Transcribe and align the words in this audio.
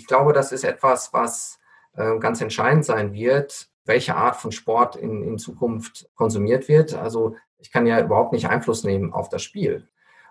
ich 0.00 0.06
glaube, 0.06 0.32
das 0.32 0.50
ist 0.50 0.64
etwas, 0.64 1.12
was 1.12 1.58
äh, 1.94 2.18
ganz 2.18 2.40
entscheidend 2.40 2.86
sein 2.86 3.12
wird, 3.12 3.68
welche 3.84 4.16
Art 4.16 4.36
von 4.36 4.50
Sport 4.50 4.96
in, 4.96 5.22
in 5.22 5.36
Zukunft 5.36 6.08
konsumiert 6.14 6.68
wird. 6.68 6.94
Also 6.94 7.36
ich 7.58 7.70
kann 7.70 7.86
ja 7.86 8.00
überhaupt 8.00 8.32
nicht 8.32 8.48
Einfluss 8.48 8.82
nehmen 8.82 9.12
auf 9.12 9.28
das 9.28 9.42
Spiel. 9.42 9.86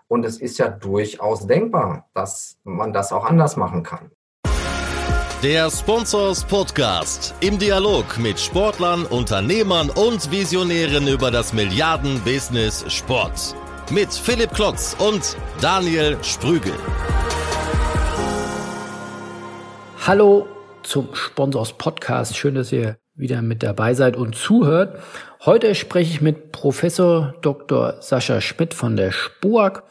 Und 0.08 0.24
es 0.24 0.40
ist 0.40 0.58
ja 0.58 0.68
durchaus 0.68 1.46
denkbar, 1.46 2.08
dass 2.14 2.58
man 2.64 2.92
das 2.92 3.12
auch 3.12 3.24
anders 3.24 3.56
machen 3.56 3.84
kann. 3.84 4.10
Der 5.44 5.70
Sponsors 5.70 6.44
Podcast 6.44 7.32
im 7.40 7.56
Dialog 7.56 8.18
mit 8.18 8.40
Sportlern, 8.40 9.06
Unternehmern 9.06 9.88
und 9.88 10.32
Visionären 10.32 11.06
über 11.06 11.30
das 11.30 11.52
Milliarden-Business 11.52 12.92
Sport. 12.92 13.54
Mit 13.92 14.12
Philipp 14.12 14.52
Klotz 14.52 14.96
und 14.98 15.36
Daniel 15.60 16.18
Sprügel. 16.22 16.74
Hallo 20.06 20.48
zum 20.82 21.14
Sponsors 21.14 21.74
Podcast. 21.74 22.34
Schön, 22.34 22.54
dass 22.54 22.72
ihr 22.72 22.96
wieder 23.14 23.42
mit 23.42 23.62
dabei 23.62 23.92
seid 23.92 24.16
und 24.16 24.34
zuhört. 24.34 24.98
Heute 25.44 25.74
spreche 25.74 26.10
ich 26.10 26.22
mit 26.22 26.52
Professor 26.52 27.34
Dr. 27.42 27.96
Sascha 28.00 28.40
Schmidt 28.40 28.72
von 28.72 28.96
der 28.96 29.12
SPUAG. 29.12 29.82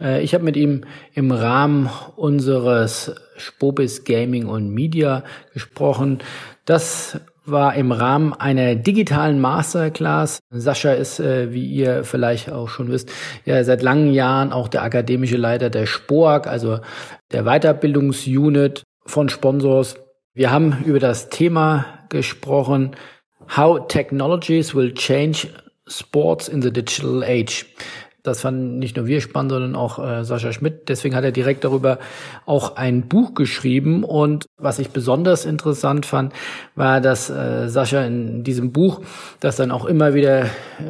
Äh, 0.00 0.22
ich 0.22 0.32
habe 0.32 0.42
mit 0.42 0.56
ihm 0.56 0.84
im 1.12 1.32
Rahmen 1.32 1.90
unseres 2.16 3.14
Spobis 3.36 4.04
Gaming 4.04 4.46
und 4.46 4.70
Media 4.70 5.22
gesprochen. 5.52 6.20
Das 6.64 7.20
war 7.44 7.74
im 7.74 7.92
Rahmen 7.92 8.32
einer 8.32 8.74
digitalen 8.74 9.38
Masterclass. 9.38 10.38
Sascha 10.48 10.92
ist, 10.92 11.20
äh, 11.20 11.52
wie 11.52 11.66
ihr 11.66 12.04
vielleicht 12.04 12.50
auch 12.50 12.70
schon 12.70 12.90
wisst, 12.90 13.12
ja 13.44 13.62
seit 13.64 13.82
langen 13.82 14.14
Jahren 14.14 14.50
auch 14.50 14.68
der 14.68 14.82
akademische 14.82 15.36
Leiter 15.36 15.68
der 15.68 15.86
SPOAG, 15.86 16.46
also 16.46 16.80
der 17.32 17.44
Weiterbildungsunit 17.44 18.84
von 19.08 19.28
Sponsors. 19.28 19.96
Wir 20.34 20.52
haben 20.52 20.84
über 20.84 21.00
das 21.00 21.30
Thema 21.30 22.04
gesprochen, 22.10 22.94
How 23.56 23.88
Technologies 23.88 24.74
Will 24.74 24.92
Change 24.92 25.48
Sports 25.86 26.48
in 26.48 26.60
the 26.60 26.70
Digital 26.70 27.24
Age. 27.24 27.64
Das 28.28 28.42
fanden 28.42 28.78
nicht 28.78 28.96
nur 28.96 29.06
wir 29.06 29.20
spannend, 29.20 29.52
sondern 29.52 29.74
auch 29.74 29.98
äh, 29.98 30.24
Sascha 30.24 30.52
Schmidt. 30.52 30.88
Deswegen 30.88 31.14
hat 31.14 31.24
er 31.24 31.32
direkt 31.32 31.64
darüber 31.64 31.98
auch 32.46 32.76
ein 32.76 33.08
Buch 33.08 33.34
geschrieben. 33.34 34.04
Und 34.04 34.46
was 34.56 34.78
ich 34.78 34.90
besonders 34.90 35.44
interessant 35.44 36.06
fand, 36.06 36.32
war, 36.74 37.00
dass 37.00 37.30
äh, 37.30 37.68
Sascha 37.68 38.04
in 38.04 38.44
diesem 38.44 38.72
Buch, 38.72 39.00
das 39.40 39.56
dann 39.56 39.70
auch 39.70 39.84
immer 39.84 40.14
wieder 40.14 40.46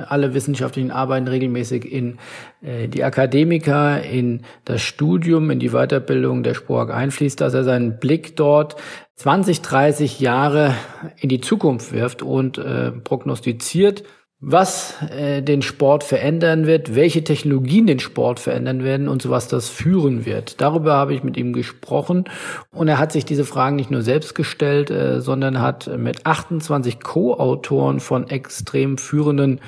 alle 0.09 0.35
wissenschaftlichen 0.35 0.91
Arbeiten 0.91 1.29
regelmäßig 1.29 1.91
in 1.91 2.19
äh, 2.61 2.89
die 2.89 3.05
Akademiker, 3.05 4.03
in 4.03 4.43
das 4.65 4.83
Studium, 4.83 5.51
in 5.51 5.61
die 5.61 5.71
Weiterbildung 5.71 6.43
der 6.43 6.55
Spork 6.55 6.93
einfließt, 6.93 7.41
dass 7.41 7.55
er 7.55 7.65
seinen 7.65 7.99
Blick 7.99 8.37
dort 8.37 8.77
20, 9.17 9.63
30 9.63 10.21
Jahre 10.21 10.75
in 11.17 11.29
die 11.29 11.41
Zukunft 11.41 11.93
wirft 11.93 12.23
und 12.23 12.59
äh, 12.59 12.93
prognostiziert, 12.93 14.05
was 14.41 14.95
äh, 15.11 15.43
den 15.43 15.63
Sport 15.63 16.05
verändern 16.05 16.67
wird, 16.67 16.95
welche 16.95 17.25
Technologien 17.25 17.89
den 17.89 17.99
Sport 17.99 18.39
verändern 18.39 18.85
werden 18.85 19.09
und 19.09 19.21
so 19.21 19.31
was 19.31 19.49
das 19.49 19.69
führen 19.69 20.27
wird. 20.27 20.61
Darüber 20.61 20.95
habe 20.95 21.13
ich 21.13 21.25
mit 21.25 21.37
ihm 21.37 21.53
gesprochen 21.53 22.25
und 22.71 22.87
er 22.87 22.99
hat 22.99 23.11
sich 23.11 23.25
diese 23.25 23.45
Fragen 23.45 23.75
nicht 23.77 23.91
nur 23.91 24.03
selbst 24.03 24.37
gestellt, 24.37 24.91
äh, 24.91 25.21
sondern 25.21 25.61
hat 25.61 25.91
mit 25.99 26.25
28 26.25 27.01
Co-Autoren 27.01 27.99
von 27.99 28.31
extrem 28.31 28.97
führenden 28.97 29.61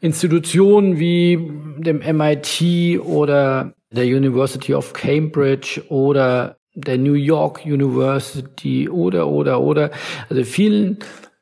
Institutionen 0.00 0.98
wie 0.98 1.36
dem 1.78 1.98
MIT 1.98 3.00
oder 3.00 3.74
der 3.90 4.04
University 4.04 4.74
of 4.74 4.94
Cambridge 4.94 5.82
oder 5.88 6.56
der 6.74 6.96
New 6.96 7.14
York 7.14 7.66
University 7.66 8.88
oder 8.88 9.26
oder 9.26 9.60
oder 9.60 9.90
also 10.30 10.44
vielen 10.44 10.98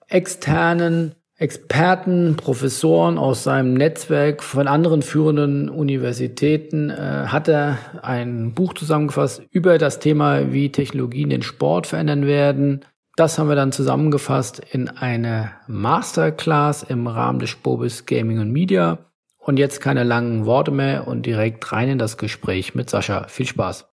externen 0.09 1.15
Experten, 1.39 2.37
Professoren 2.37 3.19
aus 3.19 3.45
seinem 3.45 3.75
Netzwerk 3.75 4.43
von 4.43 4.69
anderen 4.69 5.03
führenden 5.03 5.69
Universitäten 5.69 6.89
äh, 6.89 7.27
hat 7.27 7.47
er 7.47 7.77
ein 8.01 8.55
Buch 8.55 8.73
zusammengefasst 8.73 9.43
über 9.51 9.77
das 9.77 9.99
Thema, 9.99 10.55
wie 10.55 10.73
Technologien 10.73 11.29
den 11.29 11.43
Sport 11.43 11.87
verändern 11.87 12.27
werden. 12.27 12.87
Das 13.17 13.39
haben 13.39 13.51
wir 13.51 13.57
dann 13.57 13.71
zusammengefasst 13.71 14.63
in 14.71 14.89
eine 14.89 15.53
Masterclass 15.67 16.83
im 16.83 17.07
Rahmen 17.07 17.39
des 17.39 17.51
Spobis 17.51 18.07
Gaming 18.07 18.39
und 18.39 18.51
Media. 18.51 18.99
Und 19.37 19.59
jetzt 19.59 19.81
keine 19.81 20.05
langen 20.05 20.47
Worte 20.47 20.71
mehr 20.71 21.07
und 21.07 21.27
direkt 21.27 21.71
rein 21.71 21.91
in 21.91 21.99
das 21.99 22.17
Gespräch 22.17 22.75
mit 22.75 22.89
Sascha. 22.89 23.29
Viel 23.29 23.47
Spaß. 23.47 23.87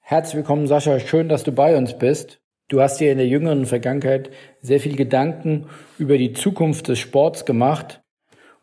Herzlich 0.00 0.36
willkommen, 0.36 0.66
Sascha. 0.66 0.98
Schön, 1.00 1.28
dass 1.28 1.44
du 1.44 1.52
bei 1.52 1.76
uns 1.76 1.98
bist. 1.98 2.40
Du 2.68 2.80
hast 2.80 2.98
dir 2.98 3.12
in 3.12 3.18
der 3.18 3.28
jüngeren 3.28 3.66
Vergangenheit 3.66 4.30
sehr 4.62 4.80
viel 4.80 4.96
Gedanken 4.96 5.66
über 5.98 6.16
die 6.16 6.32
Zukunft 6.32 6.88
des 6.88 6.98
Sports 6.98 7.44
gemacht. 7.44 8.02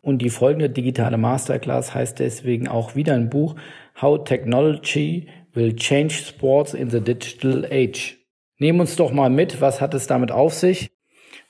Und 0.00 0.18
die 0.18 0.30
folgende 0.30 0.68
digitale 0.68 1.16
Masterclass 1.16 1.94
heißt 1.94 2.18
deswegen 2.18 2.66
auch 2.66 2.96
wieder 2.96 3.14
ein 3.14 3.30
Buch 3.30 3.54
How 4.00 4.24
Technology 4.24 5.28
Will 5.52 5.76
Change 5.76 6.14
Sports 6.14 6.74
in 6.74 6.90
the 6.90 7.00
Digital 7.00 7.64
Age. 7.70 8.18
Nehmen 8.58 8.80
uns 8.80 8.96
doch 8.96 9.12
mal 9.12 9.30
mit, 9.30 9.60
was 9.60 9.80
hat 9.80 9.94
es 9.94 10.08
damit 10.08 10.32
auf 10.32 10.54
sich? 10.54 10.90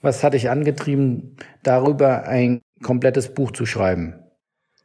Was 0.02 0.22
hat 0.22 0.34
dich 0.34 0.50
angetrieben, 0.50 1.36
darüber 1.62 2.26
ein 2.28 2.60
komplettes 2.82 3.32
Buch 3.32 3.52
zu 3.52 3.64
schreiben? 3.64 4.21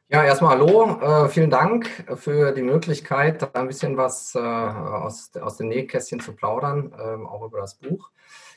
Ja, 0.10 0.24
erstmal 0.24 0.52
hallo, 0.52 1.02
äh, 1.02 1.28
vielen 1.28 1.50
Dank 1.50 1.90
für 2.16 2.54
die 2.54 2.62
Möglichkeit, 2.62 3.54
ein 3.54 3.68
bisschen 3.68 3.98
was 3.98 4.36
äh, 4.36 4.40
aus, 4.40 5.32
aus 5.36 5.58
dem 5.58 5.68
Nähkästchen 5.68 6.22
zu 6.22 6.32
plaudern, 6.34 6.94
äh, 6.98 7.28
auch 7.28 7.44
über 7.46 7.60
das 7.60 7.76
Buch. 7.76 8.10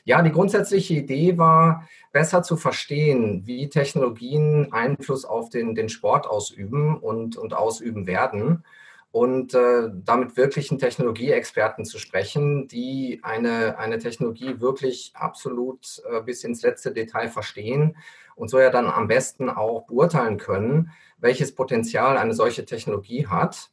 Ja, 0.05 0.21
die 0.21 0.31
grundsätzliche 0.31 0.93
Idee 0.93 1.37
war, 1.37 1.89
besser 2.13 2.41
zu 2.41 2.55
verstehen, 2.55 3.41
wie 3.45 3.67
Technologien 3.67 4.71
Einfluss 4.71 5.25
auf 5.25 5.49
den, 5.49 5.75
den 5.75 5.89
Sport 5.89 6.25
ausüben 6.25 6.97
und, 6.97 7.35
und 7.35 7.53
ausüben 7.53 8.07
werden 8.07 8.63
und 9.11 9.53
äh, 9.53 9.89
damit 9.91 10.37
wirklichen 10.37 10.79
Technologieexperten 10.79 11.83
zu 11.83 11.99
sprechen, 11.99 12.69
die 12.69 13.19
eine, 13.23 13.77
eine 13.77 13.99
Technologie 13.99 14.61
wirklich 14.61 15.11
absolut 15.15 16.01
äh, 16.09 16.21
bis 16.21 16.45
ins 16.45 16.61
letzte 16.61 16.93
Detail 16.93 17.27
verstehen 17.27 17.97
und 18.41 18.47
so 18.47 18.59
ja 18.59 18.71
dann 18.71 18.87
am 18.87 19.07
besten 19.07 19.51
auch 19.51 19.85
beurteilen 19.85 20.37
können, 20.37 20.89
welches 21.19 21.53
Potenzial 21.53 22.17
eine 22.17 22.33
solche 22.33 22.65
Technologie 22.65 23.27
hat. 23.27 23.69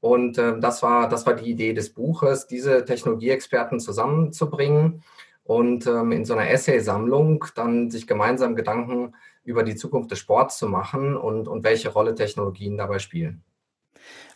Und 0.00 0.38
äh, 0.38 0.58
das, 0.58 0.82
war, 0.82 1.06
das 1.10 1.26
war 1.26 1.34
die 1.34 1.50
Idee 1.50 1.74
des 1.74 1.92
Buches, 1.92 2.46
diese 2.46 2.86
Technologieexperten 2.86 3.78
zusammenzubringen 3.78 5.02
und 5.44 5.86
ähm, 5.86 6.12
in 6.12 6.24
so 6.24 6.32
einer 6.32 6.48
Essay-Sammlung 6.48 7.44
dann 7.56 7.90
sich 7.90 8.06
gemeinsam 8.06 8.56
Gedanken 8.56 9.14
über 9.44 9.62
die 9.62 9.76
Zukunft 9.76 10.10
des 10.10 10.18
Sports 10.18 10.56
zu 10.56 10.66
machen 10.66 11.14
und, 11.14 11.46
und 11.46 11.62
welche 11.62 11.90
Rolle 11.90 12.14
Technologien 12.14 12.78
dabei 12.78 13.00
spielen. 13.00 13.44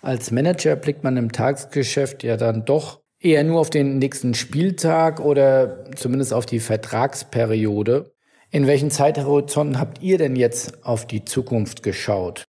Als 0.02 0.30
Manager 0.30 0.76
blickt 0.76 1.04
man 1.04 1.16
im 1.16 1.32
Tagesgeschäft 1.32 2.22
ja 2.22 2.36
dann 2.36 2.66
doch 2.66 3.00
eher 3.18 3.44
nur 3.44 3.60
auf 3.60 3.70
den 3.70 3.96
nächsten 3.96 4.34
Spieltag 4.34 5.20
oder 5.20 5.86
zumindest 5.96 6.34
auf 6.34 6.44
die 6.44 6.60
Vertragsperiode. 6.60 8.12
In 8.52 8.66
welchen 8.66 8.90
Zeithorizonten 8.90 9.78
habt 9.78 10.02
ihr 10.02 10.18
denn 10.18 10.34
jetzt 10.34 10.84
auf 10.84 11.06
die 11.06 11.24
Zukunft 11.24 11.84
geschaut? 11.84 12.44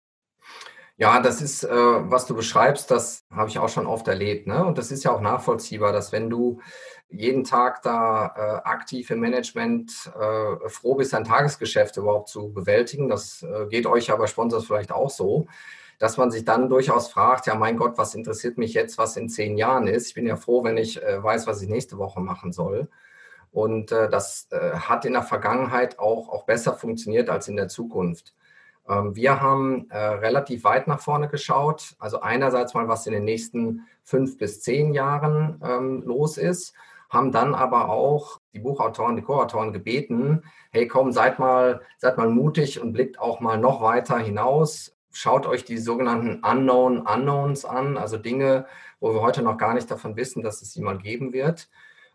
Ja, 0.98 1.20
das 1.20 1.40
ist, 1.40 1.64
äh, 1.64 1.70
was 1.70 2.26
du 2.26 2.34
beschreibst, 2.34 2.90
das 2.90 3.24
habe 3.30 3.48
ich 3.48 3.58
auch 3.58 3.68
schon 3.68 3.86
oft 3.86 4.06
erlebt. 4.08 4.46
Ne? 4.46 4.64
Und 4.64 4.78
das 4.78 4.90
ist 4.90 5.04
ja 5.04 5.12
auch 5.12 5.20
nachvollziehbar, 5.20 5.92
dass 5.92 6.12
wenn 6.12 6.28
du 6.28 6.60
jeden 7.08 7.44
Tag 7.44 7.82
da 7.82 8.34
äh, 8.36 8.68
aktiv 8.68 9.10
im 9.10 9.20
Management 9.20 10.10
äh, 10.18 10.68
froh 10.68 10.94
bist, 10.96 11.12
dein 11.12 11.24
Tagesgeschäft 11.24 11.96
überhaupt 11.96 12.28
zu 12.28 12.52
bewältigen, 12.52 13.08
das 13.08 13.42
äh, 13.42 13.66
geht 13.66 13.86
euch 13.86 14.10
aber 14.10 14.26
Sponsors 14.26 14.66
vielleicht 14.66 14.92
auch 14.92 15.10
so, 15.10 15.46
dass 15.98 16.16
man 16.16 16.30
sich 16.30 16.44
dann 16.44 16.68
durchaus 16.68 17.08
fragt, 17.08 17.46
ja 17.46 17.54
mein 17.54 17.76
Gott, 17.76 17.96
was 17.96 18.14
interessiert 18.14 18.58
mich 18.58 18.74
jetzt, 18.74 18.98
was 18.98 19.16
in 19.16 19.28
zehn 19.28 19.56
Jahren 19.56 19.86
ist? 19.86 20.08
Ich 20.08 20.14
bin 20.14 20.26
ja 20.26 20.36
froh, 20.36 20.64
wenn 20.64 20.76
ich 20.76 21.02
äh, 21.02 21.22
weiß, 21.22 21.46
was 21.46 21.62
ich 21.62 21.68
nächste 21.68 21.96
Woche 21.98 22.20
machen 22.20 22.52
soll. 22.52 22.88
Und 23.56 23.90
äh, 23.90 24.10
das 24.10 24.48
äh, 24.50 24.72
hat 24.72 25.06
in 25.06 25.14
der 25.14 25.22
Vergangenheit 25.22 25.98
auch, 25.98 26.28
auch 26.28 26.44
besser 26.44 26.74
funktioniert 26.74 27.30
als 27.30 27.48
in 27.48 27.56
der 27.56 27.68
Zukunft. 27.68 28.34
Ähm, 28.86 29.16
wir 29.16 29.40
haben 29.40 29.88
äh, 29.88 29.96
relativ 29.96 30.64
weit 30.64 30.86
nach 30.86 31.00
vorne 31.00 31.26
geschaut. 31.26 31.96
Also 31.98 32.20
einerseits 32.20 32.74
mal, 32.74 32.86
was 32.86 33.06
in 33.06 33.14
den 33.14 33.24
nächsten 33.24 33.86
fünf 34.02 34.36
bis 34.36 34.60
zehn 34.60 34.92
Jahren 34.92 35.58
ähm, 35.64 36.02
los 36.04 36.36
ist, 36.36 36.74
haben 37.08 37.32
dann 37.32 37.54
aber 37.54 37.88
auch 37.88 38.42
die 38.52 38.58
Buchautoren, 38.58 39.16
die 39.16 39.22
Co-Autoren 39.22 39.72
gebeten, 39.72 40.42
hey 40.70 40.86
komm, 40.86 41.12
seid 41.12 41.38
mal, 41.38 41.80
seid 41.96 42.18
mal 42.18 42.28
mutig 42.28 42.82
und 42.82 42.92
blickt 42.92 43.18
auch 43.18 43.40
mal 43.40 43.56
noch 43.56 43.80
weiter 43.80 44.18
hinaus. 44.18 44.94
Schaut 45.12 45.46
euch 45.46 45.64
die 45.64 45.78
sogenannten 45.78 46.44
Unknown 46.44 46.98
Unknowns 46.98 47.64
an, 47.64 47.96
also 47.96 48.18
Dinge, 48.18 48.66
wo 49.00 49.14
wir 49.14 49.22
heute 49.22 49.40
noch 49.40 49.56
gar 49.56 49.72
nicht 49.72 49.90
davon 49.90 50.14
wissen, 50.14 50.42
dass 50.42 50.60
es 50.60 50.74
sie 50.74 50.82
mal 50.82 50.98
geben 50.98 51.32
wird 51.32 51.70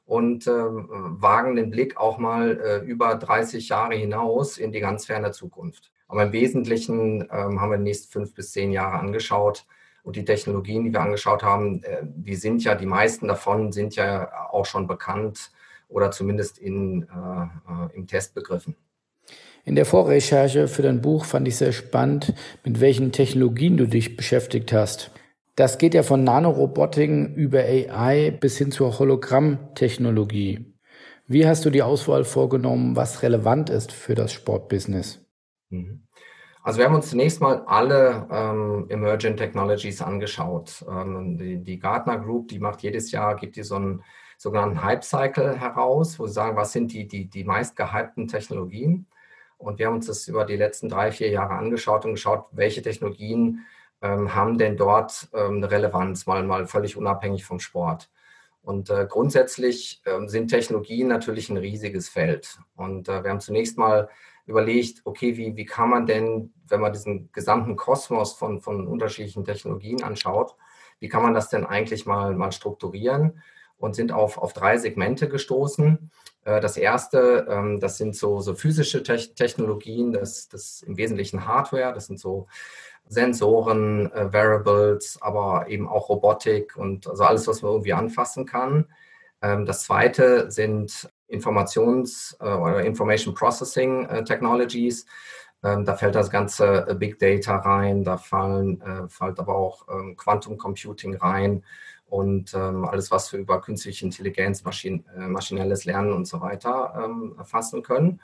und 0.06 0.48
äh, 0.48 0.51
wagen 0.51 1.56
den 1.56 1.69
Blick 1.69 1.98
auch 1.98 2.18
mal 2.18 2.59
äh, 2.59 2.77
über 2.86 3.15
30 3.15 3.69
Jahre 3.69 3.95
hinaus 3.95 4.57
in 4.57 4.71
die 4.71 4.80
ganz 4.80 5.06
ferne 5.06 5.31
Zukunft. 5.31 5.92
Aber 6.07 6.24
im 6.24 6.33
Wesentlichen 6.33 7.21
ähm, 7.31 7.62
haben 7.62 7.71
wir 7.71 7.77
die 7.77 7.83
nächsten 7.83 8.12
fünf 8.12 8.33
bis 8.33 8.51
zehn 8.51 8.71
Jahre 8.71 9.00
angeschaut 9.00 9.65
Und 10.03 10.18
die 10.18 10.25
Technologien, 10.25 10.83
die 10.83 10.92
wir 10.92 11.01
angeschaut 11.01 11.44
haben, 11.44 11.83
äh, 11.83 12.01
die 12.03 12.36
sind 12.36 12.63
ja, 12.63 12.75
die 12.75 12.86
meisten 12.86 13.27
davon 13.27 13.71
sind 13.71 13.95
ja 13.95 14.50
auch 14.51 14.65
schon 14.65 14.88
bekannt 14.88 15.51
oder 15.88 16.12
zumindest 16.12 16.57
in, 16.57 17.04
äh, 17.04 17.95
im 17.95 18.07
Test 18.07 18.33
begriffen. 18.33 18.75
In 19.63 19.75
der 19.75 19.86
Vorrecherche 19.86 20.68
für 20.68 20.81
dein 20.81 21.01
Buch 21.01 21.25
fand 21.25 21.47
ich 21.47 21.56
sehr 21.56 21.71
spannend, 21.71 22.33
mit 22.63 22.81
welchen 22.81 23.12
Technologien 23.12 23.77
du 23.77 23.88
dich 23.88 24.18
beschäftigt 24.18 24.74
hast. 24.74 25.12
Das 25.61 25.77
geht 25.77 25.93
ja 25.93 26.01
von 26.01 26.23
Nanorobotiken 26.23 27.35
über 27.35 27.59
AI 27.59 28.31
bis 28.31 28.57
hin 28.57 28.71
zur 28.71 28.97
Hologrammtechnologie. 28.97 30.73
Wie 31.27 31.45
hast 31.45 31.63
du 31.63 31.69
die 31.69 31.83
Auswahl 31.83 32.23
vorgenommen, 32.23 32.95
was 32.95 33.21
relevant 33.21 33.69
ist 33.69 33.91
für 33.91 34.15
das 34.15 34.33
Sportbusiness? 34.33 35.23
Mhm. 35.69 36.07
Also 36.63 36.79
wir 36.79 36.85
haben 36.85 36.95
uns 36.95 37.11
zunächst 37.11 37.41
mal 37.41 37.61
alle 37.67 38.27
ähm, 38.31 38.87
Emerging 38.89 39.37
Technologies 39.37 40.01
angeschaut. 40.01 40.83
Ähm, 40.89 41.37
die, 41.37 41.61
die, 41.63 41.77
Gartner 41.77 42.17
Group, 42.17 42.47
die 42.47 42.57
macht 42.57 42.81
jedes 42.81 43.11
Jahr, 43.11 43.35
gibt 43.35 43.55
die 43.55 43.61
so 43.61 43.75
einen 43.75 44.03
sogenannten 44.39 44.83
Hype 44.83 45.03
Cycle 45.03 45.59
heraus, 45.59 46.17
wo 46.17 46.25
sie 46.25 46.33
sagen, 46.33 46.57
was 46.57 46.71
sind 46.71 46.91
die, 46.91 47.07
die, 47.07 47.29
die 47.29 47.43
meist 47.43 47.75
gehypten 47.75 48.27
Technologien. 48.27 49.05
Und 49.59 49.77
wir 49.77 49.85
haben 49.85 49.97
uns 49.97 50.07
das 50.07 50.27
über 50.27 50.43
die 50.43 50.57
letzten 50.57 50.89
drei, 50.89 51.11
vier 51.11 51.29
Jahre 51.29 51.53
angeschaut 51.53 52.03
und 52.05 52.13
geschaut, 52.13 52.45
welche 52.51 52.81
Technologien 52.81 53.63
haben 54.07 54.57
denn 54.57 54.77
dort 54.77 55.30
ähm, 55.33 55.57
eine 55.57 55.71
Relevanz, 55.71 56.25
mal, 56.25 56.44
mal 56.44 56.65
völlig 56.65 56.98
unabhängig 56.98 57.45
vom 57.45 57.59
Sport. 57.59 58.09
Und 58.63 58.89
äh, 58.89 59.07
grundsätzlich 59.09 60.01
äh, 60.06 60.27
sind 60.27 60.50
Technologien 60.50 61.07
natürlich 61.07 61.50
ein 61.50 61.57
riesiges 61.57 62.09
Feld. 62.09 62.59
Und 62.75 63.09
äh, 63.09 63.24
wir 63.24 63.31
haben 63.31 63.39
zunächst 63.39 63.77
mal 63.77 64.09
überlegt, 64.45 65.01
okay, 65.06 65.38
wie, 65.38 65.56
wie 65.56 65.65
kann 65.65 65.89
man 65.89 66.06
denn, 66.06 66.53
wenn 66.68 66.81
man 66.81 66.94
diesen 66.94 67.31
gesamten 67.31 67.75
Kosmos 67.75 68.33
von, 68.33 68.59
von 68.62 68.88
unterschiedlichen 68.88 69.45
Technologien 69.45 70.04
anschaut, 70.04 70.56
wie 71.00 71.09
kann 71.09 71.24
man 71.24 71.33
das 71.33 71.50
denn 71.50 71.65
eigentlich 71.65 72.06
mal, 72.06 72.36
mal 72.36 72.51
strukturieren? 72.51 73.42
Und 73.77 73.95
sind 73.95 74.12
auf, 74.12 74.38
auf 74.38 74.54
drei 74.54 74.77
Segmente 74.77 75.27
gestoßen. 75.27 76.12
Äh, 76.45 76.62
das 76.62 76.77
erste, 76.77 77.47
ähm, 77.50 77.80
das 77.80 77.97
sind 77.97 78.15
so, 78.15 78.39
so 78.39 78.54
physische 78.54 79.01
Technologien, 79.01 80.12
das, 80.12 80.50
das 80.50 80.83
im 80.83 80.97
Wesentlichen 80.97 81.47
Hardware, 81.47 81.92
das 81.92 82.06
sind 82.06 82.19
so 82.19 82.45
Sensoren, 83.11 84.09
äh, 84.13 84.31
Variables, 84.31 85.21
aber 85.21 85.67
eben 85.67 85.87
auch 85.89 86.07
Robotik 86.07 86.77
und 86.77 87.07
also 87.09 87.23
alles, 87.23 87.45
was 87.45 87.61
man 87.61 87.71
irgendwie 87.73 87.91
anfassen 87.91 88.45
kann. 88.45 88.85
Ähm, 89.41 89.65
das 89.65 89.83
zweite 89.83 90.49
sind 90.49 91.11
Informations- 91.27 92.37
äh, 92.39 92.53
oder 92.53 92.85
Information 92.85 93.33
Processing 93.33 94.05
äh, 94.05 94.23
Technologies. 94.23 95.05
Ähm, 95.61 95.83
da 95.83 95.95
fällt 95.95 96.15
das 96.15 96.29
ganze 96.29 96.87
äh, 96.87 96.95
Big 96.95 97.19
Data 97.19 97.57
rein, 97.57 98.05
da 98.05 98.17
fallen, 98.17 98.79
äh, 98.81 99.09
fällt 99.09 99.39
aber 99.39 99.55
auch 99.55 99.89
ähm, 99.89 100.15
Quantum 100.15 100.57
Computing 100.57 101.15
rein 101.17 101.63
und 102.05 102.53
ähm, 102.53 102.85
alles, 102.85 103.11
was 103.11 103.33
wir 103.33 103.41
über 103.41 103.59
künstliche 103.59 104.05
Intelligenz, 104.05 104.63
Maschin 104.63 105.03
äh, 105.17 105.27
maschinelles 105.27 105.83
Lernen 105.83 106.13
und 106.13 106.27
so 106.29 106.39
weiter 106.39 106.93
ähm, 107.03 107.35
erfassen 107.37 107.83
können. 107.83 108.21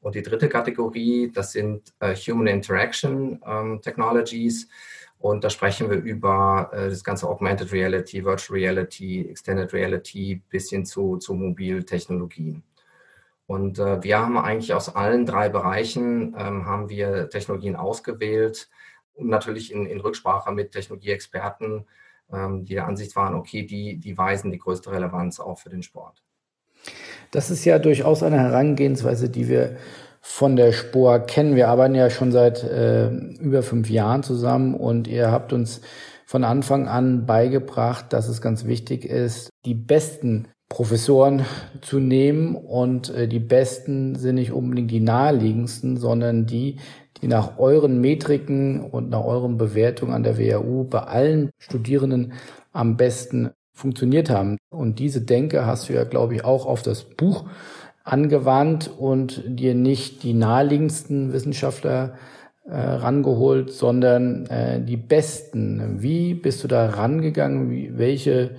Und 0.00 0.14
die 0.14 0.22
dritte 0.22 0.48
Kategorie, 0.48 1.30
das 1.32 1.52
sind 1.52 1.92
äh, 2.00 2.14
Human 2.14 2.46
Interaction 2.46 3.40
ähm, 3.44 3.80
Technologies. 3.82 4.68
Und 5.18 5.42
da 5.42 5.50
sprechen 5.50 5.90
wir 5.90 5.96
über 5.98 6.70
äh, 6.72 6.88
das 6.88 7.02
ganze 7.02 7.28
Augmented 7.28 7.72
Reality, 7.72 8.24
Virtual 8.24 8.58
Reality, 8.58 9.28
Extended 9.28 9.72
Reality 9.72 10.40
bis 10.48 10.70
hin 10.70 10.86
zu, 10.86 11.16
zu 11.16 11.34
Mobiltechnologien. 11.34 12.62
Und 13.46 13.78
äh, 13.78 14.02
wir 14.02 14.18
haben 14.18 14.38
eigentlich 14.38 14.74
aus 14.74 14.94
allen 14.94 15.26
drei 15.26 15.48
Bereichen 15.48 16.36
ähm, 16.38 16.66
haben 16.66 16.88
wir 16.90 17.30
Technologien 17.30 17.76
ausgewählt 17.76 18.68
und 19.14 19.28
natürlich 19.28 19.72
in, 19.72 19.86
in 19.86 20.00
Rücksprache 20.00 20.52
mit 20.52 20.72
Technologieexperten, 20.72 21.86
ähm, 22.30 22.64
die 22.66 22.74
der 22.74 22.86
Ansicht 22.86 23.16
waren, 23.16 23.34
okay, 23.34 23.64
die, 23.64 23.96
die 23.96 24.16
weisen 24.16 24.52
die 24.52 24.58
größte 24.58 24.92
Relevanz 24.92 25.40
auch 25.40 25.58
für 25.58 25.70
den 25.70 25.82
Sport. 25.82 26.22
Das 27.30 27.50
ist 27.50 27.64
ja 27.64 27.78
durchaus 27.78 28.22
eine 28.22 28.38
Herangehensweise, 28.38 29.28
die 29.28 29.48
wir 29.48 29.76
von 30.20 30.56
der 30.56 30.72
Spoa 30.72 31.18
kennen. 31.18 31.56
Wir 31.56 31.68
arbeiten 31.68 31.94
ja 31.94 32.10
schon 32.10 32.32
seit 32.32 32.62
äh, 32.64 33.08
über 33.08 33.62
fünf 33.62 33.88
Jahren 33.90 34.22
zusammen 34.22 34.74
und 34.74 35.08
ihr 35.08 35.30
habt 35.30 35.52
uns 35.52 35.80
von 36.26 36.44
Anfang 36.44 36.88
an 36.88 37.24
beigebracht, 37.24 38.12
dass 38.12 38.28
es 38.28 38.42
ganz 38.42 38.66
wichtig 38.66 39.04
ist, 39.04 39.48
die 39.64 39.74
besten 39.74 40.48
Professoren 40.68 41.46
zu 41.80 41.98
nehmen 41.98 42.54
und 42.54 43.08
äh, 43.08 43.26
die 43.26 43.38
besten 43.38 44.16
sind 44.16 44.34
nicht 44.34 44.52
unbedingt 44.52 44.90
die 44.90 45.00
naheliegendsten, 45.00 45.96
sondern 45.96 46.44
die, 46.44 46.76
die 47.22 47.28
nach 47.28 47.58
euren 47.58 48.00
Metriken 48.00 48.82
und 48.82 49.08
nach 49.08 49.24
euren 49.24 49.56
Bewertungen 49.56 50.12
an 50.12 50.22
der 50.22 50.36
WHU 50.36 50.84
bei 50.84 51.00
allen 51.00 51.50
Studierenden 51.58 52.34
am 52.72 52.98
besten 52.98 53.50
funktioniert 53.78 54.28
haben. 54.28 54.58
Und 54.70 54.98
diese 54.98 55.20
Denke 55.20 55.64
hast 55.64 55.88
du 55.88 55.92
ja, 55.92 56.04
glaube 56.04 56.34
ich, 56.34 56.44
auch 56.44 56.66
auf 56.66 56.82
das 56.82 57.04
Buch 57.04 57.44
angewandt 58.02 58.90
und 58.98 59.42
dir 59.46 59.74
nicht 59.74 60.22
die 60.24 60.34
naheliegendsten 60.34 61.32
Wissenschaftler 61.32 62.14
äh, 62.64 62.76
rangeholt, 62.76 63.70
sondern 63.70 64.46
äh, 64.46 64.82
die 64.82 64.96
besten. 64.96 66.02
Wie 66.02 66.34
bist 66.34 66.64
du 66.64 66.68
da 66.68 66.90
rangegangen? 66.90 67.70
Wie, 67.70 67.96
welche 67.96 68.56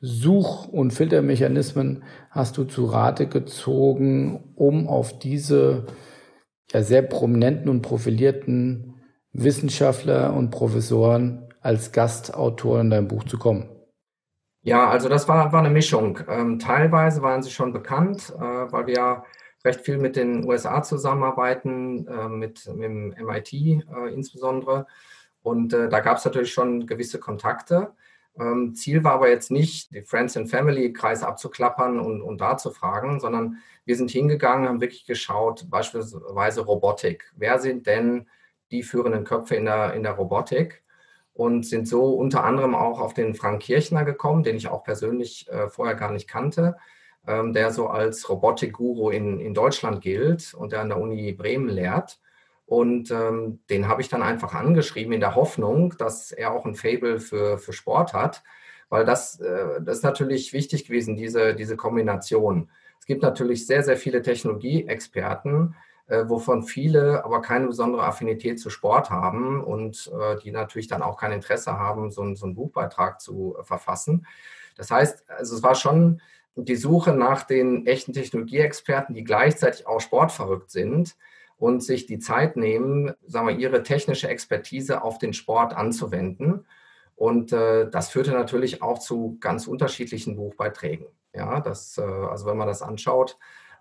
Such- 0.00 0.68
und 0.68 0.92
Filtermechanismen 0.92 2.04
hast 2.30 2.56
du 2.56 2.64
zu 2.64 2.86
Rate 2.86 3.26
gezogen, 3.26 4.52
um 4.54 4.88
auf 4.88 5.18
diese 5.18 5.86
ja, 6.72 6.82
sehr 6.82 7.02
prominenten 7.02 7.68
und 7.68 7.82
profilierten 7.82 8.94
Wissenschaftler 9.32 10.34
und 10.34 10.50
Professoren 10.50 11.48
als 11.60 11.92
Gastautor 11.92 12.80
in 12.80 12.90
deinem 12.90 13.08
Buch 13.08 13.24
zu 13.24 13.36
kommen? 13.36 13.68
Ja, 14.62 14.90
also 14.90 15.08
das 15.08 15.26
war, 15.26 15.52
war 15.52 15.60
eine 15.60 15.70
Mischung. 15.70 16.18
Ähm, 16.28 16.58
teilweise 16.58 17.22
waren 17.22 17.42
sie 17.42 17.50
schon 17.50 17.72
bekannt, 17.72 18.32
äh, 18.36 18.40
weil 18.40 18.86
wir 18.86 18.94
ja 18.94 19.24
recht 19.64 19.80
viel 19.80 19.98
mit 19.98 20.16
den 20.16 20.44
USA 20.46 20.82
zusammenarbeiten, 20.82 22.06
äh, 22.06 22.28
mit, 22.28 22.66
mit 22.66 22.84
dem 22.84 23.14
MIT 23.18 23.52
äh, 23.52 24.12
insbesondere. 24.12 24.86
Und 25.42 25.72
äh, 25.72 25.88
da 25.88 26.00
gab 26.00 26.18
es 26.18 26.24
natürlich 26.24 26.52
schon 26.52 26.86
gewisse 26.86 27.18
Kontakte. 27.18 27.94
Ähm, 28.38 28.74
Ziel 28.74 29.02
war 29.02 29.14
aber 29.14 29.30
jetzt 29.30 29.50
nicht, 29.50 29.94
die 29.94 30.02
Friends 30.02 30.36
and 30.36 30.50
Family 30.50 30.92
Kreis 30.92 31.22
abzuklappern 31.22 31.98
und, 31.98 32.20
und 32.22 32.40
da 32.40 32.56
zu 32.58 32.70
fragen, 32.70 33.18
sondern 33.20 33.58
wir 33.86 33.96
sind 33.96 34.10
hingegangen, 34.10 34.68
haben 34.68 34.80
wirklich 34.80 35.06
geschaut, 35.06 35.66
beispielsweise 35.70 36.60
Robotik. 36.62 37.32
Wer 37.36 37.58
sind 37.58 37.86
denn 37.86 38.28
die 38.70 38.82
führenden 38.82 39.24
Köpfe 39.24 39.56
in 39.56 39.64
der, 39.64 39.94
in 39.94 40.02
der 40.02 40.12
Robotik? 40.12 40.82
Und 41.34 41.64
sind 41.66 41.88
so 41.88 42.14
unter 42.14 42.44
anderem 42.44 42.74
auch 42.74 43.00
auf 43.00 43.14
den 43.14 43.34
Frank 43.34 43.62
Kirchner 43.62 44.04
gekommen, 44.04 44.42
den 44.42 44.56
ich 44.56 44.68
auch 44.68 44.84
persönlich 44.84 45.48
äh, 45.48 45.68
vorher 45.68 45.94
gar 45.94 46.10
nicht 46.10 46.28
kannte, 46.28 46.76
ähm, 47.26 47.52
der 47.52 47.70
so 47.70 47.88
als 47.88 48.28
Robotik-Guru 48.28 49.10
in, 49.10 49.40
in 49.40 49.54
Deutschland 49.54 50.00
gilt 50.00 50.54
und 50.54 50.72
der 50.72 50.80
an 50.80 50.88
der 50.88 51.00
Uni 51.00 51.32
Bremen 51.32 51.68
lehrt. 51.68 52.20
Und 52.66 53.10
ähm, 53.10 53.60
den 53.68 53.88
habe 53.88 54.00
ich 54.00 54.08
dann 54.08 54.22
einfach 54.22 54.54
angeschrieben 54.54 55.12
in 55.12 55.20
der 55.20 55.34
Hoffnung, 55.34 55.94
dass 55.98 56.30
er 56.30 56.52
auch 56.52 56.66
ein 56.66 56.76
Fable 56.76 57.18
für, 57.18 57.58
für 57.58 57.72
Sport 57.72 58.12
hat, 58.12 58.42
weil 58.88 59.04
das, 59.04 59.40
äh, 59.40 59.82
das 59.82 59.98
ist 59.98 60.04
natürlich 60.04 60.52
wichtig 60.52 60.84
gewesen, 60.84 61.16
diese, 61.16 61.54
diese 61.54 61.76
Kombination. 61.76 62.70
Es 63.00 63.06
gibt 63.06 63.22
natürlich 63.22 63.66
sehr, 63.66 63.82
sehr 63.82 63.96
viele 63.96 64.22
Technologieexperten, 64.22 65.74
äh, 65.74 65.89
wovon 66.28 66.64
viele 66.64 67.24
aber 67.24 67.40
keine 67.40 67.68
besondere 67.68 68.04
Affinität 68.04 68.58
zu 68.58 68.70
Sport 68.70 69.10
haben 69.10 69.62
und 69.62 70.10
äh, 70.12 70.36
die 70.42 70.50
natürlich 70.50 70.88
dann 70.88 71.02
auch 71.02 71.16
kein 71.16 71.32
Interesse 71.32 71.78
haben, 71.78 72.10
so, 72.10 72.34
so 72.34 72.46
einen 72.46 72.54
Buchbeitrag 72.54 73.20
zu 73.20 73.56
äh, 73.58 73.64
verfassen. 73.64 74.26
Das 74.76 74.90
heißt, 74.90 75.28
also 75.30 75.56
es 75.56 75.62
war 75.62 75.74
schon 75.74 76.20
die 76.56 76.76
Suche 76.76 77.12
nach 77.12 77.44
den 77.44 77.86
echten 77.86 78.12
Technologieexperten, 78.12 79.14
die 79.14 79.24
gleichzeitig 79.24 79.86
auch 79.86 80.00
sportverrückt 80.00 80.70
sind 80.70 81.16
und 81.58 81.82
sich 81.82 82.06
die 82.06 82.18
Zeit 82.18 82.56
nehmen, 82.56 83.12
sagen 83.26 83.48
wir, 83.48 83.56
ihre 83.56 83.82
technische 83.82 84.28
Expertise 84.28 85.02
auf 85.02 85.18
den 85.18 85.32
Sport 85.32 85.74
anzuwenden. 85.74 86.66
Und 87.14 87.52
äh, 87.52 87.88
das 87.90 88.08
führte 88.08 88.32
natürlich 88.32 88.82
auch 88.82 88.98
zu 88.98 89.36
ganz 89.40 89.66
unterschiedlichen 89.66 90.36
Buchbeiträgen. 90.36 91.06
Ja, 91.34 91.60
das, 91.60 91.98
äh, 91.98 92.02
also 92.02 92.46
wenn 92.46 92.56
man 92.56 92.66
das 92.66 92.82
anschaut, 92.82 93.38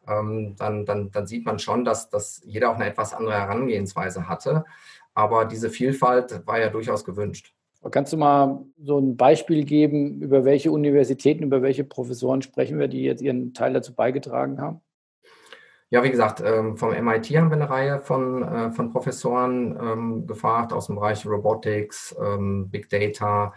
dann, 0.10 0.86
dann, 0.86 1.12
dann 1.12 1.28
sieht 1.28 1.46
man 1.46 1.60
schon, 1.60 1.86
dass, 1.86 2.10
dass 2.10 2.42
jeder 2.46 2.72
auch 2.72 2.76
eine 2.76 2.88
etwas 2.88 3.14
andere 3.14 3.34
Herangehensweise 3.34 4.28
hatte. 4.28 4.66
Aber 5.14 5.46
diese 5.46 5.70
Vielfalt 5.70 6.46
war 6.46 6.60
ja 6.60 6.70
durchaus 6.70 7.06
gewünscht. 7.06 7.54
Kannst 7.92 8.12
du 8.12 8.18
mal 8.18 8.66
so 8.78 9.00
ein 9.00 9.16
Beispiel 9.16 9.64
geben, 9.64 10.22
über 10.22 10.44
welche 10.44 10.72
Universitäten, 10.72 11.44
über 11.44 11.62
welche 11.62 11.86
Professoren 11.86 12.42
sprechen 12.42 12.78
wir, 12.78 12.90
die 12.90 13.04
jetzt 13.04 13.22
ihren 13.22 13.54
Teil 13.54 13.74
dazu 13.74 13.96
beigetragen 13.96 14.60
haben? 14.60 14.82
Ja, 15.90 16.04
wie 16.04 16.12
gesagt, 16.12 16.44
ähm, 16.46 16.78
vom 16.78 16.92
MIT 16.92 17.26
haben 17.36 17.50
wir 17.50 17.56
eine 17.56 17.70
Reihe 17.70 18.00
von, 18.00 18.44
äh, 18.44 18.72
von 18.72 18.92
Professoren 18.92 19.78
ähm, 19.82 20.28
gefragt 20.28 20.72
aus 20.72 20.88
dem 20.88 20.96
Bereich 20.96 21.26
Robotics, 21.26 22.16
Big 22.66 22.90
Data 22.90 23.54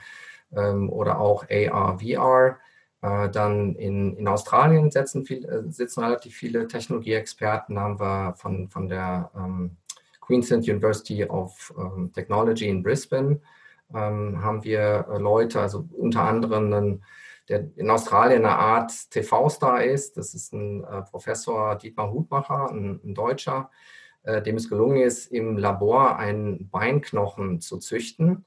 oder 0.54 1.18
auch 1.18 1.46
AR, 1.48 1.98
VR. 1.98 2.58
Äh, 3.02 3.30
dann 3.30 3.74
in, 3.74 4.16
in 4.16 4.28
Australien 4.28 4.92
sitzen, 4.92 5.24
viel, 5.24 5.44
äh, 5.44 5.70
sitzen 5.70 6.04
relativ 6.04 6.36
viele 6.36 6.68
Technologieexperten. 6.68 7.78
Haben 7.78 7.98
wir 7.98 8.34
von, 8.36 8.68
von 8.68 8.88
der 8.88 9.30
ähm, 9.36 9.76
Queensland 10.20 10.68
University 10.68 11.24
of 11.24 11.74
ähm, 11.76 12.12
Technology 12.12 12.68
in 12.68 12.82
Brisbane 12.82 13.40
ähm, 13.92 14.42
haben 14.42 14.62
wir 14.62 15.06
äh, 15.10 15.18
Leute, 15.18 15.60
also 15.60 15.86
unter 15.92 16.22
anderem 16.22 16.72
einen, 16.72 17.04
der 17.48 17.66
in 17.76 17.90
Australien 17.90 18.44
eine 18.46 18.56
Art 18.56 18.92
TV-Star 19.10 19.82
ist. 19.82 20.16
Das 20.16 20.32
ist 20.32 20.52
ein 20.52 20.84
äh, 20.84 21.02
Professor 21.02 21.76
Dietmar 21.76 22.12
Hutmacher, 22.12 22.70
ein, 22.70 23.00
ein 23.04 23.14
Deutscher, 23.14 23.70
äh, 24.22 24.40
dem 24.40 24.56
es 24.56 24.68
gelungen 24.68 24.98
ist, 24.98 25.26
im 25.26 25.58
Labor 25.58 26.16
einen 26.18 26.70
Beinknochen 26.70 27.60
zu 27.60 27.78
züchten 27.78 28.46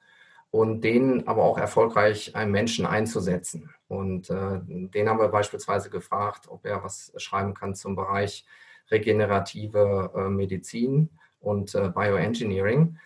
und 0.55 0.85
den 0.85 1.27
aber 1.27 1.43
auch 1.43 1.57
erfolgreich 1.57 2.33
einem 2.33 2.53
Menschen 2.53 2.85
einzusetzen. 2.85 3.71
Und 3.89 4.29
äh, 4.29 4.62
den 4.63 5.09
haben 5.09 5.19
wir 5.19 5.27
beispielsweise 5.27 5.89
gefragt, 5.89 6.47
ob 6.47 6.65
er 6.65 6.81
was 6.81 7.12
schreiben 7.17 7.53
kann 7.53 7.75
zum 7.75 7.97
Bereich 7.97 8.45
regenerative 8.89 10.13
äh, 10.15 10.29
Medizin 10.29 11.09
und 11.41 11.75
äh, 11.75 11.89
Bioengineering. 11.89 12.97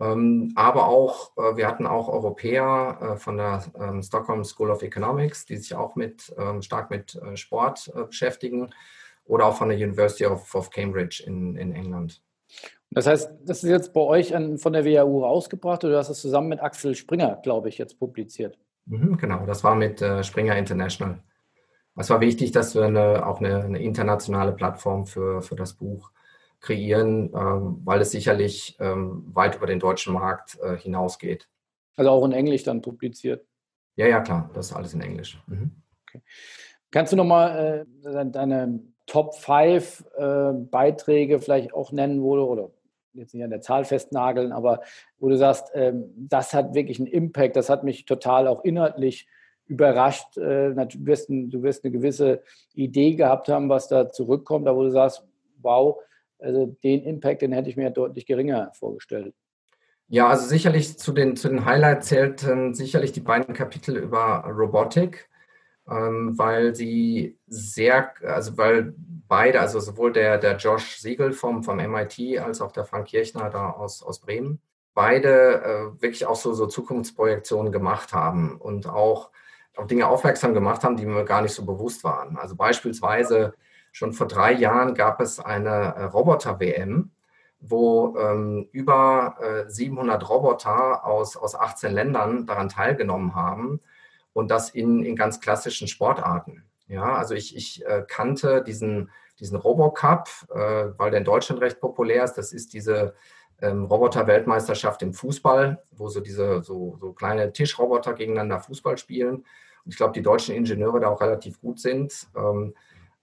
Ähm, 0.00 0.52
aber 0.56 0.88
auch, 0.88 1.36
äh, 1.36 1.58
wir 1.58 1.66
hatten 1.66 1.86
auch 1.86 2.08
Europäer 2.08 2.98
äh, 3.02 3.16
von 3.18 3.36
der 3.36 3.62
ähm, 3.78 4.02
Stockholm 4.02 4.42
School 4.42 4.70
of 4.70 4.82
Economics, 4.82 5.44
die 5.44 5.58
sich 5.58 5.74
auch 5.74 5.96
mit, 5.96 6.34
ähm, 6.38 6.62
stark 6.62 6.88
mit 6.88 7.16
äh, 7.16 7.36
Sport 7.36 7.92
beschäftigen, 8.06 8.72
oder 9.26 9.44
auch 9.44 9.56
von 9.58 9.68
der 9.68 9.76
University 9.76 10.24
of, 10.24 10.54
of 10.54 10.70
Cambridge 10.70 11.22
in, 11.26 11.56
in 11.56 11.72
England. 11.74 12.22
Das 12.94 13.06
heißt, 13.06 13.30
das 13.44 13.64
ist 13.64 13.70
jetzt 13.70 13.92
bei 13.92 14.00
euch 14.00 14.34
an, 14.34 14.58
von 14.58 14.72
der 14.72 14.84
WHU 14.84 15.24
rausgebracht 15.24 15.84
oder 15.84 15.94
du 15.94 15.98
hast 15.98 16.10
es 16.10 16.20
zusammen 16.20 16.48
mit 16.48 16.60
Axel 16.60 16.94
Springer, 16.94 17.40
glaube 17.42 17.68
ich, 17.68 17.76
jetzt 17.76 17.98
publiziert? 17.98 18.56
Mhm, 18.86 19.16
genau, 19.16 19.44
das 19.46 19.64
war 19.64 19.74
mit 19.74 20.00
äh, 20.00 20.22
Springer 20.22 20.56
International. 20.56 21.18
Es 21.96 22.10
war 22.10 22.20
wichtig, 22.20 22.52
dass 22.52 22.74
wir 22.74 22.84
eine, 22.84 23.26
auch 23.26 23.40
eine, 23.40 23.64
eine, 23.64 23.82
internationale 23.82 24.52
Plattform 24.52 25.06
für, 25.06 25.42
für 25.42 25.56
das 25.56 25.74
Buch 25.74 26.12
kreieren, 26.60 27.32
ähm, 27.34 27.80
weil 27.84 28.00
es 28.00 28.10
sicherlich 28.10 28.76
ähm, 28.80 29.24
weit 29.32 29.56
über 29.56 29.66
den 29.66 29.80
deutschen 29.80 30.14
Markt 30.14 30.58
äh, 30.62 30.76
hinausgeht. 30.76 31.48
Also 31.96 32.10
auch 32.10 32.24
in 32.24 32.32
Englisch 32.32 32.64
dann 32.64 32.80
publiziert? 32.80 33.44
Ja, 33.96 34.06
ja, 34.06 34.20
klar, 34.20 34.50
das 34.54 34.66
ist 34.66 34.72
alles 34.72 34.94
in 34.94 35.00
Englisch. 35.00 35.38
Mhm. 35.46 35.70
Okay. 36.08 36.22
Kannst 36.90 37.12
du 37.12 37.16
nochmal 37.16 37.86
äh, 38.04 38.26
deine 38.26 38.80
Top 39.06 39.34
5 39.34 40.04
äh, 40.16 40.52
Beiträge 40.52 41.38
vielleicht 41.38 41.74
auch 41.74 41.92
nennen, 41.92 42.22
wo 42.22 42.36
du, 42.36 42.42
oder 42.42 42.70
jetzt 43.14 43.34
nicht 43.34 43.44
an 43.44 43.50
der 43.50 43.60
Zahl 43.60 43.84
festnageln, 43.84 44.52
aber 44.52 44.80
wo 45.18 45.28
du 45.28 45.36
sagst, 45.36 45.70
ähm, 45.74 46.12
das 46.16 46.52
hat 46.52 46.74
wirklich 46.74 46.98
einen 46.98 47.06
Impact, 47.06 47.56
das 47.56 47.68
hat 47.68 47.84
mich 47.84 48.04
total 48.04 48.46
auch 48.46 48.64
inhaltlich 48.64 49.26
überrascht. 49.66 50.36
Äh, 50.36 50.74
du, 50.74 51.06
wirst 51.06 51.28
du 51.28 51.62
wirst 51.62 51.84
eine 51.84 51.92
gewisse 51.92 52.42
Idee 52.74 53.14
gehabt 53.14 53.48
haben, 53.48 53.68
was 53.68 53.88
da 53.88 54.10
zurückkommt, 54.10 54.66
da 54.66 54.76
wo 54.76 54.82
du 54.82 54.90
sagst, 54.90 55.24
wow, 55.62 55.98
also 56.38 56.66
den 56.82 57.04
Impact, 57.04 57.42
den 57.42 57.52
hätte 57.52 57.70
ich 57.70 57.76
mir 57.76 57.90
deutlich 57.90 58.26
geringer 58.26 58.70
vorgestellt. 58.74 59.34
Ja, 60.08 60.28
also 60.28 60.46
sicherlich 60.46 60.98
zu 60.98 61.12
den, 61.12 61.34
zu 61.36 61.48
den 61.48 61.64
Highlights 61.64 62.08
zählten 62.08 62.74
sicherlich 62.74 63.12
die 63.12 63.20
beiden 63.20 63.54
Kapitel 63.54 63.96
über 63.96 64.44
Robotik, 64.46 65.30
ähm, 65.88 66.38
weil 66.38 66.74
sie 66.74 67.38
sehr, 67.46 68.12
also 68.22 68.56
weil 68.56 68.94
beide, 69.28 69.60
also 69.60 69.80
sowohl 69.80 70.12
der, 70.12 70.38
der 70.38 70.56
Josh 70.56 70.98
Siegel 70.98 71.32
vom, 71.32 71.62
vom 71.62 71.76
MIT 71.76 72.38
als 72.38 72.60
auch 72.60 72.72
der 72.72 72.84
Frank 72.84 73.08
Kirchner 73.08 73.50
da 73.50 73.70
aus, 73.70 74.02
aus 74.02 74.20
Bremen, 74.20 74.60
beide 74.94 75.62
äh, 75.62 76.02
wirklich 76.02 76.26
auch 76.26 76.36
so, 76.36 76.54
so 76.54 76.66
Zukunftsprojektionen 76.66 77.72
gemacht 77.72 78.12
haben 78.12 78.56
und 78.56 78.88
auch 78.88 79.30
auf 79.76 79.86
Dinge 79.86 80.06
aufmerksam 80.06 80.54
gemacht 80.54 80.84
haben, 80.84 80.96
die 80.96 81.04
mir 81.04 81.24
gar 81.24 81.42
nicht 81.42 81.54
so 81.54 81.64
bewusst 81.64 82.04
waren. 82.04 82.36
Also 82.36 82.54
beispielsweise 82.54 83.54
schon 83.92 84.12
vor 84.12 84.28
drei 84.28 84.52
Jahren 84.52 84.94
gab 84.94 85.20
es 85.20 85.40
eine 85.40 85.94
äh, 85.96 86.04
Roboter-WM, 86.04 87.10
wo 87.60 88.16
ähm, 88.18 88.68
über 88.72 89.36
äh, 89.40 89.70
700 89.70 90.28
Roboter 90.28 91.04
aus, 91.04 91.36
aus 91.36 91.54
18 91.54 91.92
Ländern 91.92 92.46
daran 92.46 92.68
teilgenommen 92.68 93.34
haben 93.34 93.80
und 94.34 94.50
das 94.50 94.68
in, 94.70 95.02
in 95.02 95.16
ganz 95.16 95.40
klassischen 95.40 95.88
Sportarten. 95.88 96.64
Ja, 96.86 97.14
also 97.14 97.34
ich, 97.34 97.56
ich 97.56 97.84
äh, 97.86 98.04
kannte 98.06 98.62
diesen, 98.62 99.10
diesen 99.40 99.56
Robocup, 99.56 100.28
äh, 100.50 100.98
weil 100.98 101.10
der 101.10 101.20
in 101.20 101.24
Deutschland 101.24 101.62
recht 101.62 101.80
populär 101.80 102.24
ist. 102.24 102.34
Das 102.34 102.52
ist 102.52 102.74
diese 102.74 103.14
ähm, 103.62 103.86
Roboter-Weltmeisterschaft 103.86 105.00
im 105.02 105.14
Fußball, 105.14 105.82
wo 105.92 106.08
so 106.08 106.20
diese 106.20 106.62
so, 106.62 106.98
so 107.00 107.12
kleine 107.12 107.52
Tischroboter 107.52 108.12
gegeneinander 108.12 108.60
Fußball 108.60 108.98
spielen. 108.98 109.36
Und 109.84 109.92
ich 109.92 109.96
glaube, 109.96 110.12
die 110.12 110.22
deutschen 110.22 110.54
Ingenieure 110.54 111.00
da 111.00 111.08
auch 111.08 111.20
relativ 111.20 111.60
gut 111.60 111.80
sind. 111.80 112.26
Ähm, 112.36 112.74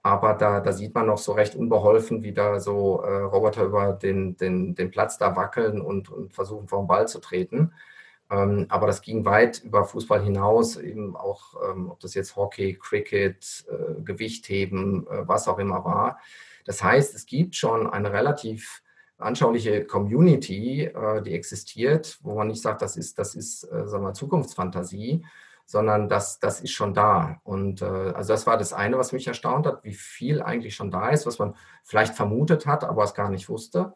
aber 0.03 0.33
da, 0.33 0.61
da 0.61 0.71
sieht 0.71 0.95
man 0.95 1.05
noch 1.05 1.19
so 1.19 1.33
recht 1.33 1.55
unbeholfen, 1.55 2.23
wie 2.23 2.33
da 2.33 2.59
so 2.59 3.01
äh, 3.01 3.21
Roboter 3.21 3.65
über 3.65 3.93
den, 3.93 4.35
den, 4.37 4.73
den 4.73 4.89
Platz 4.89 5.19
da 5.19 5.35
wackeln 5.35 5.79
und, 5.79 6.09
und 6.09 6.33
versuchen, 6.33 6.67
vor 6.67 6.81
den 6.81 6.87
Ball 6.87 7.07
zu 7.07 7.19
treten. 7.19 7.73
Ähm, 8.31 8.65
aber 8.69 8.87
das 8.87 9.01
ging 9.01 9.25
weit 9.25 9.61
über 9.63 9.83
Fußball 9.83 10.23
hinaus, 10.23 10.77
eben 10.77 11.17
auch, 11.17 11.53
ähm, 11.69 11.91
ob 11.91 11.99
das 11.99 12.13
jetzt 12.13 12.37
Hockey, 12.37 12.79
Cricket, 12.81 13.65
äh, 13.69 14.01
Gewichtheben, 14.01 15.05
äh, 15.07 15.27
was 15.27 15.49
auch 15.49 15.59
immer 15.59 15.83
war. 15.83 16.17
Das 16.65 16.81
heißt, 16.81 17.13
es 17.13 17.25
gibt 17.25 17.55
schon 17.55 17.89
eine 17.89 18.13
relativ 18.13 18.81
anschauliche 19.17 19.85
Community, 19.85 20.85
äh, 20.85 21.21
die 21.21 21.33
existiert, 21.33 22.19
wo 22.21 22.35
man 22.35 22.47
nicht 22.47 22.61
sagt, 22.61 22.81
das 22.81 22.95
ist, 22.95 23.19
das 23.19 23.35
ist 23.35 23.61
sagen 23.61 24.03
wir, 24.03 24.13
Zukunftsfantasie, 24.13 25.25
sondern 25.65 26.07
das, 26.07 26.39
das 26.39 26.61
ist 26.61 26.71
schon 26.71 26.93
da. 26.93 27.39
Und 27.43 27.81
also 27.81 28.33
das 28.33 28.45
war 28.45 28.57
das 28.57 28.73
eine, 28.73 28.97
was 28.97 29.13
mich 29.13 29.27
erstaunt 29.27 29.65
hat, 29.65 29.83
wie 29.83 29.93
viel 29.93 30.41
eigentlich 30.41 30.75
schon 30.75 30.91
da 30.91 31.09
ist, 31.09 31.25
was 31.25 31.39
man 31.39 31.55
vielleicht 31.83 32.13
vermutet 32.13 32.65
hat, 32.65 32.83
aber 32.83 33.03
es 33.03 33.13
gar 33.13 33.29
nicht 33.29 33.47
wusste. 33.47 33.93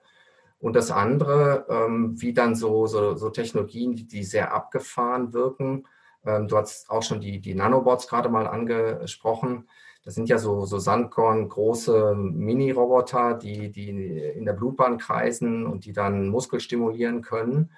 Und 0.60 0.76
das 0.76 0.92
andere, 0.92 1.66
ähm, 1.70 2.20
wie 2.20 2.34
dann 2.34 2.56
so, 2.56 2.88
so, 2.88 3.16
so 3.16 3.30
Technologien, 3.30 3.96
die, 3.96 4.08
die, 4.08 4.24
sehr 4.24 4.54
abgefahren 4.54 5.34
wirken. 5.34 5.86
Ähm, 6.26 6.48
du 6.48 6.58
hast 6.58 6.90
auch 6.90 7.04
schon 7.04 7.22
die, 7.22 7.40
die 7.40 7.56
Nanobots 7.56 8.08
gerade 8.08 8.30
mal 8.30 8.48
angesprochen. 8.48 9.68
Das 10.04 10.16
sind 10.16 10.30
ja 10.30 10.38
so, 10.38 10.66
so 10.66 10.78
Sandkorn, 10.78 11.50
große 11.50 12.16
Mini-Roboter, 12.16 13.34
die, 13.34 13.72
die 13.72 13.90
in 13.90 14.46
der 14.46 14.54
Blutbahn 14.54 14.98
kreisen 14.98 15.66
und 15.66 15.86
die 15.86 15.94
dann 15.94 16.30
Muskel 16.30 16.60
stimulieren 16.60 17.22
können. 17.22 17.72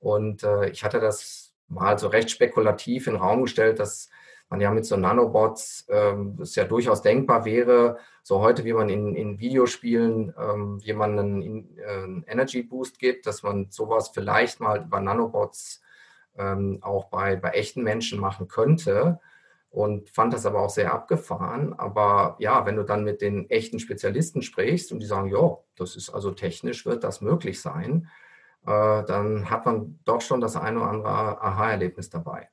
Und 0.00 0.42
äh, 0.42 0.70
ich 0.70 0.84
hatte 0.84 1.00
das 1.00 1.54
mal 1.68 1.98
so 1.98 2.08
recht 2.08 2.30
spekulativ 2.30 3.06
in 3.06 3.14
den 3.14 3.22
Raum 3.22 3.42
gestellt, 3.42 3.78
dass 3.78 4.10
man 4.50 4.60
ja 4.60 4.70
mit 4.70 4.86
so 4.86 4.96
Nanobots 4.96 5.86
ähm, 5.88 6.38
es 6.40 6.54
ja 6.54 6.64
durchaus 6.64 7.02
denkbar 7.02 7.44
wäre, 7.44 7.98
so 8.22 8.40
heute, 8.40 8.64
wie 8.64 8.72
man 8.72 8.88
in, 8.88 9.14
in 9.14 9.38
Videospielen 9.38 10.34
ähm, 10.38 10.78
jemanden 10.82 11.18
einen 11.18 12.24
äh, 12.26 12.30
Energy 12.30 12.62
Boost 12.62 12.98
gibt, 12.98 13.26
dass 13.26 13.42
man 13.42 13.70
sowas 13.70 14.08
vielleicht 14.08 14.60
mal 14.60 14.82
über 14.84 15.00
Nanobots 15.00 15.82
ähm, 16.36 16.78
auch 16.82 17.06
bei, 17.06 17.36
bei 17.36 17.50
echten 17.50 17.82
Menschen 17.82 18.20
machen 18.20 18.48
könnte 18.48 19.20
und 19.70 20.08
fand 20.10 20.32
das 20.32 20.46
aber 20.46 20.60
auch 20.60 20.70
sehr 20.70 20.92
abgefahren. 20.92 21.74
Aber 21.78 22.36
ja, 22.38 22.64
wenn 22.64 22.76
du 22.76 22.84
dann 22.84 23.04
mit 23.04 23.20
den 23.20 23.50
echten 23.50 23.78
Spezialisten 23.78 24.42
sprichst 24.42 24.92
und 24.92 25.00
die 25.00 25.06
sagen, 25.06 25.28
ja, 25.28 25.58
das 25.76 25.96
ist 25.96 26.10
also 26.10 26.30
technisch, 26.30 26.86
wird 26.86 27.04
das 27.04 27.20
möglich 27.20 27.60
sein, 27.60 28.08
äh, 28.66 29.04
dann 29.04 29.50
hat 29.50 29.66
man 29.66 29.98
doch 30.04 30.20
schon 30.20 30.40
das 30.40 30.56
eine 30.56 30.80
oder 30.80 30.90
andere 30.90 31.42
Aha-Erlebnis 31.42 32.08
dabei. 32.08 32.48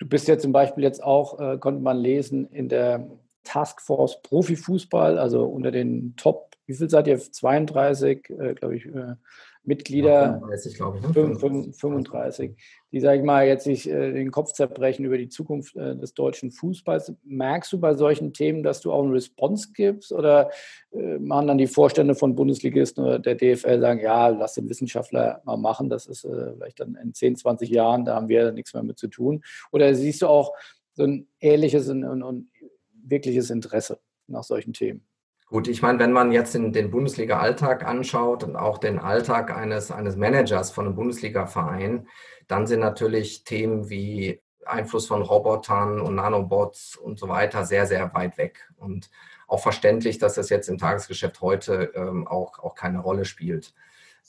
Du 0.00 0.08
bist 0.08 0.28
ja 0.28 0.38
zum 0.38 0.52
Beispiel 0.52 0.82
jetzt 0.82 1.04
auch, 1.04 1.38
äh, 1.38 1.58
konnte 1.58 1.82
man 1.82 1.98
lesen, 1.98 2.46
in 2.46 2.70
der 2.70 3.06
Taskforce 3.44 4.22
Profifußball, 4.22 5.18
also 5.18 5.44
unter 5.44 5.70
den 5.70 6.16
Top, 6.16 6.56
wie 6.64 6.74
viel 6.74 6.88
seid 6.88 7.06
ihr? 7.06 7.18
32, 7.18 8.30
äh, 8.30 8.54
glaube 8.54 8.76
ich, 8.76 8.86
äh, 8.86 9.14
Mitglieder. 9.62 10.40
35, 10.40 10.74
glaube 10.74 10.98
ich. 10.98 11.06
Ne? 11.06 11.12
35, 11.12 11.76
35, 11.76 12.56
die, 12.92 13.00
sage 13.00 13.18
ich 13.18 13.24
mal, 13.24 13.46
jetzt 13.46 13.64
sich 13.64 13.88
äh, 13.88 14.12
den 14.12 14.30
Kopf 14.30 14.52
zerbrechen 14.52 15.04
über 15.04 15.18
die 15.18 15.28
Zukunft 15.28 15.76
äh, 15.76 15.96
des 15.96 16.14
deutschen 16.14 16.50
Fußballs. 16.50 17.12
Merkst 17.24 17.72
du 17.72 17.78
bei 17.78 17.94
solchen 17.94 18.32
Themen, 18.32 18.62
dass 18.62 18.80
du 18.80 18.92
auch 18.92 19.02
eine 19.02 19.12
Response 19.12 19.68
gibst 19.74 20.12
oder 20.12 20.50
äh, 20.92 21.18
machen 21.18 21.48
dann 21.48 21.58
die 21.58 21.66
Vorstände 21.66 22.14
von 22.14 22.34
Bundesligisten 22.34 23.04
oder 23.04 23.18
der 23.18 23.34
DFL 23.34 23.80
sagen, 23.80 24.00
ja, 24.00 24.28
lass 24.28 24.54
den 24.54 24.68
Wissenschaftler 24.68 25.42
mal 25.44 25.56
machen, 25.56 25.90
das 25.90 26.06
ist 26.06 26.24
äh, 26.24 26.54
vielleicht 26.54 26.80
dann 26.80 26.94
in 26.94 27.12
10, 27.12 27.36
20 27.36 27.68
Jahren, 27.68 28.04
da 28.04 28.16
haben 28.16 28.28
wir 28.28 28.52
nichts 28.52 28.72
mehr 28.72 28.82
mit 28.82 28.98
zu 28.98 29.08
tun. 29.08 29.42
Oder 29.72 29.94
siehst 29.94 30.22
du 30.22 30.26
auch 30.26 30.54
so 30.94 31.04
ein 31.04 31.28
ehrliches 31.38 31.88
und, 31.88 32.04
und, 32.04 32.22
und 32.22 32.50
wirkliches 32.92 33.50
Interesse 33.50 33.98
nach 34.26 34.44
solchen 34.44 34.72
Themen? 34.72 35.09
Gut, 35.50 35.66
ich 35.66 35.82
meine, 35.82 35.98
wenn 35.98 36.12
man 36.12 36.30
jetzt 36.30 36.54
den, 36.54 36.72
den 36.72 36.92
Bundesliga-Alltag 36.92 37.84
anschaut 37.84 38.44
und 38.44 38.54
auch 38.54 38.78
den 38.78 39.00
Alltag 39.00 39.50
eines, 39.50 39.90
eines 39.90 40.14
Managers 40.14 40.70
von 40.70 40.86
einem 40.86 40.94
Bundesliga-Verein, 40.94 42.06
dann 42.46 42.68
sind 42.68 42.78
natürlich 42.78 43.42
Themen 43.42 43.90
wie 43.90 44.40
Einfluss 44.64 45.08
von 45.08 45.22
Robotern 45.22 46.00
und 46.00 46.14
Nanobots 46.14 46.94
und 46.94 47.18
so 47.18 47.28
weiter 47.28 47.64
sehr, 47.64 47.86
sehr 47.86 48.14
weit 48.14 48.38
weg. 48.38 48.70
Und 48.76 49.10
auch 49.48 49.60
verständlich, 49.60 50.18
dass 50.18 50.34
das 50.34 50.50
jetzt 50.50 50.68
im 50.68 50.78
Tagesgeschäft 50.78 51.40
heute 51.40 51.90
ähm, 51.96 52.28
auch, 52.28 52.60
auch 52.60 52.76
keine 52.76 53.00
Rolle 53.00 53.24
spielt. 53.24 53.74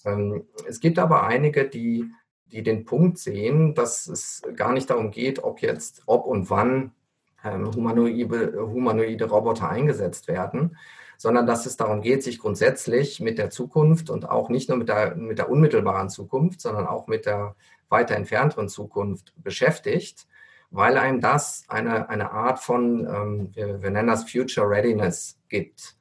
Ähm, 0.04 0.48
es 0.68 0.80
gibt 0.80 0.98
aber 0.98 1.28
einige, 1.28 1.66
die, 1.70 2.12
die 2.48 2.64
den 2.64 2.84
Punkt 2.84 3.20
sehen, 3.20 3.76
dass 3.76 4.08
es 4.08 4.42
gar 4.56 4.74
nicht 4.74 4.90
darum 4.90 5.12
geht, 5.12 5.44
ob 5.44 5.62
jetzt, 5.62 6.02
ob 6.08 6.26
und 6.26 6.50
wann 6.50 6.94
ähm, 7.44 7.70
humanoide, 7.76 8.60
humanoide 8.60 9.30
Roboter 9.30 9.70
eingesetzt 9.70 10.28
werden, 10.28 10.78
sondern 11.22 11.46
dass 11.46 11.68
es 11.68 11.78
darum 11.78 12.02
geht, 12.02 12.24
sich 12.24 12.40
grundsätzlich 12.40 13.20
mit 13.20 13.38
der 13.38 13.52
Zukunft 13.52 14.10
und 14.10 14.28
auch 14.28 14.50
nicht 14.50 14.70
nur 14.70 14.80
mit 14.80 14.90
der, 14.90 15.14
mit 15.14 15.38
der 15.38 15.52
unmittelbaren 15.52 16.10
Zukunft, 16.10 16.62
sondern 16.62 16.88
auch 16.88 17.06
mit 17.06 17.28
der 17.28 17.56
weiter 17.90 18.16
entfernteren 18.16 18.70
Zukunft 18.70 19.32
beschäftigt, 19.36 20.26
weil 20.72 20.98
einem 20.98 21.22
das 21.22 21.66
eine, 21.68 22.10
eine 22.10 22.32
Art 22.32 22.58
von, 22.58 23.06
ähm, 23.06 23.50
wir, 23.54 23.84
wir 23.84 23.92
nennen 23.92 24.08
das 24.08 24.32
Future 24.32 24.68
Readiness 24.68 25.38
gibt. 25.48 25.96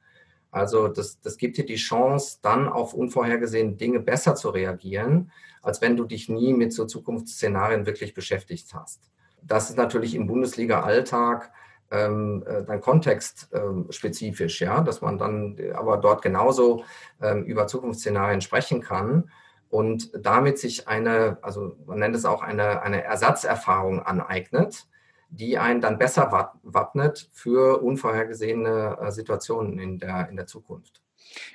Also 0.49 0.87
das, 0.87 1.21
das 1.21 1.37
gibt 1.37 1.57
dir 1.57 1.67
die 1.67 1.75
Chance, 1.75 2.39
dann 2.41 2.67
auf 2.67 2.95
unvorhergesehene 2.95 3.73
Dinge 3.73 3.99
besser 3.99 4.33
zu 4.33 4.49
reagieren, 4.49 5.31
als 5.61 5.83
wenn 5.83 5.97
du 5.97 6.05
dich 6.05 6.29
nie 6.29 6.55
mit 6.55 6.73
so 6.73 6.85
Zukunftsszenarien 6.85 7.85
wirklich 7.85 8.15
beschäftigt 8.15 8.73
hast. 8.73 9.11
Das 9.43 9.69
ist 9.69 9.77
natürlich 9.77 10.15
im 10.15 10.25
Bundesliga-Alltag 10.25 11.51
ähm, 11.91 12.43
äh, 12.47 12.63
dann 12.63 12.81
kontextspezifisch, 12.81 14.61
ja, 14.61 14.81
dass 14.81 15.01
man 15.01 15.17
dann 15.17 15.57
aber 15.73 15.97
dort 15.97 16.21
genauso 16.21 16.83
ähm, 17.21 17.43
über 17.43 17.67
Zukunftsszenarien 17.67 18.41
sprechen 18.41 18.81
kann 18.81 19.29
und 19.69 20.11
damit 20.25 20.59
sich 20.59 20.87
eine, 20.87 21.37
also 21.41 21.75
man 21.85 21.99
nennt 21.99 22.15
es 22.15 22.25
auch 22.25 22.41
eine, 22.41 22.81
eine 22.81 23.03
Ersatzerfahrung 23.03 24.01
aneignet, 24.01 24.87
die 25.29 25.57
einen 25.57 25.79
dann 25.79 25.97
besser 25.97 26.31
wappnet 26.63 27.29
für 27.31 27.81
unvorhergesehene 27.81 28.97
äh, 29.01 29.11
Situationen 29.11 29.79
in 29.79 29.97
der, 29.97 30.27
in 30.29 30.35
der 30.35 30.45
Zukunft. 30.45 31.01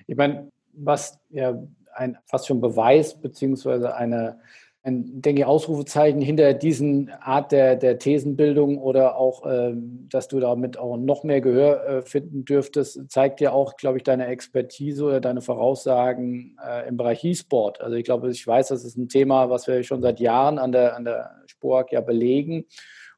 Ich 0.06 0.16
meine, 0.16 0.50
was 0.72 1.18
ja 1.28 1.62
ein 1.94 2.18
fast 2.24 2.46
schon 2.46 2.60
Beweis 2.60 3.20
beziehungsweise 3.20 3.94
eine 3.94 4.40
ein, 4.86 5.20
denke 5.20 5.42
ich, 5.42 5.46
Ausrufezeichen 5.46 6.20
hinter 6.20 6.54
diesen 6.54 7.10
Art 7.20 7.50
der, 7.50 7.74
der 7.76 7.98
Thesenbildung 7.98 8.78
oder 8.78 9.16
auch, 9.16 9.42
ähm, 9.44 10.06
dass 10.10 10.28
du 10.28 10.38
damit 10.38 10.78
auch 10.78 10.96
noch 10.96 11.24
mehr 11.24 11.40
Gehör 11.40 11.86
äh, 11.86 12.02
finden 12.02 12.44
dürftest, 12.44 13.10
zeigt 13.10 13.40
ja 13.40 13.50
auch, 13.50 13.76
glaube 13.76 13.98
ich, 13.98 14.04
deine 14.04 14.26
Expertise 14.28 15.04
oder 15.04 15.20
deine 15.20 15.42
Voraussagen 15.42 16.56
äh, 16.64 16.88
im 16.88 16.96
Bereich 16.96 17.24
E-Sport. 17.24 17.80
Also 17.80 17.96
ich 17.96 18.04
glaube, 18.04 18.30
ich 18.30 18.46
weiß, 18.46 18.68
das 18.68 18.84
ist 18.84 18.96
ein 18.96 19.08
Thema, 19.08 19.50
was 19.50 19.66
wir 19.66 19.82
schon 19.82 20.02
seit 20.02 20.20
Jahren 20.20 20.58
an 20.58 20.70
der, 20.70 20.96
an 20.96 21.04
der 21.04 21.42
Spork 21.46 21.90
ja 21.90 22.00
belegen. 22.00 22.66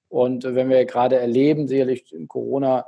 Und 0.08 0.44
wenn 0.44 0.70
wir 0.70 0.86
gerade 0.86 1.16
erleben, 1.16 1.68
sicherlich 1.68 2.14
Corona, 2.28 2.86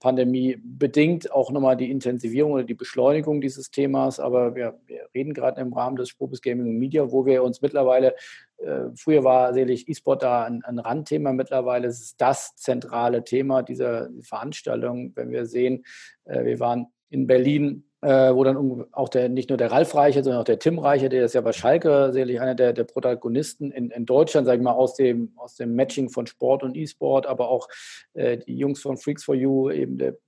Pandemie 0.00 0.58
bedingt 0.62 1.32
auch 1.32 1.50
nochmal 1.50 1.76
die 1.76 1.90
Intensivierung 1.90 2.52
oder 2.52 2.64
die 2.64 2.74
Beschleunigung 2.74 3.40
dieses 3.40 3.70
Themas. 3.70 4.20
Aber 4.20 4.54
wir, 4.54 4.78
wir 4.86 5.08
reden 5.14 5.34
gerade 5.34 5.60
im 5.60 5.72
Rahmen 5.72 5.96
des 5.96 6.08
Spobis 6.08 6.42
Gaming 6.42 6.66
und 6.66 6.78
Media, 6.78 7.10
wo 7.10 7.26
wir 7.26 7.42
uns 7.42 7.62
mittlerweile, 7.62 8.14
äh, 8.58 8.86
früher 8.96 9.24
war 9.24 9.52
sicherlich 9.52 9.88
E-Sport 9.88 10.22
da 10.22 10.44
ein, 10.44 10.62
ein, 10.64 10.78
Randthema, 10.78 11.32
mittlerweile 11.32 11.88
ist 11.88 12.00
es 12.00 12.16
das 12.16 12.54
zentrale 12.56 13.24
Thema 13.24 13.62
dieser 13.62 14.10
Veranstaltung. 14.20 15.12
Wenn 15.14 15.30
wir 15.30 15.46
sehen, 15.46 15.84
äh, 16.24 16.44
wir 16.44 16.60
waren 16.60 16.86
in 17.10 17.26
Berlin 17.26 17.84
äh, 18.04 18.34
wo 18.34 18.44
dann 18.44 18.84
auch 18.92 19.08
der, 19.08 19.30
nicht 19.30 19.48
nur 19.48 19.56
der 19.56 19.72
Ralf 19.72 19.94
Reichert, 19.94 20.24
sondern 20.24 20.42
auch 20.42 20.44
der 20.46 20.58
Tim 20.58 20.78
Reichert, 20.78 21.12
der 21.12 21.24
ist 21.24 21.34
ja 21.34 21.40
bei 21.40 21.52
Schalke 21.52 22.10
sicherlich 22.12 22.38
einer 22.38 22.54
der, 22.54 22.74
der 22.74 22.84
Protagonisten 22.84 23.70
in, 23.70 23.90
in 23.90 24.04
Deutschland, 24.04 24.46
sage 24.46 24.58
ich 24.58 24.62
mal, 24.62 24.72
aus 24.72 24.94
dem, 24.94 25.32
aus 25.36 25.56
dem 25.56 25.74
Matching 25.74 26.10
von 26.10 26.26
Sport 26.26 26.62
und 26.62 26.76
E-Sport, 26.76 27.26
aber 27.26 27.48
auch 27.48 27.66
äh, 28.12 28.36
die 28.36 28.58
Jungs 28.58 28.82
von 28.82 28.98
Freaks 28.98 29.24
for 29.24 29.34
You, 29.34 29.70
eben 29.70 29.96
der 29.96 30.18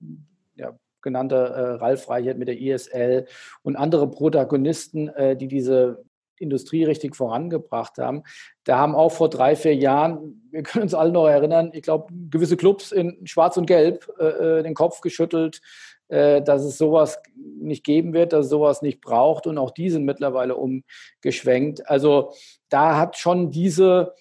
ja, 0.55 0.75
genannte 1.03 1.37
äh, 1.37 1.61
Ralf 1.73 2.09
Reichert 2.09 2.39
mit 2.39 2.49
der 2.49 2.59
ISL 2.59 3.27
und 3.63 3.77
andere 3.77 4.11
Protagonisten, 4.11 5.09
äh, 5.11 5.37
die 5.37 5.49
diese 5.49 6.03
Industrie 6.39 6.85
richtig 6.85 7.15
vorangebracht 7.15 7.99
haben. 7.99 8.23
Da 8.65 8.79
haben 8.79 8.95
auch 8.95 9.13
vor 9.13 9.29
drei, 9.29 9.55
vier 9.55 9.75
Jahren, 9.75 10.49
wir 10.51 10.63
können 10.63 10.85
uns 10.85 10.95
alle 10.95 11.13
noch 11.13 11.27
erinnern, 11.27 11.73
ich 11.75 11.83
glaube, 11.83 12.13
gewisse 12.31 12.57
Clubs 12.57 12.91
in 12.91 13.27
Schwarz 13.27 13.59
und 13.59 13.67
Gelb 13.67 14.11
äh, 14.19 14.25
äh 14.59 14.63
den 14.63 14.75
Kopf 14.75 15.03
geschüttelt, 15.03 15.61
dass 16.09 16.63
es 16.63 16.79
sowas 16.79 17.19
nicht 17.35 17.85
geben 17.85 18.13
wird, 18.13 18.33
dass 18.33 18.45
es 18.45 18.51
sowas 18.51 18.83
nicht 18.83 19.01
braucht 19.01 19.47
und 19.47 19.59
auch 19.59 19.71
die 19.71 19.91
sind 19.91 20.05
mittlerweile 20.05 20.57
umgeschwenkt. 20.57 21.89
Also 21.89 22.33
da 22.69 22.97
hat 22.97 23.17
schon 23.17 23.51
diese, 23.51 24.15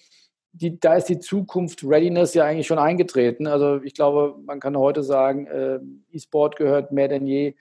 die, 0.52 0.80
da 0.80 0.94
ist 0.94 1.08
die 1.08 1.18
Zukunft 1.18 1.84
Readiness 1.84 2.34
ja 2.34 2.44
eigentlich 2.44 2.66
schon 2.66 2.78
eingetreten. 2.78 3.46
Also 3.46 3.82
ich 3.82 3.94
glaube, 3.94 4.36
man 4.44 4.58
kann 4.58 4.76
heute 4.76 5.02
sagen, 5.02 5.46
äh, 5.46 5.78
E-Sport 6.10 6.56
gehört 6.56 6.92
mehr 6.92 7.08
denn 7.08 7.26
je 7.26 7.54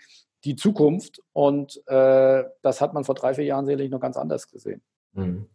die 0.44 0.56
Zukunft 0.56 1.22
und 1.34 1.82
äh, 1.88 2.44
das 2.62 2.80
hat 2.80 2.94
man 2.94 3.04
vor 3.04 3.16
drei, 3.16 3.34
vier 3.34 3.46
Jahren 3.46 3.66
sicherlich 3.66 3.90
noch 3.90 4.00
ganz 4.00 4.16
anders 4.16 4.48
gesehen. 4.48 4.82
Mhm. 5.14 5.48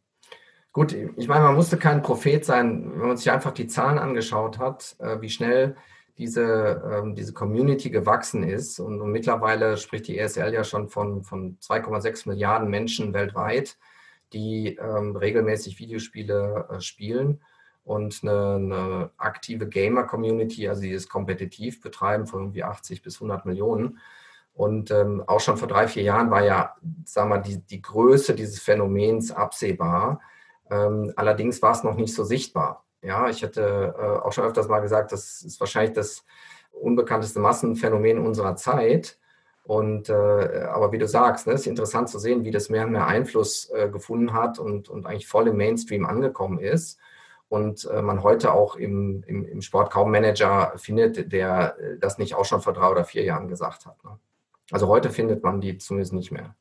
Gut, 0.72 0.92
ich 0.92 1.26
meine, 1.26 1.44
man 1.44 1.56
musste 1.56 1.76
kein 1.76 2.02
Prophet 2.02 2.44
sein, 2.44 2.92
wenn 2.94 3.08
man 3.08 3.16
sich 3.16 3.30
einfach 3.30 3.50
die 3.50 3.66
Zahlen 3.66 3.98
angeschaut 3.98 4.58
hat, 4.58 4.96
äh, 5.00 5.20
wie 5.20 5.28
schnell 5.28 5.76
diese, 6.20 6.82
ähm, 6.84 7.14
diese 7.14 7.32
Community 7.32 7.90
gewachsen 7.90 8.44
ist. 8.44 8.78
Und, 8.78 9.00
und, 9.00 9.10
mittlerweile 9.10 9.78
spricht 9.78 10.06
die 10.06 10.18
ESL 10.18 10.52
ja 10.52 10.62
schon 10.62 10.88
von, 10.88 11.24
von 11.24 11.58
2,6 11.58 12.28
Milliarden 12.28 12.68
Menschen 12.68 13.14
weltweit, 13.14 13.78
die 14.32 14.76
ähm, 14.76 15.16
regelmäßig 15.16 15.78
Videospiele 15.78 16.68
äh, 16.70 16.80
spielen 16.80 17.40
und 17.84 18.20
eine, 18.22 18.54
eine 18.56 19.10
aktive 19.16 19.66
Gamer-Community, 19.66 20.68
also 20.68 20.82
die 20.82 20.92
es 20.92 21.08
kompetitiv 21.08 21.80
betreiben, 21.80 22.26
von 22.26 22.40
irgendwie 22.40 22.64
80 22.64 23.02
bis 23.02 23.16
100 23.16 23.46
Millionen. 23.46 23.98
Und 24.52 24.90
ähm, 24.90 25.24
auch 25.26 25.40
schon 25.40 25.56
vor 25.56 25.68
drei, 25.68 25.88
vier 25.88 26.02
Jahren 26.02 26.30
war 26.30 26.44
ja, 26.44 26.76
sagen 27.06 27.30
wir, 27.30 27.38
die, 27.38 27.62
die 27.62 27.80
Größe 27.80 28.34
dieses 28.34 28.60
Phänomens 28.60 29.32
absehbar. 29.32 30.20
Ähm, 30.70 31.14
allerdings 31.16 31.62
war 31.62 31.72
es 31.72 31.82
noch 31.82 31.96
nicht 31.96 32.14
so 32.14 32.24
sichtbar. 32.24 32.84
Ja, 33.02 33.28
ich 33.28 33.42
hätte 33.42 33.94
äh, 33.96 34.02
auch 34.02 34.32
schon 34.32 34.44
öfters 34.44 34.68
mal 34.68 34.80
gesagt, 34.80 35.12
das 35.12 35.42
ist 35.42 35.58
wahrscheinlich 35.60 35.94
das 35.94 36.24
unbekannteste 36.72 37.40
Massenphänomen 37.40 38.18
unserer 38.18 38.56
Zeit. 38.56 39.18
Und 39.62 40.08
äh, 40.08 40.12
aber 40.12 40.92
wie 40.92 40.98
du 40.98 41.06
sagst, 41.06 41.46
ne, 41.46 41.52
ist 41.52 41.66
interessant 41.66 42.08
zu 42.08 42.18
sehen, 42.18 42.44
wie 42.44 42.50
das 42.50 42.70
mehr 42.70 42.86
und 42.86 42.92
mehr 42.92 43.06
Einfluss 43.06 43.70
äh, 43.70 43.88
gefunden 43.88 44.32
hat 44.32 44.58
und, 44.58 44.88
und 44.88 45.06
eigentlich 45.06 45.28
voll 45.28 45.48
im 45.48 45.56
Mainstream 45.56 46.06
angekommen 46.06 46.58
ist. 46.58 46.98
Und 47.48 47.84
äh, 47.92 48.02
man 48.02 48.22
heute 48.22 48.52
auch 48.52 48.76
im, 48.76 49.24
im, 49.26 49.44
im 49.44 49.60
Sport 49.60 49.92
kaum 49.92 50.10
Manager 50.10 50.72
findet, 50.76 51.32
der 51.32 51.76
äh, 51.78 51.98
das 51.98 52.18
nicht 52.18 52.34
auch 52.34 52.44
schon 52.44 52.60
vor 52.60 52.72
drei 52.72 52.90
oder 52.90 53.04
vier 53.04 53.24
Jahren 53.24 53.48
gesagt 53.48 53.86
hat. 53.86 54.02
Ne? 54.04 54.18
Also 54.70 54.88
heute 54.88 55.10
findet 55.10 55.42
man 55.42 55.60
die 55.60 55.76
zumindest 55.78 56.12
nicht 56.12 56.30
mehr. 56.30 56.54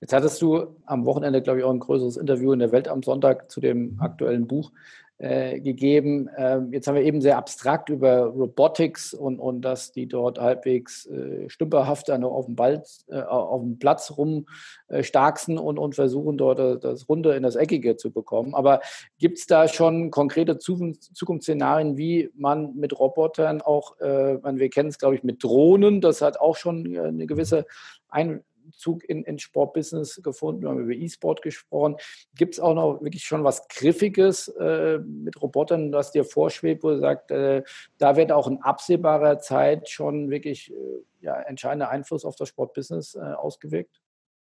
Jetzt 0.00 0.12
hattest 0.12 0.42
du 0.42 0.76
am 0.86 1.06
Wochenende, 1.06 1.42
glaube 1.42 1.60
ich, 1.60 1.64
auch 1.64 1.70
ein 1.70 1.80
größeres 1.80 2.16
Interview 2.16 2.52
in 2.52 2.58
der 2.58 2.72
Welt 2.72 2.88
am 2.88 3.02
Sonntag 3.02 3.50
zu 3.50 3.60
dem 3.60 3.98
aktuellen 4.00 4.46
Buch 4.46 4.72
äh, 5.18 5.60
gegeben. 5.60 6.28
Ähm, 6.36 6.72
jetzt 6.72 6.88
haben 6.88 6.96
wir 6.96 7.04
eben 7.04 7.20
sehr 7.20 7.38
abstrakt 7.38 7.88
über 7.88 8.24
Robotics 8.24 9.14
und, 9.14 9.38
und 9.38 9.62
dass 9.62 9.92
die 9.92 10.06
dort 10.06 10.40
halbwegs 10.40 11.06
äh, 11.06 11.48
stümperhaft 11.48 12.10
auf 12.10 12.46
dem, 12.46 12.56
Ball, 12.56 12.82
äh, 13.08 13.20
auf 13.20 13.60
dem 13.62 13.78
Platz 13.78 14.12
rumstarksen 14.16 15.56
und, 15.56 15.78
und 15.78 15.94
versuchen 15.94 16.36
dort 16.36 16.82
das 16.82 17.08
Runde 17.08 17.34
in 17.36 17.44
das 17.44 17.54
Eckige 17.54 17.96
zu 17.96 18.10
bekommen. 18.10 18.54
Aber 18.54 18.80
gibt 19.18 19.38
es 19.38 19.46
da 19.46 19.68
schon 19.68 20.10
konkrete 20.10 20.58
Zukunftsszenarien, 20.58 21.96
wie 21.96 22.30
man 22.34 22.74
mit 22.74 22.98
Robotern 22.98 23.62
auch, 23.62 23.96
wir 24.00 24.68
kennen 24.70 24.88
es 24.88 24.98
glaube 24.98 25.14
ich 25.14 25.22
mit 25.22 25.42
Drohnen, 25.42 26.00
das 26.00 26.22
hat 26.22 26.40
auch 26.40 26.56
schon 26.56 26.96
eine 26.98 27.26
gewisse 27.26 27.66
ein 28.08 28.42
Zug 28.76 29.04
in, 29.04 29.24
in 29.24 29.38
Sportbusiness 29.38 30.20
gefunden. 30.22 30.62
Wir 30.62 30.70
haben 30.70 30.80
über 30.80 30.92
E-Sport 30.92 31.42
gesprochen. 31.42 31.96
Gibt 32.34 32.54
es 32.54 32.60
auch 32.60 32.74
noch 32.74 33.02
wirklich 33.02 33.24
schon 33.24 33.44
was 33.44 33.68
Griffiges 33.68 34.48
äh, 34.48 34.98
mit 34.98 35.40
Robotern, 35.40 35.92
was 35.92 36.12
dir 36.12 36.24
vorschwebt, 36.24 36.82
wo 36.82 36.90
du 36.90 36.98
sagst, 36.98 37.30
äh, 37.30 37.62
da 37.98 38.16
wird 38.16 38.32
auch 38.32 38.46
in 38.46 38.62
absehbarer 38.62 39.38
Zeit 39.38 39.88
schon 39.88 40.30
wirklich 40.30 40.72
äh, 40.72 40.74
ja, 41.20 41.40
entscheidender 41.40 41.88
Einfluss 41.88 42.24
auf 42.24 42.36
das 42.36 42.48
Sportbusiness 42.48 43.14
äh, 43.14 43.20
ausgewirkt? 43.20 44.00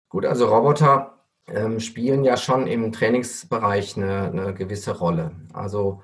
Gut, 0.10 0.26
also 0.26 0.48
Roboter 0.48 1.16
ähm, 1.48 1.80
spielen 1.80 2.24
ja 2.24 2.38
schon 2.38 2.68
im 2.68 2.92
Trainingsbereich 2.92 3.98
eine, 3.98 4.32
eine 4.32 4.54
gewisse 4.54 4.98
Rolle. 4.98 5.32
Also 5.54 6.02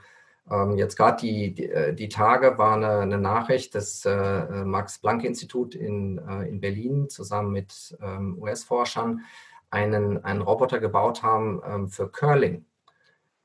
jetzt 0.76 0.98
gerade 0.98 1.22
die, 1.22 1.54
die, 1.54 1.70
äh, 1.70 1.94
die, 1.94 2.10
Tage 2.10 2.58
war 2.58 2.76
eine, 2.76 3.00
eine 3.00 3.18
Nachricht 3.18 3.74
des 3.74 4.06
äh, 4.06 4.12
äh 4.12 4.66
Max-Planck-Institut 4.66 5.76
in, 5.76 6.18
äh, 6.18 6.48
in 6.50 6.60
Berlin 6.60 7.10
zusammen 7.10 7.52
mit 7.52 7.98
ähm, 8.02 8.38
US-Forschern 8.40 9.22
einen, 9.70 10.24
einen 10.26 10.42
Roboter 10.42 10.80
gebaut 10.80 11.24
haben 11.24 11.62
ähm, 11.66 11.88
für 11.88 12.10
Curling, 12.10 12.66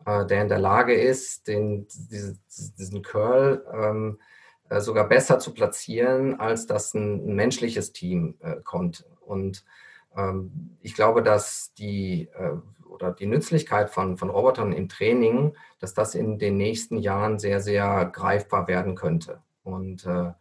äh, 0.05 0.27
der 0.27 0.43
in 0.43 0.49
der 0.49 0.59
Lage 0.59 0.95
ist, 0.95 1.47
den, 1.47 1.87
diese, 1.89 2.39
diesen 2.49 3.03
Curl 3.03 3.65
ähm, 3.73 4.19
äh, 4.69 4.81
sogar 4.81 5.09
besser 5.09 5.39
zu 5.39 5.55
platzieren, 5.55 6.41
als 6.41 6.67
das 6.67 6.93
ein, 6.95 7.29
ein 7.29 7.37
menschliches 7.37 7.93
Team 7.93 8.35
konnte. 8.65 9.05
Und 9.21 9.65
ähm, 10.17 10.77
ich 10.81 10.95
glaube, 10.95 11.23
dass 11.23 11.73
die 11.75 12.29
oder 12.97 13.13
die 13.13 13.27
Nützlichkeit 13.27 13.91
von, 13.91 14.17
von 14.17 14.31
Robotern 14.31 14.73
im 14.73 14.89
Training, 14.89 15.55
dass 15.79 15.95
das 15.95 16.15
in 16.15 16.39
den 16.39 16.57
nächsten 16.57 16.99
Jahren 16.99 17.39
sehr, 17.39 17.61
sehr 17.61 18.07
greifbar 18.07 18.67
werden 18.67 18.97
könnte. 18.97 19.43
Und 19.63 20.05
äh, 20.07 20.33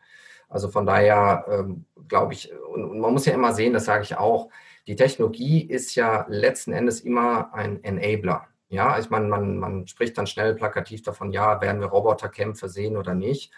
also 0.50 0.70
von 0.70 0.86
daher 0.86 1.46
ähm, 1.50 1.86
glaube 2.08 2.34
ich, 2.34 2.52
und, 2.54 2.86
und, 2.86 3.00
man 3.00 3.14
muss 3.14 3.26
ja 3.26 3.34
immer 3.34 3.54
sehen, 3.54 3.74
das 3.74 3.86
sage 3.86 4.04
ich 4.04 4.18
auch, 4.18 4.50
die 4.88 4.96
Technologie 4.96 5.62
ist 5.62 5.96
ja 5.96 6.26
letzten 6.30 6.72
Endes 6.72 7.02
immer 7.02 7.54
ein 7.54 7.84
Enabler. 7.84 8.48
Ja, 8.70 8.98
ich 9.00 9.10
meine, 9.10 9.28
man, 9.28 9.58
man 9.58 9.88
spricht 9.88 10.18
dann 10.18 10.28
schnell 10.28 10.56
plakativ 10.56 11.02
davon, 11.04 11.32
ja, 11.32 11.62
werden 11.62 11.82
wir 11.82 11.88
Roboterkämpfe 11.88 12.70
sehen 12.70 12.98
oder 12.98 13.14
nicht. 13.14 13.52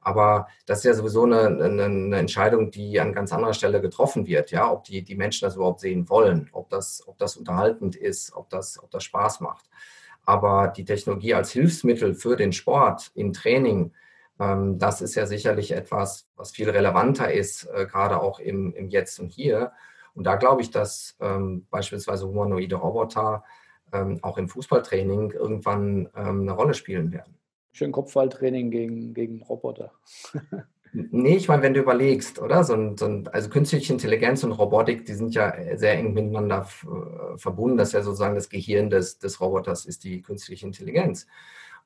Aber 0.00 0.48
das 0.66 0.78
ist 0.78 0.84
ja 0.84 0.94
sowieso 0.94 1.24
eine, 1.24 1.40
eine, 1.40 1.84
eine, 1.84 2.18
Entscheidung, 2.18 2.70
die 2.70 2.98
an 3.00 3.12
ganz 3.12 3.32
anderer 3.32 3.52
Stelle 3.52 3.80
getroffen 3.82 4.26
wird, 4.26 4.50
ja, 4.50 4.70
ob 4.70 4.84
die, 4.84 5.02
die 5.02 5.14
Menschen 5.14 5.46
das 5.46 5.56
überhaupt 5.56 5.80
sehen 5.80 6.08
wollen, 6.08 6.48
ob 6.52 6.70
das, 6.70 7.02
ob 7.06 7.18
das 7.18 7.36
unterhaltend 7.36 7.96
ist, 7.96 8.34
ob 8.34 8.48
das, 8.48 8.82
ob 8.82 8.90
das 8.90 9.04
Spaß 9.04 9.40
macht. 9.40 9.68
Aber 10.24 10.68
die 10.68 10.84
Technologie 10.84 11.34
als 11.34 11.50
Hilfsmittel 11.50 12.14
für 12.14 12.36
den 12.36 12.52
Sport 12.52 13.10
im 13.14 13.32
Training, 13.32 13.92
ähm, 14.38 14.78
das 14.78 15.02
ist 15.02 15.16
ja 15.16 15.26
sicherlich 15.26 15.72
etwas, 15.72 16.28
was 16.36 16.50
viel 16.50 16.70
relevanter 16.70 17.30
ist, 17.32 17.64
äh, 17.74 17.86
gerade 17.86 18.20
auch 18.20 18.38
im, 18.40 18.72
im 18.74 18.88
Jetzt 18.88 19.20
und 19.20 19.32
Hier. 19.32 19.72
Und 20.14 20.24
da 20.24 20.36
glaube 20.36 20.62
ich, 20.62 20.70
dass 20.70 21.16
ähm, 21.20 21.66
beispielsweise 21.70 22.26
humanoide 22.26 22.76
Roboter 22.76 23.44
ähm, 23.92 24.18
auch 24.22 24.38
im 24.38 24.48
Fußballtraining 24.48 25.32
irgendwann 25.32 26.08
ähm, 26.16 26.42
eine 26.42 26.52
Rolle 26.52 26.74
spielen 26.74 27.12
werden. 27.12 27.39
Schön 27.72 27.92
Kopfballtraining 27.92 28.70
gegen, 28.70 29.14
gegen 29.14 29.42
Roboter. 29.42 29.92
nee, 30.92 31.36
ich 31.36 31.48
meine, 31.48 31.62
wenn 31.62 31.74
du 31.74 31.80
überlegst, 31.80 32.40
oder? 32.40 32.64
So 32.64 32.74
ein, 32.74 32.96
so 32.96 33.06
ein, 33.06 33.28
also 33.28 33.48
künstliche 33.48 33.92
Intelligenz 33.92 34.42
und 34.42 34.52
Robotik, 34.52 35.06
die 35.06 35.14
sind 35.14 35.34
ja 35.34 35.54
sehr 35.76 35.94
eng 35.94 36.12
miteinander 36.12 36.66
äh, 36.82 37.38
verbunden. 37.38 37.76
Das 37.76 37.88
ist 37.88 37.94
ja 37.94 38.02
sozusagen 38.02 38.34
das 38.34 38.48
Gehirn 38.48 38.90
des, 38.90 39.18
des 39.18 39.40
Roboters, 39.40 39.86
ist 39.86 40.04
die 40.04 40.22
künstliche 40.22 40.66
Intelligenz. 40.66 41.26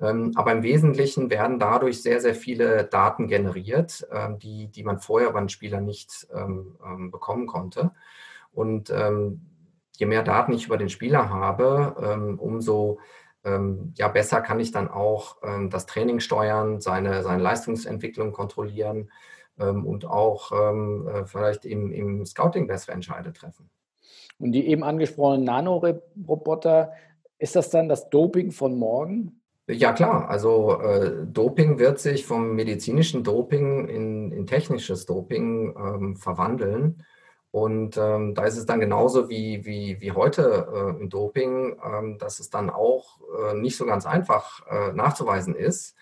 Ähm, 0.01 0.31
aber 0.35 0.51
im 0.51 0.63
Wesentlichen 0.63 1.29
werden 1.29 1.59
dadurch 1.59 2.01
sehr, 2.01 2.19
sehr 2.19 2.33
viele 2.33 2.85
Daten 2.85 3.27
generiert, 3.27 4.07
ähm, 4.11 4.39
die, 4.39 4.67
die 4.67 4.83
man 4.83 4.99
vorher 4.99 5.31
beim 5.31 5.47
Spieler 5.47 5.79
nicht 5.79 6.27
ähm, 6.33 7.11
bekommen 7.11 7.45
konnte. 7.47 7.91
Und 8.51 8.91
je 9.95 10.05
mehr 10.05 10.23
Daten 10.23 10.51
ich 10.51 10.65
über 10.65 10.77
den 10.77 10.89
Spieler 10.89 11.29
habe, 11.29 12.35
umso 12.37 12.99
ja, 13.45 14.07
besser 14.09 14.41
kann 14.41 14.59
ich 14.59 14.73
dann 14.73 14.89
auch 14.89 15.37
das 15.69 15.85
Training 15.85 16.19
steuern, 16.19 16.81
seine, 16.81 17.23
seine 17.23 17.41
Leistungsentwicklung 17.41 18.33
kontrollieren 18.33 19.09
und 19.55 20.03
auch 20.03 20.51
vielleicht 21.27 21.63
im, 21.63 21.93
im 21.93 22.25
Scouting 22.25 22.67
bessere 22.67 22.91
Entscheide 22.91 23.31
treffen. 23.31 23.69
Und 24.37 24.51
die 24.51 24.67
eben 24.67 24.83
angesprochenen 24.83 25.45
Nanoroboter, 25.45 26.91
ist 27.39 27.55
das 27.55 27.69
dann 27.69 27.87
das 27.87 28.09
Doping 28.09 28.51
von 28.51 28.77
morgen? 28.77 29.40
Ja 29.71 29.93
klar, 29.93 30.29
also 30.29 30.81
äh, 30.81 31.25
Doping 31.25 31.79
wird 31.79 31.99
sich 31.99 32.25
vom 32.25 32.55
medizinischen 32.55 33.23
Doping 33.23 33.87
in, 33.87 34.31
in 34.31 34.45
technisches 34.45 35.05
Doping 35.05 35.73
ähm, 35.77 36.15
verwandeln. 36.17 37.05
Und 37.51 37.97
ähm, 37.97 38.35
da 38.35 38.45
ist 38.45 38.57
es 38.57 38.65
dann 38.65 38.81
genauso 38.81 39.29
wie, 39.29 39.65
wie, 39.65 40.01
wie 40.01 40.11
heute 40.11 40.67
äh, 40.73 41.01
im 41.01 41.09
Doping, 41.09 41.77
ähm, 41.85 42.17
dass 42.17 42.39
es 42.39 42.49
dann 42.49 42.69
auch 42.69 43.19
äh, 43.49 43.53
nicht 43.53 43.77
so 43.77 43.85
ganz 43.85 44.05
einfach 44.05 44.65
äh, 44.67 44.91
nachzuweisen 44.93 45.55
ist, 45.55 45.95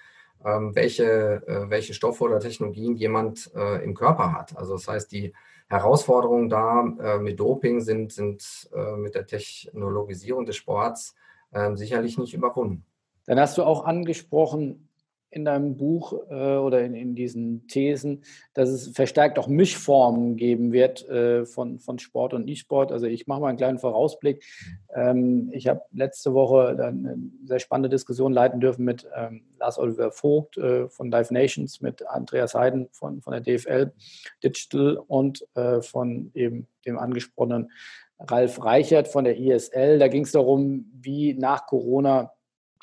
ähm, 0.44 0.74
welche, 0.76 1.48
äh, 1.48 1.70
welche 1.70 1.94
Stoffe 1.94 2.24
oder 2.24 2.40
Technologien 2.40 2.96
jemand 2.96 3.52
äh, 3.56 3.84
im 3.84 3.94
Körper 3.94 4.34
hat. 4.34 4.58
Also 4.58 4.74
das 4.74 4.88
heißt, 4.88 5.12
die 5.12 5.34
Herausforderungen 5.68 6.50
da 6.50 6.82
mit 7.20 7.40
Doping 7.40 7.82
sind, 7.82 8.12
sind 8.12 8.72
mit 8.98 9.14
der 9.14 9.28
Technologisierung 9.28 10.48
des 10.48 10.56
Sports 10.56 11.14
ähm, 11.54 11.78
sicherlich 11.78 12.18
nicht 12.18 12.34
überwunden. 12.34 12.86
Dann 13.30 13.40
hast 13.40 13.60
du 13.60 13.64
auch 13.64 13.86
angesprochen 13.86 14.90
in 15.30 15.46
deinem 15.46 15.78
Buch 15.78 16.14
äh, 16.32 16.56
oder 16.56 16.82
in, 16.82 16.96
in, 16.96 17.14
diesen 17.14 17.68
Thesen, 17.68 18.24
dass 18.56 18.70
es 18.70 18.88
verstärkt 18.88 19.38
auch 19.38 19.48
Mischformen 19.48 20.36
geben 20.36 20.72
wird 20.72 21.08
äh, 21.08 21.46
von, 21.46 21.78
von 21.78 22.00
Sport 22.00 22.34
und 22.34 22.48
E-Sport. 22.48 22.92
Also 22.92 23.06
ich 23.06 23.28
mache 23.28 23.42
mal 23.42 23.50
einen 23.50 23.60
kleinen 23.60 23.78
Vorausblick. 23.78 24.44
Ähm, 24.96 25.52
ich 25.54 25.68
habe 25.68 25.84
letzte 25.92 26.34
Woche 26.34 26.70
eine 26.70 27.20
sehr 27.46 27.60
spannende 27.60 27.90
Diskussion 27.90 28.34
leiten 28.34 28.60
dürfen 28.60 28.84
mit 28.84 29.08
ähm, 29.16 29.44
Lars 29.60 29.78
Oliver 29.78 30.12
Vogt 30.12 30.58
äh, 30.58 30.90
von 30.90 31.12
Live 31.12 31.30
Nations, 31.30 31.82
mit 31.82 32.08
Andreas 32.08 32.56
Heiden 32.56 32.88
von, 32.94 33.22
von 33.22 33.32
der 33.32 33.42
DFL 33.42 33.92
Digital 34.44 34.98
und 35.06 35.46
äh, 35.54 35.84
von 35.84 36.32
eben 36.34 36.66
dem 36.88 36.98
angesprochenen 36.98 37.70
Ralf 38.18 38.66
Reichert 38.66 39.08
von 39.08 39.24
der 39.24 39.38
ISL. 39.38 40.00
Da 40.00 40.08
ging 40.08 40.24
es 40.24 40.32
darum, 40.32 40.92
wie 41.00 41.36
nach 41.36 41.68
Corona 41.68 42.32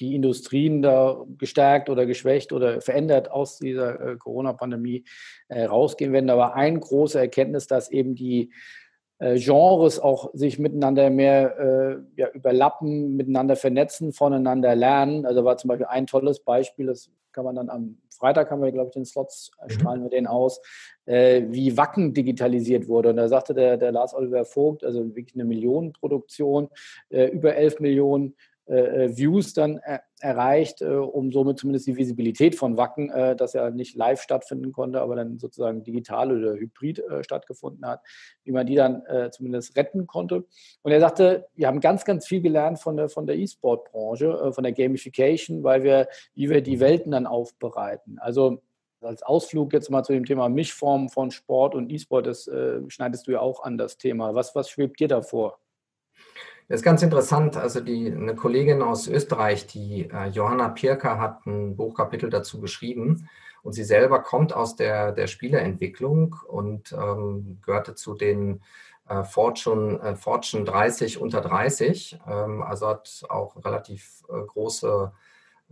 die 0.00 0.14
Industrien 0.14 0.82
da 0.82 1.24
gestärkt 1.38 1.90
oder 1.90 2.06
geschwächt 2.06 2.52
oder 2.52 2.80
verändert 2.80 3.30
aus 3.30 3.58
dieser 3.58 4.00
äh, 4.00 4.16
Corona-Pandemie 4.16 5.04
äh, 5.48 5.64
rausgehen 5.64 6.12
werden. 6.12 6.26
Da 6.26 6.36
war 6.36 6.54
eine 6.54 6.78
große 6.78 7.18
Erkenntnis, 7.18 7.66
dass 7.66 7.90
eben 7.90 8.14
die 8.14 8.52
äh, 9.18 9.38
Genres 9.38 9.98
auch 9.98 10.30
sich 10.34 10.58
miteinander 10.58 11.10
mehr 11.10 11.58
äh, 11.58 12.20
ja, 12.20 12.28
überlappen, 12.30 13.16
miteinander 13.16 13.56
vernetzen, 13.56 14.12
voneinander 14.12 14.74
lernen. 14.74 15.24
Also 15.24 15.44
war 15.44 15.56
zum 15.56 15.68
Beispiel 15.68 15.86
ein 15.86 16.06
tolles 16.06 16.40
Beispiel, 16.40 16.86
das 16.86 17.10
kann 17.32 17.44
man 17.44 17.56
dann 17.56 17.70
am 17.70 17.98
Freitag 18.16 18.50
haben 18.50 18.62
wir, 18.62 18.72
glaube 18.72 18.88
ich, 18.88 18.94
den 18.94 19.04
Slots, 19.04 19.50
äh, 19.60 19.64
mhm. 19.64 19.70
strahlen 19.70 20.02
wir 20.02 20.10
den 20.10 20.26
aus, 20.26 20.60
äh, 21.04 21.42
wie 21.48 21.76
Wacken 21.76 22.14
digitalisiert 22.14 22.88
wurde. 22.88 23.10
Und 23.10 23.16
da 23.16 23.28
sagte 23.28 23.54
der, 23.54 23.76
der 23.76 23.92
Lars 23.92 24.14
Oliver 24.14 24.44
Vogt, 24.44 24.84
also 24.84 25.14
wirklich 25.14 25.34
eine 25.34 25.44
Millionenproduktion, 25.44 26.68
äh, 27.10 27.26
über 27.26 27.54
11 27.54 27.80
Millionen 27.80 28.34
Views 28.68 29.54
dann 29.54 29.78
äh, 29.78 30.00
erreicht, 30.20 30.82
äh, 30.82 30.86
um 30.86 31.30
somit 31.30 31.58
zumindest 31.58 31.86
die 31.86 31.96
Visibilität 31.96 32.54
von 32.54 32.76
Wacken, 32.76 33.10
äh, 33.10 33.36
das 33.36 33.52
ja 33.52 33.70
nicht 33.70 33.94
live 33.94 34.20
stattfinden 34.20 34.72
konnte, 34.72 35.00
aber 35.00 35.14
dann 35.14 35.38
sozusagen 35.38 35.84
digital 35.84 36.36
oder 36.36 36.54
hybrid 36.54 36.98
äh, 36.98 37.22
stattgefunden 37.22 37.86
hat, 37.86 38.00
wie 38.44 38.52
man 38.52 38.66
die 38.66 38.74
dann 38.74 39.02
zumindest 39.30 39.76
retten 39.76 40.06
konnte. 40.06 40.44
Und 40.82 40.92
er 40.92 41.00
sagte, 41.00 41.46
wir 41.54 41.66
haben 41.68 41.80
ganz, 41.80 42.04
ganz 42.04 42.26
viel 42.26 42.40
gelernt 42.40 42.80
von 42.80 42.96
der, 42.96 43.08
von 43.08 43.26
der 43.26 43.36
E-Sport-Branche, 43.36 44.52
von 44.52 44.64
der 44.64 44.72
Gamification, 44.72 45.62
weil 45.62 45.82
wir, 45.82 46.08
wie 46.34 46.50
wir 46.50 46.60
die 46.60 46.80
Welten 46.80 47.12
dann 47.12 47.26
aufbereiten. 47.26 48.18
Also 48.18 48.62
Als 49.00 49.22
Ausflug 49.22 49.72
jetzt 49.72 49.90
mal 49.90 50.02
zu 50.02 50.12
dem 50.12 50.24
Thema 50.24 50.48
Mischform 50.48 51.08
von 51.08 51.30
Sport 51.30 51.74
und 51.74 51.92
E-Sport, 51.92 52.26
das 52.26 52.48
äh, 52.48 52.80
schneidest 52.88 53.26
du 53.26 53.32
ja 53.32 53.40
auch 53.40 53.62
an 53.62 53.78
das 53.78 53.98
Thema. 53.98 54.34
Was, 54.34 54.54
was 54.54 54.70
schwebt 54.70 54.98
dir 54.98 55.08
davor? 55.08 55.58
Das 56.68 56.80
ist 56.80 56.84
ganz 56.84 57.02
interessant. 57.02 57.56
Also 57.56 57.80
die, 57.80 58.12
eine 58.12 58.34
Kollegin 58.34 58.82
aus 58.82 59.06
Österreich, 59.06 59.66
die 59.66 60.08
äh, 60.10 60.26
Johanna 60.26 60.68
Pirker, 60.70 61.20
hat 61.20 61.46
ein 61.46 61.76
Buchkapitel 61.76 62.28
dazu 62.28 62.60
geschrieben. 62.60 63.28
Und 63.62 63.72
sie 63.72 63.84
selber 63.84 64.20
kommt 64.20 64.52
aus 64.52 64.76
der, 64.76 65.12
der 65.12 65.26
Spieleentwicklung 65.26 66.36
und 66.46 66.92
ähm, 66.92 67.58
gehörte 67.64 67.94
zu 67.94 68.14
den 68.14 68.62
äh, 69.08 69.22
Fortune, 69.22 70.00
äh, 70.00 70.14
Fortune 70.16 70.64
30 70.64 71.20
unter 71.20 71.40
30. 71.40 72.18
Ähm, 72.28 72.62
also 72.62 72.88
hat 72.88 73.24
auch 73.28 73.64
relativ 73.64 74.24
äh, 74.28 74.44
große 74.44 75.12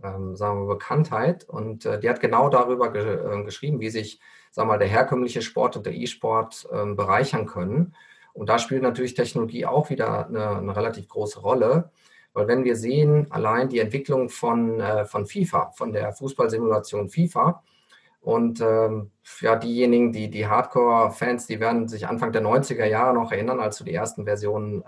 ähm, 0.03 0.35
sagen 0.35 0.67
wir, 0.67 0.75
Bekanntheit. 0.75 1.43
Und 1.47 1.85
äh, 1.85 1.99
die 1.99 2.09
hat 2.09 2.19
genau 2.19 2.49
darüber 2.49 2.91
ge 2.91 3.15
äh, 3.15 3.43
geschrieben, 3.43 3.79
wie 3.79 3.89
sich 3.89 4.19
sagen 4.51 4.69
wir, 4.69 4.77
der 4.77 4.87
herkömmliche 4.87 5.41
Sport 5.41 5.77
und 5.77 5.85
der 5.85 5.93
E-Sport 5.93 6.67
ähm, 6.71 6.95
bereichern 6.95 7.45
können. 7.45 7.95
Und 8.35 8.49
da 8.49 8.59
spielt 8.59 8.83
natürlich 8.83 9.13
Technologie 9.13 9.65
auch 9.65 9.89
wieder 9.89 10.27
eine, 10.27 10.57
eine, 10.57 10.75
relativ 10.75 11.07
große 11.07 11.39
Rolle. 11.39 11.89
Weil 12.33 12.47
wenn 12.47 12.65
wir 12.65 12.75
sehen, 12.75 13.27
allein 13.31 13.69
die 13.69 13.79
Entwicklung 13.79 14.27
von, 14.29 14.81
äh, 14.81 15.05
von 15.05 15.25
FIFA, 15.25 15.71
von 15.71 15.93
der 15.93 16.11
Fußballsimulation 16.11 17.09
FIFA, 17.09 17.63
und 18.25 18.59
ähm, 18.59 19.11
ja, 19.39 19.55
diejenigen, 19.55 20.11
die, 20.11 20.31
die 20.31 20.47
Hardcore-Fans, 20.47 21.45
die 21.45 21.59
werden 21.59 21.87
sich 21.87 22.07
Anfang 22.07 22.31
der 22.31 22.41
90er 22.41 22.85
Jahre 22.85 23.13
noch 23.13 23.31
erinnern, 23.31 23.59
als 23.59 23.77
so 23.77 23.85
die 23.85 23.93
ersten 23.93 24.25
Versionen 24.25 24.81
äh, 24.81 24.85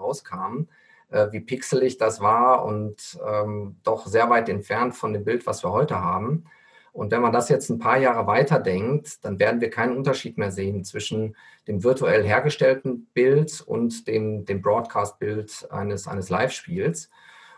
rauskamen, 0.00 0.68
äh, 1.10 1.28
wie 1.30 1.38
pixelig 1.38 1.96
das 1.96 2.20
war 2.20 2.64
und 2.64 3.20
ähm, 3.24 3.76
doch 3.84 4.08
sehr 4.08 4.28
weit 4.30 4.48
entfernt 4.48 4.96
von 4.96 5.12
dem 5.12 5.24
Bild, 5.24 5.46
was 5.46 5.62
wir 5.62 5.70
heute 5.70 6.00
haben. 6.00 6.44
Und 6.92 7.10
wenn 7.10 7.22
man 7.22 7.32
das 7.32 7.48
jetzt 7.48 7.70
ein 7.70 7.78
paar 7.78 7.96
Jahre 7.96 8.26
weiter 8.26 8.58
denkt, 8.58 9.24
dann 9.24 9.38
werden 9.38 9.62
wir 9.62 9.70
keinen 9.70 9.96
Unterschied 9.96 10.36
mehr 10.36 10.50
sehen 10.50 10.84
zwischen 10.84 11.36
dem 11.66 11.82
virtuell 11.82 12.22
hergestellten 12.22 13.06
Bild 13.14 13.62
und 13.62 14.06
dem, 14.06 14.44
dem 14.44 14.60
Broadcast-Bild 14.60 15.68
eines, 15.70 16.06
eines 16.06 16.28
Live-Spiels. 16.28 17.08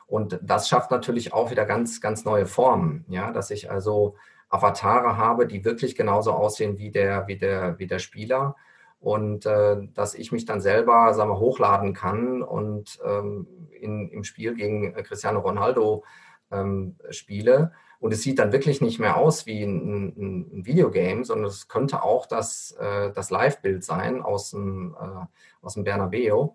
Und 0.07 0.39
das 0.41 0.69
schafft 0.69 0.93
natürlich 0.93 1.33
auch 1.33 1.51
wieder 1.51 1.65
ganz, 1.65 2.01
ganz 2.01 2.25
neue 2.25 2.47
Formen. 2.47 3.05
Ja, 3.09 3.33
dass 3.33 3.51
ich 3.51 3.71
also 3.71 4.15
Avatare 4.49 5.17
habe, 5.17 5.49
die 5.49 5.65
wirklich 5.65 5.97
genauso 5.97 6.33
aussehen 6.33 6.79
wie 6.79 6.91
der, 6.91 7.27
wie 7.27 7.37
der, 7.37 7.79
wie 7.81 7.89
der 7.89 7.99
Spieler. 7.99 8.55
Und 9.01 9.47
äh, 9.47 9.79
dass 9.95 10.15
ich 10.15 10.31
mich 10.31 10.45
dann 10.45 10.61
selber 10.61 11.13
sagen 11.13 11.31
wir, 11.31 11.41
hochladen 11.41 11.93
kann 11.93 12.43
und 12.43 13.01
ähm, 13.05 13.49
in, 13.73 14.09
im 14.11 14.23
Spiel 14.23 14.55
gegen 14.55 14.95
Cristiano 14.95 15.41
Ronaldo 15.41 16.05
ähm, 16.53 16.97
spiele 17.11 17.73
und 18.05 18.13
es 18.13 18.21
sieht 18.21 18.39
dann 18.39 18.53
wirklich 18.53 18.83
nicht 18.83 18.99
mehr 18.99 19.17
aus 19.17 19.47
wie 19.47 19.63
ein, 19.63 20.09
ein, 20.19 20.67
Videogame, 20.67 21.25
sondern 21.25 21.47
es 21.47 21.69
könnte 21.69 22.03
auch 22.03 22.27
das, 22.27 22.73
äh, 22.73 23.11
das 23.13 23.31
Live-Bild 23.31 23.83
sein 23.83 24.21
aus 24.21 24.51
dem, 24.51 24.95
äh, 25.01 25.25
aus 25.63 25.73
dem 25.73 25.85
Bernabeu. 25.85 26.49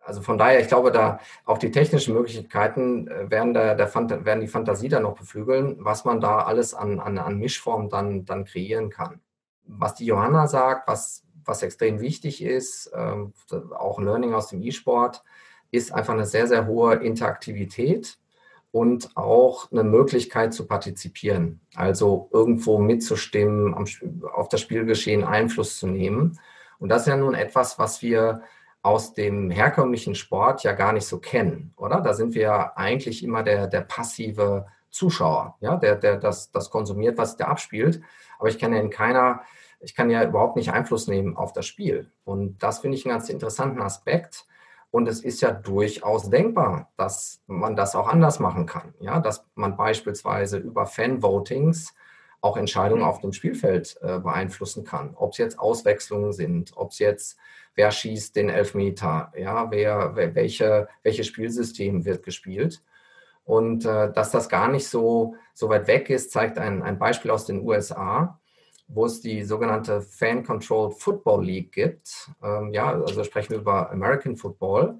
Also 0.00 0.22
von 0.22 0.38
daher, 0.38 0.58
ich 0.58 0.66
glaube, 0.66 0.90
da 0.90 1.20
auch 1.44 1.58
die 1.58 1.70
technischen 1.70 2.14
Möglichkeiten 2.14 3.06
äh, 3.06 3.30
werden, 3.30 3.54
der, 3.54 3.76
der 3.76 3.94
werden 4.24 4.40
die 4.40 4.48
Fantasie 4.48 4.88
dann 4.88 5.04
noch 5.04 5.16
beflügeln, 5.16 5.76
was 5.78 6.04
man 6.04 6.20
da 6.20 6.38
alles 6.40 6.74
an, 6.74 6.98
an, 6.98 7.16
an 7.16 7.38
Mischform 7.38 7.88
dann, 7.88 8.24
dann 8.24 8.44
kreieren 8.44 8.90
kann. 8.90 9.20
Was 9.68 9.94
die 9.94 10.06
Johanna 10.06 10.48
sagt, 10.48 10.88
was, 10.88 11.22
was 11.44 11.62
extrem 11.62 12.00
wichtig 12.00 12.42
ist, 12.42 12.90
ähm, 12.92 13.34
auch 13.70 14.00
Learning 14.00 14.34
aus 14.34 14.48
dem 14.48 14.62
E-Sport, 14.62 15.22
ist 15.70 15.94
einfach 15.94 16.14
eine 16.14 16.26
sehr, 16.26 16.48
sehr 16.48 16.66
hohe 16.66 16.96
Interaktivität 16.96 18.18
und 18.70 19.16
auch 19.16 19.70
eine 19.72 19.84
Möglichkeit 19.84 20.52
zu 20.52 20.66
partizipieren, 20.66 21.60
also 21.74 22.28
irgendwo 22.32 22.78
mitzustimmen, 22.78 23.74
auf 24.32 24.48
das 24.48 24.60
Spielgeschehen 24.60 25.24
Einfluss 25.24 25.78
zu 25.78 25.86
nehmen. 25.86 26.38
Und 26.78 26.90
das 26.90 27.02
ist 27.02 27.08
ja 27.08 27.16
nun 27.16 27.34
etwas, 27.34 27.78
was 27.78 28.02
wir 28.02 28.42
aus 28.82 29.14
dem 29.14 29.50
herkömmlichen 29.50 30.14
Sport 30.14 30.62
ja 30.62 30.72
gar 30.72 30.92
nicht 30.92 31.06
so 31.06 31.18
kennen, 31.18 31.72
oder? 31.76 32.00
Da 32.00 32.14
sind 32.14 32.34
wir 32.34 32.42
ja 32.42 32.72
eigentlich 32.76 33.24
immer 33.24 33.42
der, 33.42 33.66
der 33.66 33.80
passive 33.80 34.66
Zuschauer, 34.90 35.56
ja, 35.60 35.76
der, 35.76 35.96
der 35.96 36.16
das, 36.16 36.50
das 36.50 36.70
konsumiert, 36.70 37.18
was 37.18 37.36
der 37.36 37.48
abspielt. 37.48 38.00
Aber 38.38 38.48
ich 38.48 38.58
kann 38.58 38.72
ja 38.72 38.80
in 38.80 38.90
keiner, 38.90 39.42
ich 39.80 39.94
kann 39.94 40.10
ja 40.10 40.24
überhaupt 40.24 40.56
nicht 40.56 40.72
Einfluss 40.72 41.08
nehmen 41.08 41.36
auf 41.36 41.52
das 41.52 41.66
Spiel. 41.66 42.10
Und 42.24 42.62
das 42.62 42.78
finde 42.78 42.96
ich 42.96 43.04
einen 43.04 43.14
ganz 43.14 43.28
interessanten 43.28 43.82
Aspekt, 43.82 44.46
und 44.90 45.08
es 45.08 45.20
ist 45.20 45.40
ja 45.42 45.52
durchaus 45.52 46.30
denkbar, 46.30 46.90
dass 46.96 47.42
man 47.46 47.76
das 47.76 47.94
auch 47.94 48.08
anders 48.08 48.38
machen 48.38 48.66
kann. 48.66 48.94
Ja, 49.00 49.20
dass 49.20 49.44
man 49.54 49.76
beispielsweise 49.76 50.58
über 50.58 50.86
Fan-Votings 50.86 51.94
auch 52.40 52.56
Entscheidungen 52.56 53.02
auf 53.02 53.20
dem 53.20 53.32
Spielfeld 53.32 53.98
äh, 54.00 54.18
beeinflussen 54.18 54.84
kann. 54.84 55.14
Ob 55.16 55.32
es 55.32 55.38
jetzt 55.38 55.58
Auswechslungen 55.58 56.32
sind, 56.32 56.72
ob 56.76 56.92
es 56.92 57.00
jetzt, 57.00 57.36
wer 57.74 57.90
schießt 57.90 58.34
den 58.36 58.48
Elfmeter, 58.48 59.32
ja, 59.36 59.70
wer, 59.70 60.12
wer 60.14 60.34
welche, 60.34 60.88
welches 61.02 61.26
Spielsystem 61.26 62.04
wird 62.04 62.22
gespielt. 62.22 62.82
Und 63.44 63.84
äh, 63.84 64.12
dass 64.12 64.30
das 64.30 64.48
gar 64.48 64.68
nicht 64.68 64.88
so, 64.88 65.34
so 65.52 65.68
weit 65.68 65.86
weg 65.88 66.10
ist, 66.10 66.30
zeigt 66.30 66.58
ein, 66.58 66.82
ein 66.82 66.98
Beispiel 66.98 67.30
aus 67.30 67.44
den 67.44 67.66
USA 67.66 68.38
wo 68.88 69.04
es 69.04 69.20
die 69.20 69.44
sogenannte 69.44 70.00
Fan-Controlled 70.00 70.98
Football 70.98 71.44
League 71.44 71.72
gibt. 71.72 72.30
Ähm, 72.42 72.72
ja, 72.72 72.90
also 72.92 73.22
sprechen 73.22 73.50
wir 73.50 73.58
über 73.58 73.90
American 73.90 74.36
Football. 74.36 74.98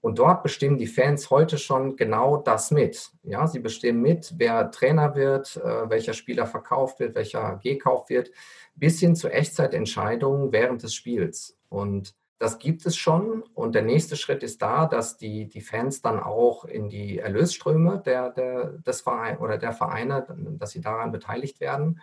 Und 0.00 0.18
dort 0.18 0.42
bestimmen 0.42 0.76
die 0.76 0.86
Fans 0.86 1.30
heute 1.30 1.58
schon 1.58 1.96
genau 1.96 2.36
das 2.36 2.70
mit. 2.70 3.10
Ja, 3.22 3.46
sie 3.46 3.58
bestimmen 3.58 4.02
mit, 4.02 4.34
wer 4.36 4.70
Trainer 4.70 5.14
wird, 5.14 5.56
äh, 5.56 5.88
welcher 5.88 6.12
Spieler 6.12 6.46
verkauft 6.46 7.00
wird, 7.00 7.14
welcher 7.14 7.58
gekauft 7.62 8.10
wird, 8.10 8.30
bis 8.74 9.00
hin 9.00 9.16
zu 9.16 9.28
Echtzeitentscheidungen 9.28 10.52
während 10.52 10.82
des 10.82 10.94
Spiels. 10.94 11.56
Und 11.70 12.14
das 12.38 12.58
gibt 12.58 12.84
es 12.84 12.96
schon. 12.96 13.42
Und 13.54 13.74
der 13.74 13.82
nächste 13.82 14.16
Schritt 14.16 14.42
ist 14.42 14.60
da, 14.60 14.86
dass 14.86 15.16
die, 15.16 15.48
die 15.48 15.62
Fans 15.62 16.02
dann 16.02 16.20
auch 16.20 16.66
in 16.66 16.90
die 16.90 17.18
Erlösströme 17.18 18.02
der, 18.04 18.30
der, 18.30 18.72
des 18.72 19.00
Verein 19.00 19.38
oder 19.38 19.56
der 19.56 19.72
Vereine, 19.72 20.26
dass 20.58 20.72
sie 20.72 20.82
daran 20.82 21.12
beteiligt 21.12 21.60
werden 21.60 22.00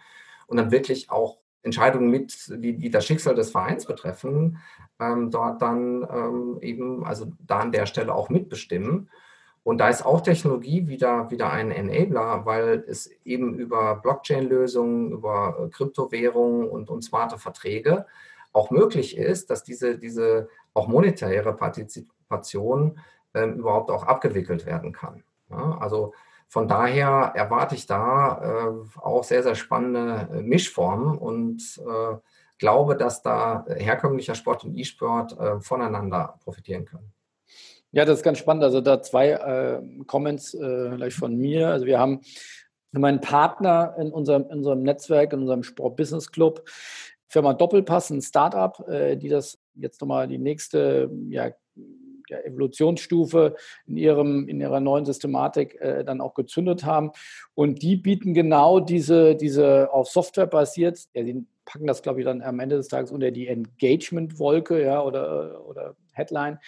und 0.51 0.57
dann 0.57 0.69
wirklich 0.69 1.09
auch 1.09 1.37
Entscheidungen 1.63 2.09
mit, 2.09 2.49
die, 2.49 2.75
die 2.75 2.89
das 2.89 3.05
Schicksal 3.05 3.35
des 3.35 3.51
Vereins 3.51 3.85
betreffen, 3.85 4.57
ähm, 4.99 5.31
dort 5.31 5.61
dann 5.61 6.05
ähm, 6.11 6.57
eben, 6.61 7.05
also 7.05 7.31
da 7.39 7.59
an 7.59 7.71
der 7.71 7.85
Stelle 7.85 8.13
auch 8.13 8.27
mitbestimmen. 8.29 9.09
Und 9.63 9.77
da 9.77 9.87
ist 9.87 10.05
auch 10.05 10.19
Technologie 10.19 10.87
wieder, 10.87 11.31
wieder 11.31 11.51
ein 11.51 11.71
Enabler, 11.71 12.45
weil 12.45 12.83
es 12.85 13.09
eben 13.23 13.53
über 13.53 13.95
Blockchain-Lösungen, 13.95 15.13
über 15.13 15.57
äh, 15.57 15.69
Kryptowährungen 15.69 16.67
und, 16.67 16.89
und 16.89 17.01
smarte 17.01 17.37
Verträge 17.37 18.05
auch 18.51 18.69
möglich 18.71 19.15
ist, 19.15 19.49
dass 19.49 19.63
diese, 19.63 19.97
diese 19.97 20.49
auch 20.73 20.89
monetäre 20.89 21.53
Partizipation 21.53 22.99
ähm, 23.33 23.53
überhaupt 23.53 23.89
auch 23.89 24.03
abgewickelt 24.03 24.65
werden 24.65 24.91
kann. 24.91 25.23
Ja, 25.49 25.77
also 25.79 26.13
von 26.51 26.67
daher 26.67 27.31
erwarte 27.33 27.75
ich 27.75 27.85
da 27.85 28.41
äh, 28.67 28.99
auch 28.99 29.23
sehr, 29.23 29.41
sehr 29.41 29.55
spannende 29.55 30.27
äh, 30.33 30.41
Mischformen 30.41 31.17
und 31.17 31.61
äh, 31.79 32.17
glaube, 32.59 32.97
dass 32.97 33.21
da 33.21 33.65
herkömmlicher 33.69 34.35
Sport 34.35 34.65
und 34.65 34.77
E-Sport 34.77 35.39
äh, 35.39 35.61
voneinander 35.61 36.37
profitieren 36.43 36.83
können. 36.83 37.13
Ja, 37.93 38.03
das 38.03 38.17
ist 38.17 38.23
ganz 38.23 38.37
spannend. 38.37 38.65
Also 38.65 38.81
da 38.81 39.01
zwei 39.01 39.29
äh, 39.29 39.81
Comments 40.07 40.53
äh, 40.53 40.91
gleich 40.97 41.13
von 41.13 41.37
mir. 41.37 41.69
Also 41.69 41.85
wir 41.85 41.97
haben 41.97 42.19
meinen 42.91 43.21
Partner 43.21 43.95
in 43.97 44.11
unserem, 44.11 44.43
in 44.43 44.57
unserem 44.57 44.83
Netzwerk, 44.83 45.31
in 45.31 45.39
unserem 45.39 45.63
Sport 45.63 45.95
Business 45.95 46.33
Club, 46.33 46.67
Firma 47.29 47.53
Doppelpass, 47.53 48.09
ein 48.09 48.21
Startup, 48.21 48.75
die 48.89 49.29
das 49.29 49.57
jetzt 49.75 50.01
nochmal 50.01 50.27
die 50.27 50.37
nächste 50.37 51.09
ja, 51.29 51.51
ja, 52.31 52.39
Evolutionsstufe 52.39 53.55
in, 53.85 53.97
ihrem, 53.97 54.47
in 54.47 54.59
ihrer 54.59 54.79
neuen 54.79 55.05
Systematik 55.05 55.79
äh, 55.79 56.03
dann 56.03 56.21
auch 56.21 56.33
gezündet 56.33 56.85
haben. 56.85 57.11
Und 57.53 57.81
die 57.83 57.97
bieten 57.97 58.33
genau 58.33 58.79
diese, 58.79 59.35
diese 59.35 59.93
auf 59.93 60.07
Software 60.07 60.47
basiert, 60.47 60.99
ja, 61.13 61.23
die 61.23 61.45
packen 61.65 61.87
das, 61.87 62.01
glaube 62.01 62.19
ich, 62.19 62.25
dann 62.25 62.41
am 62.41 62.59
Ende 62.59 62.77
des 62.77 62.87
Tages 62.87 63.11
unter 63.11 63.31
die 63.31 63.47
Engagement-Wolke 63.47 64.83
ja, 64.83 65.01
oder, 65.01 65.65
oder 65.67 65.95
Headline, 66.13 66.59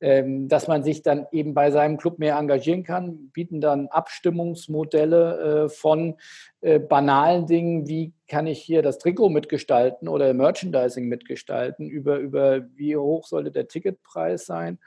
ähm, 0.00 0.48
dass 0.48 0.68
man 0.68 0.84
sich 0.84 1.02
dann 1.02 1.26
eben 1.32 1.54
bei 1.54 1.70
seinem 1.70 1.96
Club 1.96 2.18
mehr 2.18 2.36
engagieren 2.36 2.84
kann, 2.84 3.30
bieten 3.32 3.60
dann 3.60 3.88
Abstimmungsmodelle 3.88 5.64
äh, 5.64 5.68
von 5.68 6.16
äh, 6.60 6.78
banalen 6.78 7.46
Dingen, 7.46 7.88
wie 7.88 8.12
kann 8.28 8.46
ich 8.46 8.60
hier 8.62 8.82
das 8.82 8.98
Trikot 8.98 9.30
mitgestalten 9.30 10.08
oder 10.08 10.32
Merchandising 10.32 11.08
mitgestalten, 11.08 11.88
über, 11.88 12.18
über 12.18 12.62
wie 12.76 12.96
hoch 12.96 13.26
sollte 13.26 13.50
der 13.50 13.68
Ticketpreis 13.68 14.46
sein 14.46 14.78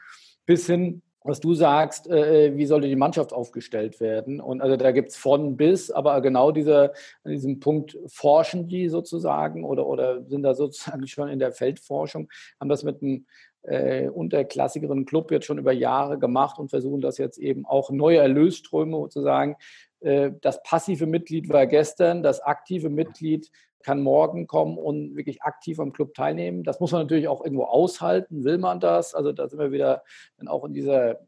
bis 0.45 0.67
hin, 0.67 1.01
was 1.25 1.39
du 1.39 1.55
sagst, 1.55 2.07
äh, 2.07 2.47
äh, 2.47 2.57
wie 2.57 2.67
sollte 2.67 2.87
die 2.87 2.95
Mannschaft 2.95 3.33
aufgestellt 3.33 3.99
werden. 3.99 4.39
Und 4.39 4.61
also 4.61 4.77
da 4.77 4.91
gibt 4.91 5.09
es 5.09 5.17
von 5.17 5.57
bis, 5.57 5.89
aber 5.89 6.21
genau 6.21 6.51
dieser, 6.51 6.93
an 7.23 7.31
diesem 7.31 7.59
Punkt 7.59 7.97
forschen 8.05 8.67
die 8.67 8.89
sozusagen 8.89 9.63
oder, 9.63 9.87
oder 9.87 10.23
sind 10.25 10.43
da 10.43 10.53
sozusagen 10.53 11.07
schon 11.07 11.29
in 11.29 11.39
der 11.39 11.51
Feldforschung, 11.51 12.29
haben 12.59 12.69
das 12.69 12.83
mit 12.83 13.01
einem 13.01 13.25
äh, 13.63 14.07
unterklassigeren 14.09 15.05
Club 15.05 15.31
jetzt 15.31 15.45
schon 15.45 15.57
über 15.57 15.71
Jahre 15.71 16.19
gemacht 16.19 16.59
und 16.59 16.69
versuchen 16.69 17.01
das 17.01 17.17
jetzt 17.17 17.39
eben 17.39 17.65
auch 17.65 17.89
neue 17.89 18.19
Erlösströme 18.19 18.97
sozusagen. 18.97 19.55
Äh, 19.99 20.31
das 20.41 20.61
passive 20.63 21.05
Mitglied 21.05 21.49
war 21.49 21.67
gestern, 21.67 22.23
das 22.23 22.41
aktive 22.41 22.89
Mitglied 22.89 23.49
kann 23.83 24.01
morgen 24.01 24.47
kommen 24.47 24.79
und 24.79 25.15
wirklich 25.15 25.43
aktiv 25.43 25.79
am 25.79 25.93
Club 25.93 26.15
teilnehmen. 26.15 26.63
Das 26.63 26.79
muss 26.79 26.91
man 26.91 27.03
natürlich 27.03 27.27
auch 27.27 27.43
irgendwo 27.43 27.65
aushalten. 27.65 28.43
Will 28.43 28.57
man 28.57 28.79
das? 28.79 29.13
Also 29.13 29.31
da 29.31 29.47
sind 29.47 29.59
wir 29.59 29.71
wieder 29.71 30.03
dann 30.37 30.47
auch 30.47 30.65
in 30.65 30.73
dieser 30.73 31.19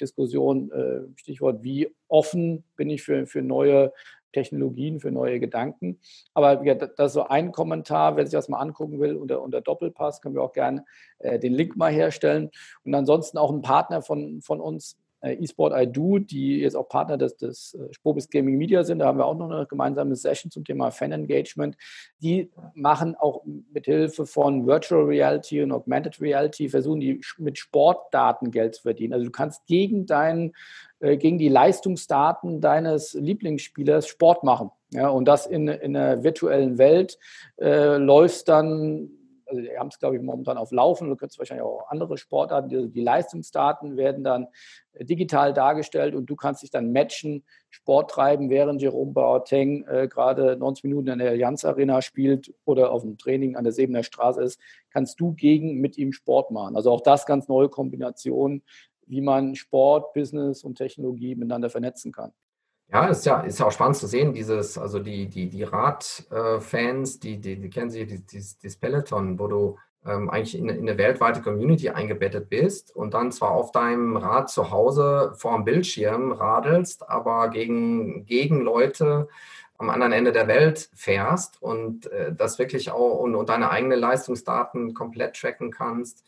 Diskussion, 0.00 0.70
äh, 0.70 1.00
Stichwort, 1.16 1.62
wie 1.62 1.94
offen 2.08 2.64
bin 2.76 2.88
ich 2.88 3.02
für, 3.02 3.26
für 3.26 3.42
neue 3.42 3.92
Technologien, 4.32 5.00
für 5.00 5.10
neue 5.10 5.40
Gedanken. 5.40 5.98
Aber 6.34 6.64
ja, 6.64 6.74
das 6.74 7.10
ist 7.10 7.12
so 7.14 7.24
ein 7.24 7.52
Kommentar, 7.52 8.16
wer 8.16 8.24
sich 8.24 8.32
das 8.32 8.48
mal 8.48 8.58
angucken 8.58 9.00
will, 9.00 9.16
unter, 9.16 9.42
unter 9.42 9.60
Doppelpass 9.60 10.20
können 10.20 10.34
wir 10.34 10.42
auch 10.42 10.52
gerne 10.52 10.84
äh, 11.18 11.38
den 11.38 11.52
Link 11.52 11.76
mal 11.76 11.92
herstellen. 11.92 12.50
Und 12.84 12.94
ansonsten 12.94 13.38
auch 13.38 13.50
ein 13.50 13.62
Partner 13.62 14.02
von, 14.02 14.40
von 14.40 14.60
uns, 14.60 14.96
eSport 15.20 15.72
I 15.76 15.86
Do, 15.86 16.18
die 16.18 16.60
jetzt 16.60 16.76
auch 16.76 16.88
Partner 16.88 17.18
des, 17.18 17.36
des 17.36 17.74
äh, 17.74 17.92
Spobis 17.92 18.28
Gaming 18.28 18.56
Media 18.56 18.84
sind. 18.84 19.00
Da 19.00 19.06
haben 19.06 19.18
wir 19.18 19.26
auch 19.26 19.36
noch 19.36 19.50
eine 19.50 19.66
gemeinsame 19.66 20.14
Session 20.16 20.50
zum 20.50 20.64
Thema 20.64 20.90
Fan 20.90 21.12
Engagement. 21.12 21.76
Die 22.20 22.50
machen 22.74 23.14
auch 23.16 23.42
mit 23.72 23.86
Hilfe 23.86 24.26
von 24.26 24.66
Virtual 24.66 25.04
Reality 25.04 25.62
und 25.62 25.72
Augmented 25.72 26.20
Reality, 26.20 26.68
versuchen 26.68 27.00
die 27.00 27.20
mit 27.38 27.58
Sportdaten 27.58 28.50
Geld 28.50 28.76
zu 28.76 28.82
verdienen. 28.82 29.12
Also 29.12 29.26
du 29.26 29.32
kannst 29.32 29.66
gegen 29.66 30.06
deinen 30.06 30.52
äh, 31.00 31.16
gegen 31.16 31.38
die 31.38 31.48
Leistungsdaten 31.48 32.60
deines 32.60 33.14
Lieblingsspielers 33.14 34.08
Sport 34.08 34.42
machen. 34.42 34.70
Ja, 34.90 35.08
und 35.08 35.26
das 35.26 35.46
in, 35.46 35.68
in 35.68 35.96
einer 35.96 36.24
virtuellen 36.24 36.78
Welt 36.78 37.18
äh, 37.60 37.98
läufst 37.98 38.48
dann 38.48 39.10
also 39.48 39.60
die 39.60 39.76
haben 39.76 39.88
es, 39.88 39.98
glaube 39.98 40.16
ich, 40.16 40.22
momentan 40.22 40.58
auf 40.58 40.70
Laufen. 40.72 41.08
Du 41.08 41.16
könntest 41.16 41.38
wahrscheinlich 41.38 41.64
auch 41.64 41.88
andere 41.88 42.18
Sportarten. 42.18 42.68
Die, 42.68 42.88
die, 42.90 43.00
Leistungsdaten 43.00 43.96
werden 43.96 44.24
dann 44.24 44.48
äh, 44.92 45.04
digital 45.04 45.52
dargestellt 45.52 46.14
und 46.14 46.26
du 46.26 46.36
kannst 46.36 46.62
dich 46.62 46.70
dann 46.70 46.92
matchen, 46.92 47.44
Sport 47.70 48.10
treiben, 48.10 48.50
während 48.50 48.80
Jerome 48.80 49.12
Boateng 49.12 49.84
äh, 49.86 50.08
gerade 50.08 50.56
90 50.56 50.84
Minuten 50.84 51.08
in 51.08 51.18
der 51.18 51.30
Allianz 51.30 51.64
Arena 51.64 52.02
spielt 52.02 52.54
oder 52.64 52.92
auf 52.92 53.02
dem 53.02 53.18
Training 53.18 53.56
an 53.56 53.64
der 53.64 53.72
Sebener 53.72 54.02
Straße 54.02 54.42
ist, 54.42 54.60
kannst 54.90 55.20
du 55.20 55.32
gegen 55.32 55.80
mit 55.80 55.98
ihm 55.98 56.12
Sport 56.12 56.50
machen. 56.50 56.76
Also 56.76 56.90
auch 56.90 57.00
das 57.00 57.26
ganz 57.26 57.48
neue 57.48 57.68
Kombination, 57.68 58.62
wie 59.06 59.20
man 59.20 59.54
Sport, 59.54 60.12
Business 60.12 60.64
und 60.64 60.76
Technologie 60.76 61.34
miteinander 61.34 61.70
vernetzen 61.70 62.12
kann. 62.12 62.32
Ja, 62.90 63.06
ist 63.08 63.26
ja, 63.26 63.40
ist 63.42 63.58
ja 63.58 63.66
auch 63.66 63.72
spannend 63.72 63.96
zu 63.96 64.06
sehen, 64.06 64.32
dieses, 64.32 64.78
also 64.78 64.98
die, 64.98 65.28
die, 65.28 65.48
die 65.50 65.62
Radfans, 65.62 67.20
die, 67.20 67.38
die, 67.38 67.60
die 67.60 67.70
kennen 67.70 67.90
sich, 67.90 68.06
dieses, 68.26 68.58
dieses 68.58 68.78
Peloton, 68.78 69.38
wo 69.38 69.46
du 69.46 69.78
ähm, 70.06 70.30
eigentlich 70.30 70.56
in, 70.56 70.70
in, 70.70 70.88
eine 70.88 70.96
weltweite 70.96 71.42
Community 71.42 71.90
eingebettet 71.90 72.48
bist 72.48 72.96
und 72.96 73.12
dann 73.12 73.30
zwar 73.30 73.50
auf 73.50 73.72
deinem 73.72 74.16
Rad 74.16 74.48
zu 74.48 74.70
Hause 74.70 75.34
vor 75.36 75.54
dem 75.54 75.64
Bildschirm 75.64 76.32
radelst, 76.32 77.08
aber 77.10 77.48
gegen, 77.50 78.24
gegen 78.24 78.62
Leute 78.62 79.28
am 79.76 79.90
anderen 79.90 80.12
Ende 80.12 80.32
der 80.32 80.48
Welt 80.48 80.88
fährst 80.94 81.62
und 81.62 82.10
äh, 82.10 82.34
das 82.34 82.58
wirklich 82.58 82.90
auch 82.90 83.18
und, 83.20 83.34
und 83.34 83.50
deine 83.50 83.70
eigenen 83.70 83.98
Leistungsdaten 83.98 84.94
komplett 84.94 85.36
tracken 85.36 85.70
kannst. 85.70 86.24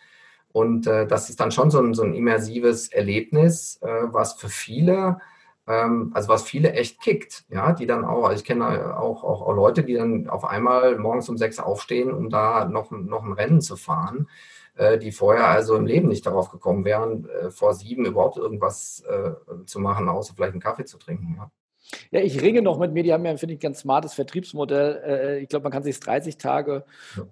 Und 0.53 0.87
äh, 0.87 1.07
das 1.07 1.31
ist 1.31 1.41
dann 1.41 1.53
schon 1.53 1.71
so 1.71 1.81
ein, 1.81 1.95
so 1.95 2.03
ein 2.03 2.15
immersives 2.15 2.89
Erlebnis, 2.89 3.79
äh, 3.83 3.89
was 4.13 4.35
für 4.35 4.49
viele 4.49 5.21
also 5.67 6.29
was 6.29 6.43
viele 6.43 6.73
echt 6.73 7.01
kickt, 7.01 7.45
ja, 7.49 7.73
die 7.73 7.87
dann 7.87 8.05
auch, 8.05 8.25
also 8.25 8.37
ich 8.37 8.45
kenne 8.45 8.99
auch, 8.99 9.23
auch, 9.23 9.43
auch, 9.43 9.55
Leute, 9.55 9.85
die 9.85 9.95
dann 9.95 10.29
auf 10.29 10.45
einmal 10.45 10.99
morgens 10.99 11.29
um 11.29 11.37
sechs 11.37 11.61
aufstehen, 11.61 12.13
um 12.13 12.29
da 12.29 12.65
noch, 12.65 12.91
noch 12.91 13.23
ein 13.23 13.33
Rennen 13.33 13.61
zu 13.61 13.77
fahren, 13.77 14.29
äh, 14.77 14.99
die 14.99 15.13
vorher 15.13 15.49
also 15.49 15.77
im 15.77 15.87
Leben 15.87 16.09
nicht 16.09 16.27
darauf 16.27 16.51
gekommen 16.51 16.85
wären, 16.85 17.29
äh, 17.29 17.51
vor 17.51 17.75
sieben 17.75 18.05
überhaupt 18.05 18.37
irgendwas 18.37 19.05
äh, 19.09 19.33
zu 19.67 19.79
machen, 19.79 20.09
außer 20.09 20.35
vielleicht 20.35 20.53
einen 20.53 20.63
Kaffee 20.63 20.87
zu 20.87 20.99
trinken, 20.99 21.37
ja. 21.37 21.51
Ja, 22.11 22.21
ich 22.21 22.41
ringe 22.41 22.63
noch 22.63 22.79
mit 22.79 22.93
mir. 22.93 23.03
Die 23.03 23.13
haben 23.13 23.25
ja, 23.25 23.37
finde 23.37 23.55
ich, 23.55 23.59
ein 23.59 23.63
ganz 23.63 23.81
smartes 23.81 24.15
Vertriebsmodell. 24.15 25.03
Äh, 25.05 25.39
ich 25.41 25.49
glaube, 25.49 25.65
man 25.65 25.73
kann 25.73 25.83
sich 25.83 25.99
30 25.99 26.39
Tage 26.39 26.85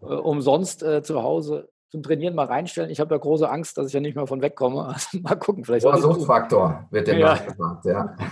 äh, 0.02 0.06
umsonst 0.06 0.82
äh, 0.82 1.02
zu 1.02 1.22
Hause 1.22 1.68
zum 1.90 2.02
Trainieren 2.02 2.34
mal 2.34 2.46
reinstellen. 2.46 2.90
Ich 2.90 3.00
habe 3.00 3.14
ja 3.14 3.18
große 3.18 3.48
Angst, 3.48 3.78
dass 3.78 3.88
ich 3.88 3.92
ja 3.92 4.00
nicht 4.00 4.14
mehr 4.14 4.26
von 4.26 4.42
wegkomme. 4.42 4.78
Also 4.98 5.18
mal 5.20 5.36
gucken, 5.36 5.64
vielleicht. 5.64 5.82
Suchtfaktor 5.82 6.86
wird 6.90 7.06
dem 7.06 7.18
ja. 7.18 7.34
nachgefragt, 7.34 7.84
ja. 7.84 8.16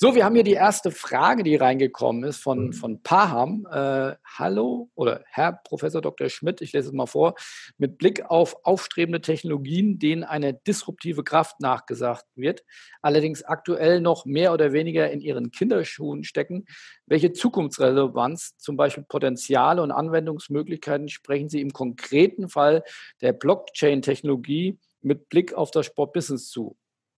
So, 0.00 0.14
wir 0.14 0.24
haben 0.24 0.36
hier 0.36 0.44
die 0.44 0.52
erste 0.52 0.92
Frage, 0.92 1.42
die 1.42 1.56
reingekommen 1.56 2.22
ist 2.22 2.40
von, 2.40 2.66
mhm. 2.66 2.72
von 2.72 3.02
Paham. 3.02 3.66
Äh, 3.68 4.14
hallo 4.24 4.88
oder 4.94 5.24
Herr 5.26 5.58
Professor 5.64 6.00
Dr. 6.00 6.28
Schmidt, 6.28 6.60
ich 6.60 6.72
lese 6.72 6.90
es 6.90 6.94
mal 6.94 7.06
vor. 7.06 7.34
Mit 7.78 7.98
Blick 7.98 8.24
auf 8.30 8.64
aufstrebende 8.64 9.20
Technologien, 9.20 9.98
denen 9.98 10.22
eine 10.22 10.54
disruptive 10.54 11.24
Kraft 11.24 11.58
nachgesagt 11.58 12.26
wird, 12.36 12.62
allerdings 13.02 13.42
aktuell 13.42 14.00
noch 14.00 14.24
mehr 14.24 14.52
oder 14.52 14.72
weniger 14.72 15.10
in 15.10 15.20
ihren 15.20 15.50
Kinderschuhen 15.50 16.22
stecken. 16.22 16.66
Welche 17.06 17.32
Zukunftsrelevanz, 17.32 18.56
zum 18.56 18.76
Beispiel 18.76 19.02
Potenziale 19.02 19.82
und 19.82 19.90
Anwendungsmöglichkeiten 19.90 21.08
sprechen 21.08 21.48
Sie 21.48 21.60
im 21.60 21.72
konkreten 21.72 22.47
Fall 22.48 22.84
der 23.20 23.32
Blockchain-Technologie 23.32 24.78
mit 25.00 25.28
Blick 25.28 25.54
auf 25.54 25.70
das 25.70 25.86
Sportbusiness 25.86 26.48
zu? 26.48 26.76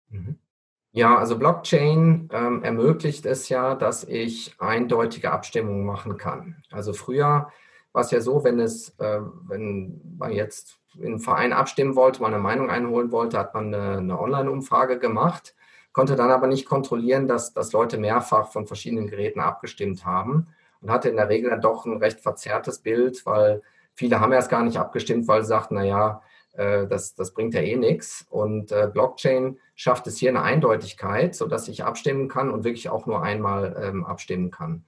Mhm. 0.08 0.38
Ja, 0.92 1.16
also 1.16 1.38
Blockchain 1.38 2.28
ähm, 2.32 2.64
ermöglicht 2.64 3.24
es 3.24 3.48
ja, 3.48 3.76
dass 3.76 4.02
ich 4.02 4.54
eindeutige 4.58 5.30
Abstimmungen 5.30 5.86
machen 5.86 6.16
kann. 6.16 6.64
Also 6.72 6.92
früher 6.92 7.50
war 7.92 8.02
es 8.02 8.10
ja 8.10 8.20
so, 8.20 8.42
wenn 8.42 8.58
es, 8.58 8.90
äh, 8.98 9.20
wenn 9.46 10.00
man 10.18 10.32
jetzt 10.32 10.80
in 10.98 11.06
einem 11.06 11.20
Verein 11.20 11.52
abstimmen 11.52 11.94
wollte, 11.94 12.22
man 12.22 12.34
eine 12.34 12.42
Meinung 12.42 12.70
einholen 12.70 13.12
wollte, 13.12 13.38
hat 13.38 13.54
man 13.54 13.72
eine, 13.72 13.98
eine 13.98 14.18
Online-Umfrage 14.18 14.98
gemacht, 14.98 15.54
konnte 15.92 16.16
dann 16.16 16.32
aber 16.32 16.48
nicht 16.48 16.66
kontrollieren, 16.66 17.28
dass, 17.28 17.52
dass 17.52 17.72
Leute 17.72 17.96
mehrfach 17.96 18.50
von 18.50 18.66
verschiedenen 18.66 19.06
Geräten 19.06 19.40
abgestimmt 19.40 20.04
haben 20.04 20.48
und 20.80 20.90
hatte 20.90 21.08
in 21.08 21.16
der 21.16 21.28
Regel 21.28 21.50
dann 21.50 21.60
doch 21.60 21.86
ein 21.86 21.98
recht 21.98 22.20
verzerrtes 22.20 22.80
Bild, 22.80 23.24
weil 23.26 23.62
viele 24.00 24.18
haben 24.18 24.32
erst 24.32 24.48
gar 24.48 24.62
nicht 24.62 24.78
abgestimmt, 24.78 25.28
weil 25.28 25.42
sie 25.42 25.48
sagten, 25.48 25.74
naja, 25.74 26.22
äh, 26.54 26.86
das, 26.86 27.14
das 27.14 27.34
bringt 27.34 27.52
ja 27.52 27.60
eh 27.60 27.76
nichts. 27.76 28.26
Und 28.30 28.72
äh, 28.72 28.88
Blockchain 28.90 29.58
schafft 29.74 30.06
es 30.06 30.16
hier 30.16 30.30
eine 30.30 30.40
Eindeutigkeit, 30.40 31.34
sodass 31.34 31.68
ich 31.68 31.84
abstimmen 31.84 32.26
kann 32.26 32.50
und 32.50 32.64
wirklich 32.64 32.88
auch 32.88 33.04
nur 33.04 33.22
einmal 33.22 33.76
ähm, 33.78 34.06
abstimmen 34.06 34.50
kann. 34.50 34.86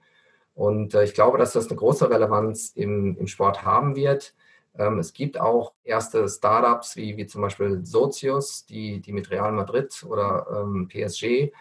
Und 0.55 0.95
äh, 0.95 1.03
ich 1.03 1.13
glaube, 1.13 1.37
dass 1.37 1.53
das 1.53 1.67
eine 1.67 1.77
große 1.77 2.09
Relevanz 2.09 2.71
im, 2.75 3.15
im 3.19 3.27
Sport 3.27 3.63
haben 3.63 3.95
wird. 3.95 4.33
Ähm, 4.79 4.97
es 4.97 5.13
gibt 5.13 5.39
auch 5.39 5.73
erste 5.83 6.27
Startups 6.27 6.95
wie, 6.95 7.15
wie 7.15 7.27
zum 7.27 7.43
Beispiel 7.43 7.85
Sozius, 7.85 8.65
die, 8.65 8.99
die 8.99 9.13
mit 9.13 9.29
Real 9.29 9.51
Madrid 9.51 10.03
oder 10.09 10.47
ähm, 10.59 10.87
PSG 10.87 11.53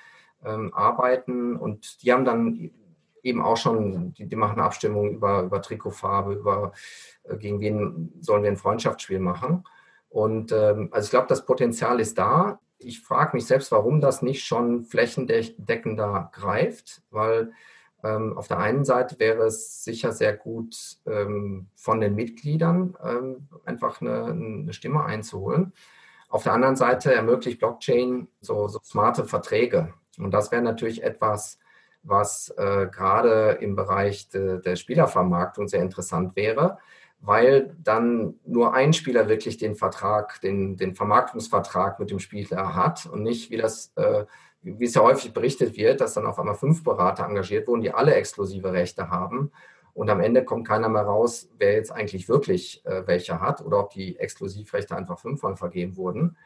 ähm, 0.43 0.73
arbeiten 0.73 1.57
und 1.57 2.03
die 2.03 2.15
haben 2.15 2.25
dann 2.25 2.71
eben 3.23 3.43
auch 3.43 3.57
schon, 3.57 4.15
die, 4.15 4.27
die 4.27 4.37
machen 4.37 4.61
Abstimmungen 4.61 5.13
über, 5.13 5.43
über 5.43 5.63
Trikotfarbe, 5.63 6.35
über 6.35 6.73
äh, 7.25 7.37
gegen 7.37 7.61
wen 7.61 8.13
sollen 8.21 8.43
wir 8.43 8.51
ein 8.51 8.57
Freundschaftsspiel 8.57 9.19
machen. 9.19 9.65
Und 10.09 10.53
ähm, 10.53 10.89
also 10.91 11.07
ich 11.07 11.11
glaube, 11.11 11.29
das 11.29 11.47
Potenzial 11.47 12.01
ist 12.01 12.19
da. 12.19 12.61
Ich 12.79 13.01
frage 13.01 13.37
mich 13.37 13.47
selbst, 13.47 13.73
warum 13.73 14.01
das 14.01 14.23
nicht 14.23 14.45
schon 14.45 14.85
flächendeckender 14.85 16.31
greift, 16.33 17.03
weil 17.11 17.53
ähm, 18.05 18.37
auf 18.37 18.49
der 18.49 18.59
einen 18.59 18.85
Seite 18.85 19.19
wäre 19.21 19.45
es 19.45 19.85
sicher 19.85 20.13
sehr 20.13 20.37
gut, 20.37 20.77
ähm, 21.07 21.69
von 21.77 22.01
den 22.01 22.15
Mitgliedern 22.15 22.97
ähm, 23.03 23.49
einfach 23.65 24.01
eine, 24.01 24.25
eine, 24.25 24.73
Stimme 24.73 25.05
einzuholen. 25.05 25.73
Auf 26.29 26.43
der 26.43 26.55
anderen 26.55 26.77
Seite 26.77 27.15
ermöglicht 27.15 27.61
Blockchain 27.61 28.27
so, 28.41 28.67
so 28.67 28.81
smarte 28.83 29.25
Verträge. 29.25 29.95
Und 30.19 30.33
das 30.33 30.51
wäre 30.51 30.63
natürlich 30.63 31.03
etwas, 31.03 31.59
was 32.03 32.53
äh, 32.57 32.87
gerade 32.87 33.59
im 33.61 33.77
Bereich 33.77 34.29
de, 34.29 34.61
der 34.61 34.77
Spielervermarktung 34.77 35.69
sehr 35.69 35.83
interessant 35.83 36.37
wäre, 36.37 36.79
weil 37.21 37.77
dann 37.83 38.35
nur 38.45 38.75
ein 38.75 38.93
Spieler 38.93 39.29
wirklich 39.29 39.57
den 39.57 39.77
Vertrag, 39.77 40.41
den, 40.41 40.77
den 40.77 40.95
Vermarktungsvertrag 40.95 42.01
mit 42.01 42.11
dem 42.11 42.19
Spieler 42.19 42.75
hat 42.75 43.07
und 43.07 43.23
nicht, 43.23 43.51
wie 43.51 43.57
das, 43.57 43.93
äh, 43.97 44.25
wie 44.63 44.85
es 44.85 44.95
ja 44.95 45.03
häufig 45.03 45.33
berichtet 45.33 45.77
wird, 45.77 46.01
dass 46.01 46.15
dann 46.15 46.27
auf 46.27 46.39
einmal 46.39 46.57
fünf 46.57 46.83
Berater 46.83 47.25
engagiert 47.25 47.69
wurden, 47.69 47.83
die 47.83 47.93
alle 47.93 48.15
exklusive 48.15 48.73
Rechte 48.73 49.11
haben. 49.11 49.53
Und 49.95 50.11
am 50.11 50.21
Ende 50.21 50.45
kommt 50.45 50.67
keiner 50.67 50.89
mehr 50.89 51.03
raus, 51.03 51.49
wer 51.59 51.75
jetzt 51.75 51.93
eigentlich 51.93 52.29
wirklich 52.29 52.85
äh, 52.87 53.07
welche 53.07 53.41
hat 53.41 53.61
oder 53.61 53.79
ob 53.79 53.91
die 53.91 54.19
Exklusivrechte 54.19 54.97
einfach 54.97 55.19
fünfmal 55.19 55.57
vergeben 55.57 55.97
wurden. 55.97 56.37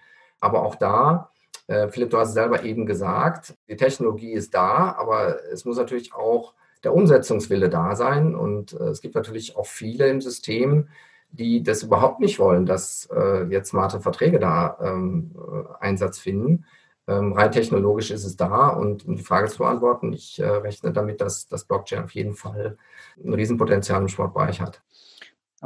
Aber 0.40 0.62
auch 0.62 0.74
da, 0.74 1.30
äh, 1.66 1.88
Philipp, 1.88 2.10
du 2.10 2.18
hast 2.18 2.34
selber 2.34 2.62
eben 2.64 2.86
gesagt, 2.86 3.54
die 3.68 3.76
Technologie 3.76 4.32
ist 4.32 4.54
da, 4.54 4.94
aber 4.98 5.38
es 5.52 5.64
muss 5.64 5.76
natürlich 5.76 6.14
auch 6.14 6.54
der 6.84 6.94
Umsetzungswille 6.94 7.68
da 7.68 7.96
sein. 7.96 8.34
Und 8.34 8.72
äh, 8.74 8.84
es 8.84 9.00
gibt 9.00 9.14
natürlich 9.14 9.56
auch 9.56 9.66
viele 9.66 10.08
im 10.08 10.20
System, 10.20 10.88
die 11.30 11.62
das 11.62 11.82
überhaupt 11.82 12.20
nicht 12.20 12.38
wollen, 12.38 12.66
dass 12.66 13.08
äh, 13.12 13.44
jetzt 13.44 13.70
smarte 13.70 14.00
Verträge 14.00 14.38
da 14.38 14.78
ähm, 14.80 15.34
äh, 15.36 15.84
Einsatz 15.84 16.18
finden. 16.18 16.64
Ähm, 17.08 17.32
rein 17.32 17.52
technologisch 17.52 18.10
ist 18.10 18.24
es 18.24 18.36
da 18.36 18.68
und 18.68 19.06
um 19.06 19.16
die 19.16 19.22
Frage 19.22 19.48
zu 19.48 19.58
beantworten, 19.58 20.12
ich 20.12 20.40
äh, 20.40 20.46
rechne 20.46 20.92
damit, 20.92 21.20
dass 21.20 21.46
das 21.46 21.64
Blockchain 21.64 22.04
auf 22.04 22.10
jeden 22.12 22.34
Fall 22.34 22.78
ein 23.22 23.32
Riesenpotenzial 23.32 24.00
im 24.02 24.08
Sportbereich 24.08 24.60
hat. 24.60 24.82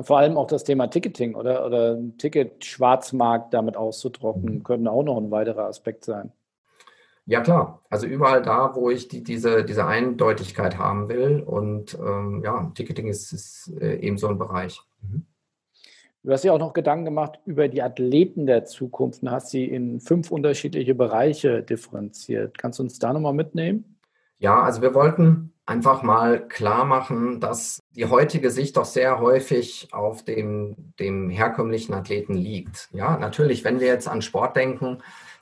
Vor 0.01 0.19
allem 0.19 0.37
auch 0.37 0.47
das 0.47 0.65
Thema 0.65 0.87
Ticketing 0.87 1.35
oder, 1.35 1.67
oder 1.67 1.99
Ticket-Schwarzmarkt 2.19 3.53
damit 3.53 3.77
auszutrocknen, 3.77 4.63
könnte 4.63 4.91
auch 4.91 5.03
noch 5.03 5.17
ein 5.17 5.31
weiterer 5.31 5.65
Aspekt 5.65 6.05
sein. 6.05 6.33
Ja, 7.27 7.41
klar. 7.41 7.83
Also 7.91 8.07
überall 8.07 8.43
da, 8.43 8.75
wo 8.75 8.91
ich 8.91 9.09
die, 9.09 9.23
diese, 9.23 9.65
diese 9.65 9.87
Eindeutigkeit 9.87 10.79
haben 10.79 11.09
will. 11.09 11.41
Und 11.41 11.99
ähm, 11.99 12.43
ja, 12.45 12.71
Ticketing 12.75 13.09
ist, 13.09 13.33
ist 13.33 13.73
äh, 13.81 13.97
eben 13.97 14.19
so 14.19 14.29
ein 14.29 14.39
Bereich. 14.39 14.81
Mhm. 15.03 15.27
Du 16.23 16.33
hast 16.33 16.45
ja 16.45 16.53
auch 16.53 16.59
noch 16.59 16.75
Gedanken 16.75 17.07
gemacht 17.07 17.41
über 17.47 17.69
die 17.69 17.83
Athleten 17.83 18.47
der 18.47 18.67
Zukunft 18.67 19.23
und 19.23 19.31
hast 19.31 19.51
sie 19.51 19.65
in 19.65 20.01
fünf 20.01 20.31
unterschiedliche 20.31 20.95
Bereiche 20.95 21.63
differenziert. 21.63 22.59
Kannst 22.59 22.79
du 22.79 22.83
uns 22.83 22.99
da 22.99 23.13
nochmal 23.13 23.33
mitnehmen? 23.33 23.97
Ja, 24.39 24.61
also 24.63 24.83
wir 24.83 24.95
wollten 24.95 25.55
einfach 25.71 26.03
mal 26.03 26.49
klar 26.49 26.85
machen, 26.85 27.39
dass 27.39 27.81
die 27.95 28.07
heutige 28.07 28.51
Sicht 28.51 28.77
doch 28.77 28.85
sehr 28.85 29.21
häufig 29.21 29.89
auf 29.93 30.25
dem, 30.25 30.75
dem 30.99 31.31
herkömmlichen 31.31 31.95
Athleten 31.95 32.35
liegt. 32.35 32.89
Ja, 32.93 33.17
natürlich, 33.17 33.63
wenn 33.63 33.79
wir 33.79 33.87
jetzt 33.87 34.09
an 34.09 34.21
Sport 34.21 34.57
denken, 34.57 34.99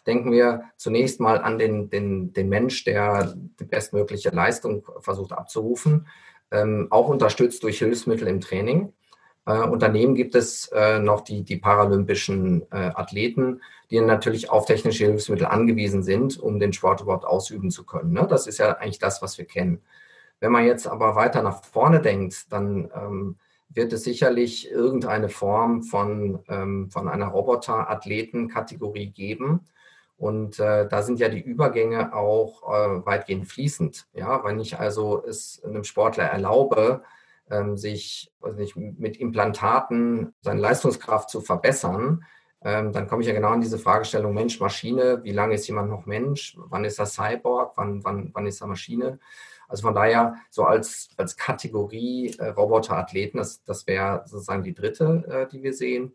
denken 0.07 0.31
wir 0.31 0.64
zunächst 0.76 1.18
mal 1.18 1.39
an 1.39 1.59
den, 1.59 1.89
den, 1.89 2.35
den 2.35 2.51
Mensch, 2.51 2.85
der 2.85 3.35
die 3.59 3.64
bestmögliche 3.64 4.29
Leistung 4.29 4.87
versucht 5.01 5.33
abzurufen, 5.33 6.07
ähm, 6.51 6.89
auch 6.91 7.09
unterstützt 7.09 7.62
durch 7.62 7.79
Hilfsmittel 7.79 8.29
im 8.29 8.43
Training. 8.43 8.93
Äh, 9.47 9.62
und 9.62 9.81
daneben 9.81 10.14
gibt 10.14 10.35
es 10.35 10.68
äh, 10.74 10.99
noch 10.99 11.22
die, 11.22 11.43
die 11.43 11.57
paralympischen 11.57 12.70
äh, 12.70 12.91
Athleten, 12.95 13.62
die 13.91 13.99
natürlich 14.03 14.51
auf 14.51 14.66
technische 14.66 15.07
Hilfsmittel 15.07 15.47
angewiesen 15.47 16.03
sind, 16.03 16.39
um 16.39 16.59
den 16.59 16.74
Sport 16.74 17.01
überhaupt 17.01 17.24
ausüben 17.24 17.70
zu 17.70 17.87
können. 17.87 18.12
Ne? 18.12 18.26
Das 18.29 18.47
ist 18.47 18.59
ja 18.59 18.72
eigentlich 18.72 18.99
das, 18.99 19.22
was 19.22 19.39
wir 19.39 19.47
kennen. 19.47 19.81
Wenn 20.41 20.53
man 20.53 20.66
jetzt 20.66 20.86
aber 20.86 21.16
weiter 21.16 21.43
nach 21.43 21.64
vorne 21.64 22.01
denkt, 22.01 22.53
dann 22.53 22.91
ähm, 22.95 23.36
wird 23.68 23.93
es 23.93 24.05
sicherlich 24.05 24.70
irgendeine 24.70 25.28
Form 25.28 25.82
von, 25.82 26.41
ähm, 26.49 26.91
von 26.91 27.09
einer 27.09 27.28
Roboter-Athleten-Kategorie 27.28 29.11
geben. 29.11 29.66
Und 30.16 30.59
äh, 30.59 30.89
da 30.89 31.03
sind 31.03 31.20
ja 31.20 31.28
die 31.28 31.41
Übergänge 31.41 32.14
auch 32.14 32.62
äh, 32.64 33.07
weitgehend 33.07 33.47
fließend. 33.47 34.09
Ja, 34.14 34.45
wenn 34.45 34.59
ich 34.59 34.78
also 34.78 35.24
es 35.24 35.62
einem 35.64 35.84
Sportler 35.84 36.24
erlaube, 36.24 37.03
ähm, 37.51 37.76
sich 37.76 38.32
nicht, 38.57 38.76
mit 38.76 39.16
Implantaten 39.16 40.34
seine 40.41 40.61
Leistungskraft 40.61 41.30
zu 41.30 41.41
verbessern, 41.41 42.24
ähm, 42.62 42.93
dann 42.93 43.07
komme 43.07 43.22
ich 43.22 43.28
ja 43.28 43.34
genau 43.34 43.51
an 43.51 43.61
diese 43.61 43.78
Fragestellung 43.78 44.34
Mensch, 44.34 44.59
Maschine, 44.59 45.22
wie 45.22 45.30
lange 45.30 45.55
ist 45.55 45.68
jemand 45.68 45.91
noch 45.91 46.07
Mensch, 46.07 46.57
wann 46.59 46.84
ist 46.84 46.99
er 46.99 47.07
Cyborg, 47.07 47.72
wann, 47.76 48.03
wann, 48.03 48.30
wann 48.34 48.47
ist 48.47 48.61
er 48.61 48.66
Maschine. 48.66 49.20
Also 49.68 49.82
von 49.82 49.94
daher 49.94 50.36
so 50.50 50.64
als, 50.64 51.10
als 51.16 51.36
Kategorie 51.36 52.34
äh, 52.38 52.48
Roboterathleten, 52.48 53.38
das, 53.38 53.62
das 53.64 53.86
wäre 53.86 54.22
sozusagen 54.26 54.62
die 54.62 54.74
dritte, 54.74 55.24
äh, 55.28 55.46
die 55.46 55.62
wir 55.62 55.74
sehen. 55.74 56.14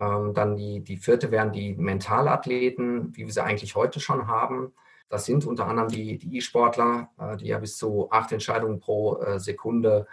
Ähm, 0.00 0.34
dann 0.34 0.56
die, 0.56 0.80
die 0.80 0.96
vierte 0.96 1.30
wären 1.30 1.52
die 1.52 1.74
Mentalathleten, 1.74 3.16
wie 3.16 3.26
wir 3.26 3.32
sie 3.32 3.42
eigentlich 3.42 3.76
heute 3.76 4.00
schon 4.00 4.26
haben. 4.26 4.72
Das 5.08 5.24
sind 5.24 5.46
unter 5.46 5.66
anderem 5.66 5.88
die, 5.88 6.18
die 6.18 6.36
E-Sportler, 6.36 7.10
äh, 7.18 7.36
die 7.36 7.46
ja 7.46 7.58
bis 7.58 7.76
zu 7.76 8.10
acht 8.10 8.32
Entscheidungen 8.32 8.80
pro 8.80 9.18
äh, 9.18 9.38
Sekunde 9.38 10.06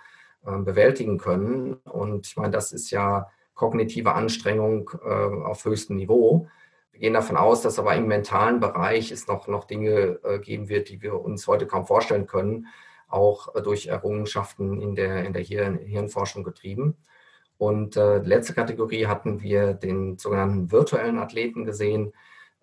äh, 0.45 0.57
bewältigen 0.59 1.17
können. 1.17 1.73
Und 1.85 2.27
ich 2.27 2.37
meine, 2.37 2.51
das 2.51 2.71
ist 2.73 2.91
ja 2.91 3.27
kognitive 3.55 4.13
Anstrengung 4.13 4.91
äh, 5.03 5.09
auf 5.09 5.65
höchstem 5.65 5.95
Niveau. 5.95 6.47
Wir 6.97 7.01
gehen 7.01 7.13
davon 7.13 7.37
aus, 7.37 7.61
dass 7.61 7.77
aber 7.77 7.93
im 7.95 8.07
mentalen 8.07 8.59
Bereich 8.59 9.11
es 9.11 9.27
noch, 9.27 9.47
noch 9.47 9.65
Dinge 9.65 10.19
äh, 10.23 10.39
geben 10.39 10.67
wird, 10.67 10.89
die 10.89 10.99
wir 10.99 11.21
uns 11.21 11.45
heute 11.45 11.67
kaum 11.67 11.85
vorstellen 11.85 12.25
können, 12.25 12.65
auch 13.07 13.53
durch 13.61 13.85
Errungenschaften 13.85 14.81
in 14.81 14.95
der, 14.95 15.23
in 15.23 15.31
der 15.31 15.43
Hirn, 15.43 15.77
Hirnforschung 15.77 16.43
getrieben. 16.43 16.97
Und 17.59 17.97
äh, 17.97 18.17
letzte 18.17 18.55
Kategorie 18.55 19.05
hatten 19.05 19.43
wir 19.43 19.75
den 19.75 20.17
sogenannten 20.17 20.71
virtuellen 20.71 21.19
Athleten 21.19 21.65
gesehen. 21.65 22.13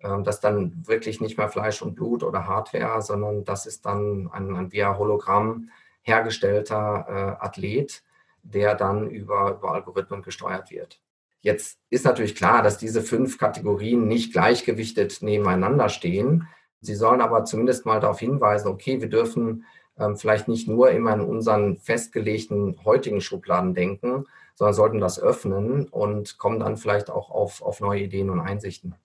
Ähm, 0.01 0.25
das 0.25 0.41
dann 0.41 0.85
wirklich 0.85 1.21
nicht 1.21 1.37
mehr 1.37 1.47
Fleisch 1.47 1.81
und 1.81 1.95
Blut 1.95 2.21
oder 2.21 2.45
Hardware, 2.45 3.01
sondern 3.01 3.45
das 3.45 3.65
ist 3.65 3.85
dann 3.85 4.29
ein, 4.33 4.53
ein 4.53 4.73
via 4.73 4.97
Hologramm 4.97 5.69
hergestellter 6.01 7.37
äh, 7.39 7.45
Athlet, 7.45 8.03
der 8.43 8.75
dann 8.75 9.09
über, 9.09 9.51
über 9.51 9.71
Algorithmen 9.71 10.23
gesteuert 10.23 10.71
wird. 10.71 10.99
Jetzt 11.45 11.77
ist 11.91 12.05
natürlich 12.05 12.33
klar, 12.33 12.63
dass 12.63 12.79
diese 12.79 13.03
fünf 13.03 13.37
Kategorien 13.37 14.07
nicht 14.07 14.33
gleichgewichtet 14.33 15.21
nebeneinander 15.21 15.89
stehen. 15.89 16.47
Sie 16.81 16.95
sollen 16.95 17.21
aber 17.21 17.45
zumindest 17.45 17.85
mal 17.85 17.99
darauf 17.99 18.19
hinweisen, 18.19 18.67
okay, 18.67 18.99
wir 18.99 19.09
dürfen 19.09 19.63
ähm, 19.99 20.17
vielleicht 20.17 20.47
nicht 20.47 20.67
nur 20.67 20.89
immer 20.89 21.13
in 21.13 21.21
unseren 21.21 21.77
festgelegten 21.77 22.83
heutigen 22.83 23.21
Schubladen 23.21 23.75
denken, 23.75 24.25
sondern 24.55 24.73
sollten 24.73 24.99
das 24.99 25.19
öffnen 25.19 25.87
und 25.87 26.39
kommen 26.39 26.61
dann 26.61 26.77
vielleicht 26.77 27.11
auch 27.11 27.29
auf, 27.29 27.61
auf 27.61 27.79
neue 27.79 28.01
Ideen 28.01 28.31
und 28.31 28.39
Einsichten. 28.39 28.95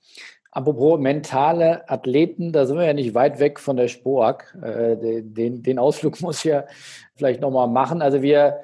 Apropos 0.50 0.98
mentale 0.98 1.90
Athleten, 1.90 2.52
da 2.52 2.64
sind 2.64 2.78
wir 2.78 2.86
ja 2.86 2.94
nicht 2.94 3.14
weit 3.14 3.38
weg 3.38 3.60
von 3.60 3.76
der 3.76 3.88
SPOAG. 3.88 4.44
Äh, 4.62 5.22
den, 5.22 5.62
den 5.62 5.78
Ausflug 5.78 6.18
muss 6.22 6.38
ich 6.38 6.44
ja 6.44 6.64
vielleicht 7.16 7.42
nochmal 7.42 7.68
machen. 7.68 8.00
Also 8.00 8.22
wir, 8.22 8.60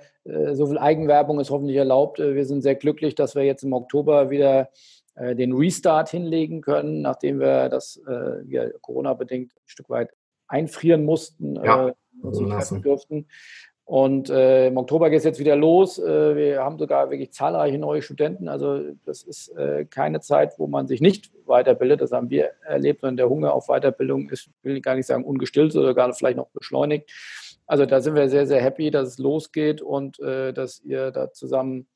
so 0.54 0.66
viel 0.66 0.78
Eigenwerbung 0.78 1.40
ist 1.40 1.50
hoffentlich 1.50 1.76
erlaubt. 1.76 2.20
Äh, 2.20 2.34
wir 2.34 2.44
sind 2.44 2.62
sehr 2.62 2.74
glücklich, 2.74 3.14
dass 3.14 3.34
wir 3.34 3.42
jetzt 3.44 3.62
im 3.62 3.72
Oktober 3.72 4.30
wieder 4.30 4.68
den 5.18 5.54
Restart 5.54 6.10
hinlegen 6.10 6.60
können, 6.60 7.00
nachdem 7.00 7.40
wir 7.40 7.70
das 7.70 7.98
ja, 8.48 8.68
Corona-bedingt 8.82 9.50
ein 9.50 9.62
Stück 9.64 9.88
weit 9.88 10.10
einfrieren 10.46 11.06
mussten 11.06 11.56
ja, 11.56 11.94
und 12.20 12.38
nicht 12.38 12.50
treffen 12.50 12.82
durften. 12.82 13.26
Und 13.86 14.30
äh, 14.30 14.66
im 14.66 14.78
Oktober 14.78 15.10
geht 15.10 15.18
es 15.18 15.24
jetzt 15.24 15.38
wieder 15.38 15.54
los. 15.54 16.00
Äh, 16.00 16.34
wir 16.34 16.64
haben 16.64 16.76
sogar 16.76 17.08
wirklich 17.08 17.32
zahlreiche 17.32 17.78
neue 17.78 18.02
Studenten. 18.02 18.48
Also 18.48 18.80
das 19.04 19.22
ist 19.22 19.56
äh, 19.56 19.84
keine 19.84 20.18
Zeit, 20.18 20.58
wo 20.58 20.66
man 20.66 20.88
sich 20.88 21.00
nicht 21.00 21.30
weiterbildet. 21.46 22.00
Das 22.00 22.10
haben 22.10 22.28
wir 22.28 22.50
erlebt. 22.64 23.04
Und 23.04 23.16
der 23.16 23.28
Hunger 23.28 23.54
auf 23.54 23.68
Weiterbildung 23.68 24.28
ist, 24.30 24.50
will 24.64 24.76
ich 24.76 24.82
gar 24.82 24.96
nicht 24.96 25.06
sagen, 25.06 25.22
ungestillt 25.22 25.76
oder 25.76 25.94
gar 25.94 26.12
vielleicht 26.12 26.36
noch 26.36 26.48
beschleunigt. 26.48 27.08
Also 27.66 27.84
da 27.86 28.00
sind 28.00 28.14
wir 28.14 28.28
sehr, 28.28 28.46
sehr 28.46 28.62
happy, 28.62 28.90
dass 28.90 29.08
es 29.08 29.18
losgeht 29.18 29.82
und 29.82 30.20
äh, 30.20 30.52
dass 30.52 30.80
ihr 30.84 31.10
da 31.10 31.32
zusammen 31.32 31.88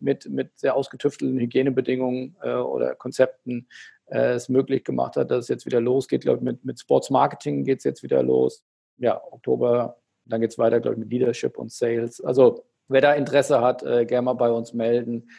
mit, 0.00 0.28
mit 0.28 0.58
sehr 0.58 0.74
ausgetüftelten 0.74 1.38
Hygienebedingungen 1.38 2.36
äh, 2.42 2.54
oder 2.54 2.94
Konzepten 2.94 3.68
äh, 4.06 4.32
es 4.32 4.48
möglich 4.48 4.84
gemacht 4.84 5.16
hat, 5.16 5.30
dass 5.30 5.44
es 5.44 5.48
jetzt 5.48 5.66
wieder 5.66 5.80
losgeht. 5.80 6.20
Ich 6.20 6.26
glaube, 6.26 6.44
mit, 6.44 6.64
mit 6.64 6.80
Sports 6.80 7.10
Marketing 7.10 7.64
geht 7.64 7.78
es 7.78 7.84
jetzt 7.84 8.02
wieder 8.02 8.22
los. 8.22 8.62
Ja, 8.98 9.22
Oktober 9.30 9.96
dann 10.28 10.40
geht 10.40 10.50
es 10.50 10.58
weiter, 10.58 10.80
glaube 10.80 10.94
ich, 10.94 11.00
mit 11.00 11.10
Leadership 11.10 11.58
und 11.58 11.72
Sales. 11.72 12.20
Also 12.20 12.64
wer 12.88 13.00
da 13.00 13.14
Interesse 13.14 13.60
hat, 13.60 13.82
äh, 13.82 14.04
gerne 14.04 14.26
mal 14.26 14.34
bei 14.34 14.50
uns 14.50 14.72
melden. 14.74 15.30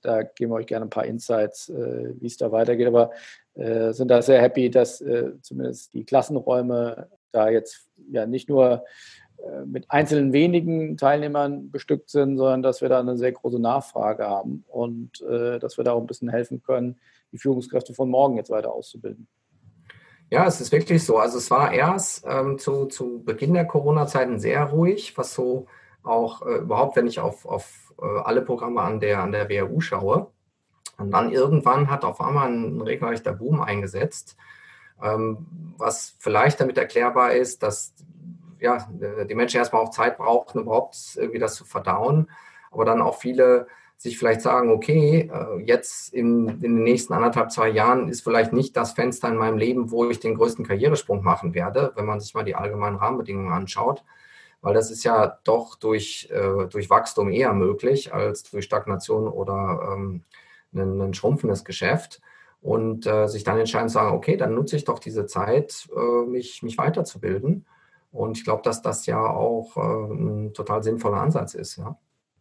Da 0.00 0.22
geben 0.22 0.52
wir 0.52 0.56
euch 0.56 0.66
gerne 0.66 0.86
ein 0.86 0.90
paar 0.90 1.04
Insights, 1.04 1.68
äh, 1.68 2.14
wie 2.18 2.26
es 2.26 2.36
da 2.36 2.50
weitergeht. 2.50 2.86
Aber 2.86 3.10
äh, 3.54 3.92
sind 3.92 4.08
da 4.08 4.22
sehr 4.22 4.40
happy, 4.40 4.70
dass 4.70 5.04
zumindest 5.42 5.92
die 5.92 6.04
Klassenräume 6.04 7.08
da 7.32 7.50
jetzt 7.50 7.88
ja 8.10 8.26
nicht 8.26 8.48
nur 8.48 8.84
mit 9.66 9.90
einzelnen 9.90 10.32
wenigen 10.32 10.96
Teilnehmern 10.96 11.70
bestückt 11.70 12.10
sind, 12.10 12.36
sondern 12.36 12.62
dass 12.62 12.80
wir 12.80 12.88
da 12.88 13.00
eine 13.00 13.16
sehr 13.16 13.32
große 13.32 13.60
Nachfrage 13.60 14.26
haben 14.26 14.64
und 14.68 15.20
äh, 15.22 15.58
dass 15.58 15.76
wir 15.76 15.84
da 15.84 15.92
auch 15.92 16.00
ein 16.00 16.06
bisschen 16.06 16.28
helfen 16.28 16.62
können, 16.62 16.98
die 17.32 17.38
Führungskräfte 17.38 17.94
von 17.94 18.08
morgen 18.08 18.36
jetzt 18.36 18.50
weiter 18.50 18.72
auszubilden. 18.72 19.28
Ja, 20.30 20.46
es 20.46 20.60
ist 20.60 20.72
wirklich 20.72 21.04
so. 21.04 21.18
Also 21.18 21.38
es 21.38 21.50
war 21.50 21.72
erst 21.72 22.24
ähm, 22.28 22.58
zu, 22.58 22.86
zu 22.86 23.22
Beginn 23.24 23.54
der 23.54 23.64
Corona-Zeiten 23.64 24.38
sehr 24.38 24.64
ruhig, 24.64 25.16
was 25.16 25.32
so 25.32 25.66
auch 26.02 26.42
äh, 26.42 26.58
überhaupt, 26.58 26.96
wenn 26.96 27.06
ich 27.06 27.18
auf, 27.20 27.46
auf 27.46 27.94
äh, 28.00 28.20
alle 28.24 28.42
Programme 28.42 28.82
an 28.82 29.00
der, 29.00 29.20
an 29.20 29.32
der 29.32 29.48
WHU 29.48 29.80
schaue. 29.80 30.30
Und 30.98 31.12
dann 31.12 31.30
irgendwann 31.30 31.90
hat 31.90 32.04
auf 32.04 32.20
einmal 32.20 32.48
ein, 32.48 32.80
regelrechter 32.80 33.32
Boom 33.32 33.60
eingesetzt, 33.60 34.36
ähm, 35.02 35.46
was 35.78 36.16
vielleicht 36.18 36.60
damit 36.60 36.76
erklärbar 36.76 37.32
ist, 37.32 37.62
dass 37.62 37.94
ja, 38.60 38.88
die 39.24 39.34
Menschen 39.34 39.58
erstmal 39.58 39.82
auch 39.82 39.90
Zeit 39.90 40.18
brauchten, 40.18 40.60
überhaupt 40.60 40.96
irgendwie 41.16 41.38
das 41.38 41.54
zu 41.54 41.64
verdauen, 41.64 42.30
aber 42.70 42.84
dann 42.84 43.00
auch 43.00 43.16
viele 43.16 43.66
sich 43.98 44.16
vielleicht 44.16 44.42
sagen, 44.42 44.70
okay, 44.70 45.28
äh, 45.32 45.60
jetzt 45.60 46.14
in, 46.14 46.48
in, 46.48 46.60
den 46.60 46.82
nächsten 46.84 47.12
anderthalb, 47.12 47.50
zwei 47.50 47.68
Jahren 47.68 48.08
ist 48.08 48.22
vielleicht 48.22 48.52
nicht 48.52 48.76
das 48.76 48.92
Fenster 48.92 49.28
in 49.28 49.36
meinem 49.36 49.58
Leben, 49.58 49.90
wo 49.90 50.08
ich 50.08 50.20
den 50.20 50.36
größten 50.36 50.64
Karrieresprung 50.64 51.24
machen 51.24 51.52
werde, 51.52 51.92
wenn 51.96 52.06
man 52.06 52.20
sich 52.20 52.32
mal 52.32 52.44
die 52.44 52.54
allgemeinen 52.54 52.96
Rahmenbedingungen 52.96 53.52
anschaut. 53.52 54.04
Weil 54.60 54.74
das 54.74 54.92
ist 54.92 55.02
ja 55.02 55.38
doch 55.42 55.74
durch, 55.74 56.28
äh, 56.30 56.66
durch 56.68 56.90
Wachstum 56.90 57.30
eher 57.30 57.52
möglich 57.52 58.14
als 58.14 58.44
durch 58.44 58.64
Stagnation 58.64 59.26
oder 59.26 59.92
ähm, 59.92 60.22
ein, 60.72 61.00
ein 61.00 61.14
schrumpfendes 61.14 61.64
Geschäft. 61.64 62.20
Und 62.60 63.06
äh, 63.06 63.28
sich 63.28 63.44
dann 63.44 63.58
entscheiden 63.58 63.88
zu 63.88 63.94
sagen, 63.94 64.16
okay, 64.16 64.36
dann 64.36 64.54
nutze 64.54 64.76
ich 64.76 64.84
doch 64.84 64.98
diese 64.98 65.26
Zeit, 65.26 65.88
äh, 65.96 66.26
mich, 66.26 66.62
mich 66.62 66.78
weiterzubilden. 66.78 67.66
Und 68.10 68.38
ich 68.38 68.44
glaube, 68.44 68.62
dass 68.62 68.82
das 68.82 69.06
ja 69.06 69.24
auch 69.24 69.76
äh, 69.76 70.12
ein 70.12 70.54
total 70.54 70.82
sinnvoller 70.82 71.18
Ansatz 71.18 71.54
ist. 71.54 71.76
Ja. 71.76 71.98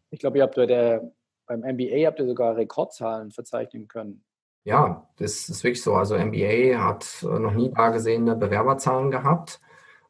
Ich 0.09 0.19
glaube, 0.19 0.37
ihr 0.37 0.43
habt 0.43 0.55
bei 0.55 0.65
der 0.65 1.11
beim 1.47 1.61
MBA 1.61 2.05
habt 2.05 2.19
ihr 2.19 2.27
sogar 2.27 2.57
Rekordzahlen 2.57 3.31
verzeichnen 3.31 3.87
können. 3.87 4.23
Ja, 4.65 5.07
das 5.17 5.47
ist 5.47 5.63
wirklich 5.63 5.81
so. 5.81 5.95
Also 5.95 6.17
MBA 6.17 6.77
hat 6.77 7.23
äh, 7.23 7.39
noch 7.39 7.53
nie 7.53 7.71
da 7.73 7.89
gesehene 7.89 8.35
Bewerberzahlen 8.35 9.11
gehabt. 9.11 9.61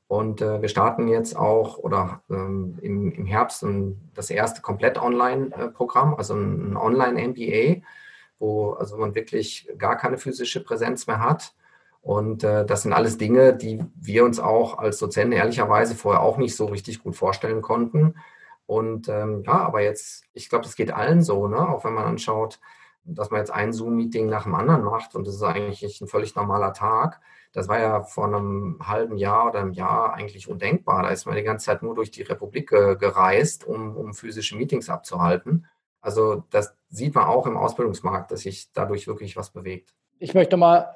Und 0.08 0.41
äh, 0.41 0.62
wir 0.62 0.70
starten 0.70 1.08
jetzt 1.08 1.36
auch 1.36 1.78
oder 1.78 2.24
ähm, 2.30 2.80
im, 2.82 3.12
im 3.12 3.26
Herbst 3.26 3.64
ein, 3.64 4.10
das 4.16 4.30
erste 4.30 4.62
komplett 4.62 4.99
Online-Programm, 4.99 6.16
also 6.16 6.34
ein, 6.34 6.72
ein 6.72 6.78
Online-MBA, 6.78 7.82
wo 8.39 8.72
also 8.72 8.97
man 8.97 9.14
wirklich 9.16 9.70
gar 9.78 9.97
keine 9.97 10.18
physische 10.18 10.64
Präsenz 10.64 11.05
mehr 11.08 11.20
hat. 11.20 11.53
Und 12.02 12.43
äh, 12.43 12.66
das 12.66 12.84
sind 12.84 12.93
alles 12.93 13.18
Dinge, 13.18 13.54
die 13.56 13.84
wir 13.95 14.24
uns 14.24 14.39
auch 14.39 14.78
als 14.78 14.98
Dozenten 15.00 15.34
ehrlicherweise 15.34 15.95
vorher 15.95 16.22
auch 16.22 16.38
nicht 16.38 16.56
so 16.56 16.66
richtig 16.66 17.04
gut 17.04 17.16
vorstellen 17.16 17.62
konnten. 17.62 18.16
Und 18.66 19.10
ähm, 19.10 19.43
ja, 19.45 19.60
aber 19.60 19.82
jetzt, 19.82 20.26
ich 20.34 20.50
glaube, 20.50 20.64
das 20.64 20.76
geht 20.76 20.91
allen 20.91 21.22
so, 21.22 21.48
ne? 21.48 21.68
auch 21.68 21.84
wenn 21.86 21.93
man 21.93 22.06
anschaut, 22.06 22.60
dass 23.04 23.32
man 23.32 23.39
jetzt 23.39 23.52
ein 23.52 23.72
Zoom-Meeting 23.72 24.28
nach 24.28 24.43
dem 24.43 24.56
anderen 24.56 24.84
macht 24.84 25.16
und 25.16 25.26
das 25.26 25.36
ist 25.36 25.43
eigentlich 25.43 26.02
ein 26.02 26.08
völlig 26.08 26.36
normaler 26.36 26.74
Tag. 26.74 27.22
Das 27.54 27.70
war 27.70 27.80
ja 27.80 28.04
vor 28.04 28.26
einem 28.26 28.80
halben 28.86 29.18
Jahr 29.18 29.48
oder 29.48 29.60
einem 29.60 29.72
Jahr 29.72 30.14
eigentlich 30.14 30.50
undenkbar. 30.50 31.04
Da 31.04 31.10
ist 31.10 31.26
man 31.26 31.36
die 31.36 31.43
ganze 31.43 31.68
Zeit 31.68 31.82
nur 31.82 31.95
durch 31.95 32.12
die 32.12 32.24
Republik 32.24 32.68
gereist, 32.68 33.66
um, 33.66 33.95
um 33.95 34.14
physische 34.14 34.58
Meetings 34.58 34.89
abzuhalten. 34.89 35.66
Also 36.02 36.43
das 36.52 36.76
sieht 36.89 37.16
man 37.16 37.26
auch 37.26 37.48
im 37.48 37.58
Ausbildungsmarkt, 37.58 38.32
dass 38.32 38.41
sich 38.41 38.70
dadurch 38.74 39.08
wirklich 39.08 39.38
was 39.38 39.50
bewegt. 39.50 39.95
Ich 40.20 40.34
möchte 40.34 40.58
mal 40.58 40.93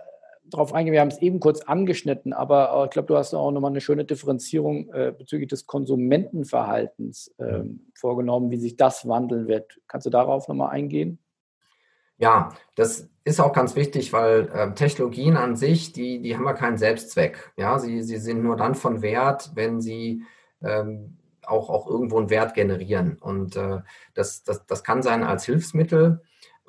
darauf 0.51 0.73
eingehen, 0.73 0.93
wir 0.93 1.01
haben 1.01 1.09
es 1.09 1.21
eben 1.21 1.39
kurz 1.39 1.61
angeschnitten, 1.61 2.33
aber 2.33 2.83
ich 2.85 2.91
glaube, 2.91 3.07
du 3.07 3.17
hast 3.17 3.33
auch 3.33 3.51
nochmal 3.51 3.71
eine 3.71 3.81
schöne 3.81 4.05
Differenzierung 4.05 4.91
äh, 4.93 5.13
bezüglich 5.17 5.49
des 5.49 5.65
Konsumentenverhaltens 5.65 7.33
äh, 7.37 7.63
vorgenommen, 7.95 8.51
wie 8.51 8.57
sich 8.57 8.75
das 8.75 9.07
wandeln 9.07 9.47
wird. 9.47 9.79
Kannst 9.87 10.05
du 10.05 10.11
darauf 10.11 10.47
nochmal 10.47 10.71
eingehen? 10.71 11.19
Ja, 12.17 12.53
das 12.75 13.09
ist 13.23 13.39
auch 13.39 13.51
ganz 13.51 13.75
wichtig, 13.75 14.13
weil 14.13 14.49
äh, 14.53 14.73
Technologien 14.75 15.37
an 15.37 15.55
sich, 15.55 15.91
die, 15.91 16.21
die 16.21 16.37
haben 16.37 16.45
ja 16.45 16.53
keinen 16.53 16.77
Selbstzweck. 16.77 17.51
Ja, 17.57 17.79
sie, 17.79 18.03
sie 18.03 18.17
sind 18.17 18.43
nur 18.43 18.57
dann 18.57 18.75
von 18.75 19.01
Wert, 19.01 19.51
wenn 19.55 19.81
sie 19.81 20.23
ähm, 20.61 21.17
auch, 21.45 21.69
auch 21.69 21.87
irgendwo 21.87 22.19
einen 22.19 22.29
Wert 22.29 22.53
generieren. 22.53 23.17
Und 23.19 23.55
äh, 23.55 23.79
das, 24.13 24.43
das, 24.43 24.65
das 24.67 24.83
kann 24.83 25.01
sein 25.01 25.23
als 25.23 25.45
Hilfsmittel, 25.45 26.21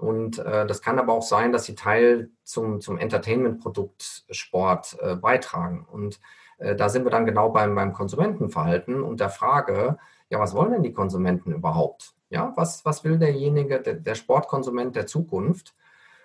und 0.03 0.40
äh, 0.40 0.66
das 0.66 0.82
kann 0.82 0.98
aber 0.98 1.12
auch 1.12 1.22
sein, 1.22 1.53
dass 1.53 1.64
sie 1.64 1.76
Teil 1.76 2.30
zum, 2.42 2.80
zum 2.80 2.98
Entertainment-Produkt 2.98 4.24
Sport 4.32 4.98
äh, 5.00 5.14
beitragen. 5.14 5.86
Und 5.88 6.18
äh, 6.59 6.74
da 6.74 6.88
sind 6.88 7.05
wir 7.05 7.12
dann 7.12 7.24
genau 7.24 7.50
beim, 7.50 7.76
beim 7.76 7.92
Konsumentenverhalten 7.92 9.00
und 9.00 9.20
der 9.20 9.30
Frage, 9.30 9.98
ja, 10.28 10.40
was 10.40 10.55
wollen 10.57 10.72
denn 10.72 10.82
die 10.82 10.92
Konsumenten 10.92 11.53
überhaupt? 11.53 12.14
Ja, 12.30 12.53
was, 12.57 12.84
was 12.84 13.05
will 13.05 13.16
derjenige, 13.16 13.80
der, 13.80 13.94
der 13.94 14.16
Sportkonsument 14.16 14.96
der 14.96 15.07
Zukunft? 15.07 15.76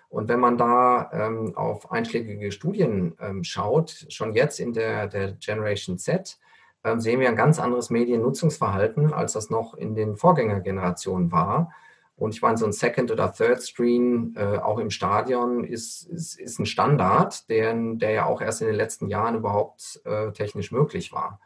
Und 0.08 0.28
wenn 0.28 0.40
man 0.40 0.58
da 0.58 1.12
ähm, 1.12 1.52
auf 1.54 1.92
einschlägige 1.92 2.50
Studien 2.50 3.14
ähm, 3.20 3.44
schaut, 3.44 4.06
schon 4.08 4.32
jetzt 4.32 4.58
in 4.58 4.72
der, 4.72 5.06
der 5.06 5.34
Generation 5.34 5.98
Z, 5.98 6.36
ähm, 6.82 6.98
sehen 6.98 7.20
wir 7.20 7.28
ein 7.28 7.36
ganz 7.36 7.60
anderes 7.60 7.90
Mediennutzungsverhalten, 7.90 9.12
als 9.12 9.34
das 9.34 9.50
noch 9.50 9.74
in 9.74 9.94
den 9.94 10.16
Vorgängergenerationen 10.16 11.30
war. 11.30 11.70
Und 12.18 12.34
ich 12.34 12.42
meine, 12.42 12.58
so 12.58 12.66
ein 12.66 12.72
Second- 12.72 13.12
oder 13.12 13.32
Third-Screen 13.32 14.34
äh, 14.36 14.58
auch 14.58 14.78
im 14.78 14.90
Stadion 14.90 15.62
ist, 15.62 16.04
ist, 16.08 16.38
ist 16.38 16.58
ein 16.58 16.66
Standard, 16.66 17.48
der, 17.48 17.72
der 17.74 18.10
ja 18.10 18.26
auch 18.26 18.40
erst 18.40 18.60
in 18.60 18.66
den 18.66 18.76
letzten 18.76 19.06
Jahren 19.06 19.36
überhaupt 19.36 20.00
äh, 20.04 20.32
technisch 20.32 20.72
möglich 20.72 21.12
war. 21.12 21.40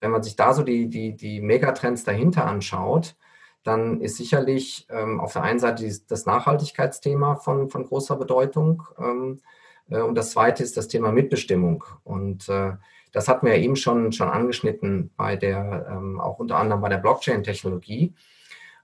Wenn 0.00 0.12
man 0.12 0.22
sich 0.22 0.36
da 0.36 0.54
so 0.54 0.62
die, 0.62 0.88
die, 0.88 1.16
die 1.16 1.40
Megatrends 1.40 2.04
dahinter 2.04 2.46
anschaut, 2.46 3.16
dann 3.64 4.00
ist 4.00 4.16
sicherlich 4.16 4.86
ähm, 4.88 5.18
auf 5.18 5.32
der 5.32 5.42
einen 5.42 5.58
Seite 5.58 5.90
das 6.06 6.26
Nachhaltigkeitsthema 6.26 7.36
von, 7.36 7.68
von 7.68 7.84
großer 7.84 8.14
Bedeutung. 8.14 8.84
Ähm, 8.98 9.40
äh, 9.90 10.00
und 10.00 10.14
das 10.14 10.30
zweite 10.30 10.62
ist 10.62 10.76
das 10.76 10.86
Thema 10.86 11.10
Mitbestimmung. 11.10 11.82
Und 12.04 12.48
äh, 12.48 12.72
das 13.10 13.26
hatten 13.26 13.46
wir 13.46 13.56
ja 13.56 13.62
eben 13.62 13.74
schon, 13.74 14.12
schon 14.12 14.28
angeschnitten 14.28 15.10
bei 15.16 15.34
der, 15.34 15.88
ähm, 15.90 16.20
auch 16.20 16.38
unter 16.38 16.56
anderem 16.56 16.82
bei 16.82 16.88
der 16.88 16.98
Blockchain-Technologie. 16.98 18.14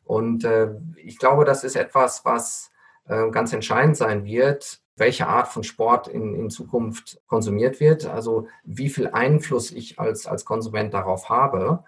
Und 0.04 0.44
äh, 0.44 0.70
ich 0.96 1.18
glaube, 1.18 1.44
das 1.44 1.64
ist 1.64 1.76
etwas, 1.76 2.24
was 2.24 2.70
äh, 3.06 3.30
ganz 3.30 3.52
entscheidend 3.52 3.96
sein 3.96 4.24
wird, 4.24 4.80
welche 4.96 5.26
Art 5.26 5.48
von 5.48 5.64
Sport 5.64 6.08
in, 6.08 6.34
in 6.34 6.50
Zukunft 6.50 7.20
konsumiert 7.26 7.80
wird, 7.80 8.06
also 8.06 8.48
wie 8.64 8.90
viel 8.90 9.08
Einfluss 9.08 9.72
ich 9.72 9.98
als, 9.98 10.26
als 10.26 10.44
Konsument 10.44 10.92
darauf 10.92 11.28
habe. 11.28 11.84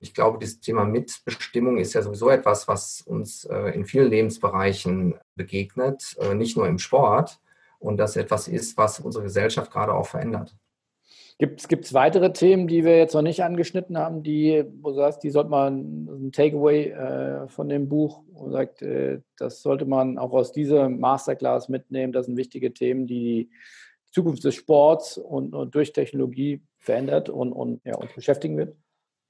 Ich 0.00 0.14
glaube, 0.14 0.38
das 0.38 0.60
Thema 0.60 0.84
Mitbestimmung 0.84 1.78
ist 1.78 1.94
ja 1.94 2.02
sowieso 2.02 2.28
etwas, 2.28 2.68
was 2.68 3.00
uns 3.02 3.44
äh, 3.44 3.70
in 3.70 3.86
vielen 3.86 4.10
Lebensbereichen 4.10 5.14
begegnet, 5.36 6.16
äh, 6.20 6.34
nicht 6.34 6.56
nur 6.56 6.66
im 6.66 6.78
Sport. 6.78 7.40
Und 7.78 7.98
das 7.98 8.16
etwas 8.16 8.48
ist, 8.48 8.76
was 8.76 9.00
unsere 9.00 9.24
Gesellschaft 9.24 9.70
gerade 9.70 9.94
auch 9.94 10.06
verändert. 10.06 10.56
Gibt 11.38 11.60
es 11.68 11.92
weitere 11.92 12.32
Themen, 12.32 12.66
die 12.66 12.84
wir 12.84 12.96
jetzt 12.96 13.12
noch 13.12 13.20
nicht 13.20 13.44
angeschnitten 13.44 13.98
haben, 13.98 14.22
die, 14.22 14.64
wo 14.80 14.88
du 14.88 14.96
sagst, 14.96 15.22
die 15.22 15.28
sollte 15.28 15.50
man 15.50 16.06
ein 16.06 16.32
Takeaway 16.32 16.90
äh, 16.92 17.48
von 17.48 17.68
dem 17.68 17.90
Buch 17.90 18.22
und 18.32 18.52
sagt, 18.52 18.80
äh, 18.80 19.20
das 19.36 19.60
sollte 19.60 19.84
man 19.84 20.16
auch 20.16 20.32
aus 20.32 20.52
dieser 20.52 20.88
Masterclass 20.88 21.68
mitnehmen. 21.68 22.14
Das 22.14 22.24
sind 22.24 22.38
wichtige 22.38 22.72
Themen, 22.72 23.06
die 23.06 23.50
die 24.06 24.12
Zukunft 24.12 24.44
des 24.44 24.54
Sports 24.54 25.18
und, 25.18 25.54
und 25.54 25.74
durch 25.74 25.92
Technologie 25.92 26.62
verändert 26.78 27.28
und, 27.28 27.52
und 27.52 27.82
ja, 27.84 27.96
uns 27.96 28.14
beschäftigen 28.14 28.56
wird? 28.56 28.74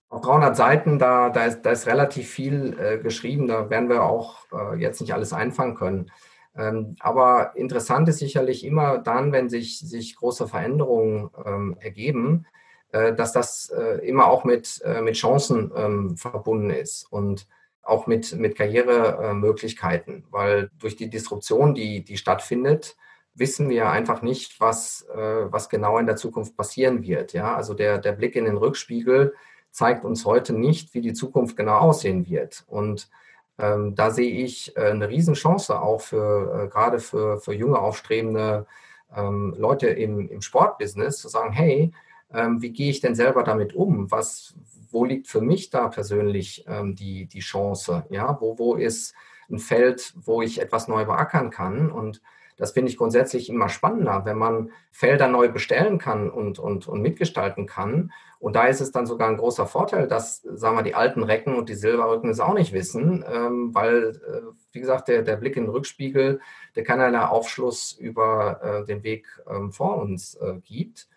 Auf 0.09 0.21
300 0.21 0.57
Seiten, 0.57 0.99
da, 1.01 1.31
da, 1.31 1.47
ist, 1.47 1.63
da 1.63 1.73
ist 1.73 1.89
relativ 1.89 2.29
viel 2.29 2.77
äh, 2.79 2.99
geschrieben. 2.99 3.49
Da 3.49 3.69
werden 3.69 3.89
wir 3.89 4.05
auch 4.05 4.45
äh, 4.53 4.77
jetzt 4.79 5.01
nicht 5.01 5.13
alles 5.13 5.33
einfangen 5.33 5.75
können. 5.75 6.13
Ähm, 6.57 6.97
aber 7.01 7.53
interessant 7.57 8.09
ist 8.09 8.19
sicherlich 8.19 8.65
immer 8.65 8.99
dann, 8.99 9.33
wenn 9.33 9.49
sich, 9.49 9.79
sich 9.79 10.17
große 10.17 10.49
Veränderungen 10.49 11.31
ähm, 11.45 11.77
ergeben, 11.81 12.47
äh, 12.93 13.15
dass 13.15 13.33
das 13.33 13.71
äh, 13.71 14.07
immer 14.07 14.27
auch 14.27 14.45
mit, 14.45 14.81
äh, 14.85 15.03
mit 15.03 15.17
Chancen 15.17 15.73
ähm, 15.77 16.17
verbunden 16.17 16.71
ist 16.71 17.07
und 17.11 17.47
auch 17.83 18.07
mit, 18.07 18.35
mit 18.37 18.57
Karrieremöglichkeiten, 18.57 20.25
weil 20.31 20.71
durch 20.79 20.97
die 20.97 21.09
Disruption, 21.09 21.75
die, 21.75 22.03
die 22.03 22.17
stattfindet, 22.17 22.97
wissen 23.35 23.69
wir 23.69 23.91
einfach 23.91 24.23
nicht, 24.23 24.61
was, 24.61 25.07
äh, 25.15 25.53
was 25.53 25.69
genau 25.69 25.99
in 25.99 26.07
der 26.07 26.17
Zukunft 26.17 26.57
passieren 26.57 27.03
wird. 27.03 27.33
Ja? 27.33 27.55
Also 27.55 27.75
der, 27.75 27.99
der 27.99 28.13
Blick 28.13 28.35
in 28.35 28.47
den 28.47 28.57
Rückspiegel 28.57 29.35
zeigt 29.71 30.05
uns 30.05 30.25
heute 30.25 30.53
nicht, 30.55 30.95
wie 30.95 31.03
die 31.03 31.13
Zukunft 31.13 31.57
genau 31.57 31.79
aussehen 31.79 32.27
wird. 32.27 32.65
Und 32.67 33.11
ähm, 33.59 33.95
da 33.95 34.11
sehe 34.11 34.31
ich 34.45 34.77
äh, 34.77 34.91
eine 34.91 35.09
Riesenchance 35.09 35.81
auch 35.81 36.01
für 36.01 36.65
äh, 36.65 36.69
gerade 36.69 36.99
für, 36.99 37.41
für 37.41 37.55
junge, 37.55 37.79
aufstrebende 37.79 38.67
ähm, 39.15 39.55
Leute 39.57 39.89
im, 39.89 40.29
im 40.29 40.43
Sportbusiness 40.43 41.19
zu 41.19 41.29
sagen, 41.29 41.53
hey, 41.53 41.93
ähm, 42.33 42.61
wie 42.61 42.71
gehe 42.71 42.91
ich 42.91 43.01
denn 43.01 43.15
selber 43.15 43.45
damit 43.45 43.75
um? 43.75 44.11
Was, 44.11 44.55
wo 44.91 45.05
liegt 45.05 45.29
für 45.29 45.41
mich 45.41 45.71
da 45.71 45.89
persönlich 45.89 46.65
ähm, 46.69 46.95
die, 46.95 47.27
die 47.27 47.41
Chance? 47.41 48.05
Ja, 48.11 48.37
wo, 48.41 48.59
wo 48.59 48.75
ist 48.75 49.15
ein 49.51 49.59
Feld, 49.59 50.15
wo 50.17 50.43
ich 50.43 50.61
etwas 50.61 50.89
neu 50.89 51.05
beackern 51.05 51.51
kann? 51.51 51.91
Und 51.91 52.21
das 52.57 52.73
finde 52.73 52.91
ich 52.91 52.97
grundsätzlich 52.97 53.51
immer 53.51 53.69
spannender, 53.69 54.25
wenn 54.25 54.39
man 54.39 54.71
Felder 54.91 55.29
neu 55.29 55.49
bestellen 55.49 55.99
kann 55.99 56.31
und, 56.31 56.59
und, 56.59 56.89
und 56.89 57.03
mitgestalten 57.03 57.67
kann. 57.67 58.13
Und 58.39 58.57
da 58.57 58.67
ist 58.67 58.81
es 58.81 58.93
dann 58.93 59.07
sogar 59.07 59.29
ein 59.29 59.37
großer 59.37 59.67
Vorteil, 59.67 60.09
dass, 60.09 60.41
sagen 60.43 60.77
wir, 60.77 60.83
die 60.83 60.95
alten 60.95 61.23
Recken 61.23 61.55
und 61.55 61.69
die 61.69 61.75
Silberrücken 61.75 62.31
es 62.31 62.41
auch 62.41 62.55
nicht 62.55 62.73
wissen, 62.73 63.25
ähm, 63.31 63.75
weil, 63.75 64.21
äh, 64.27 64.41
wie 64.73 64.81
gesagt, 64.81 65.09
der, 65.09 65.23
der 65.23 65.37
Blick 65.37 65.57
in 65.57 65.65
den 65.65 65.71
Rückspiegel, 65.71 66.41
der 66.75 66.85
keinerlei 66.85 67.27
Aufschluss 67.27 67.93
über 67.93 68.61
äh, 68.63 68.85
den 68.87 69.03
Weg 69.03 69.27
ähm, 69.49 69.73
vor 69.73 69.99
uns 69.99 70.35
äh, 70.37 70.55
gibt. 70.65 71.09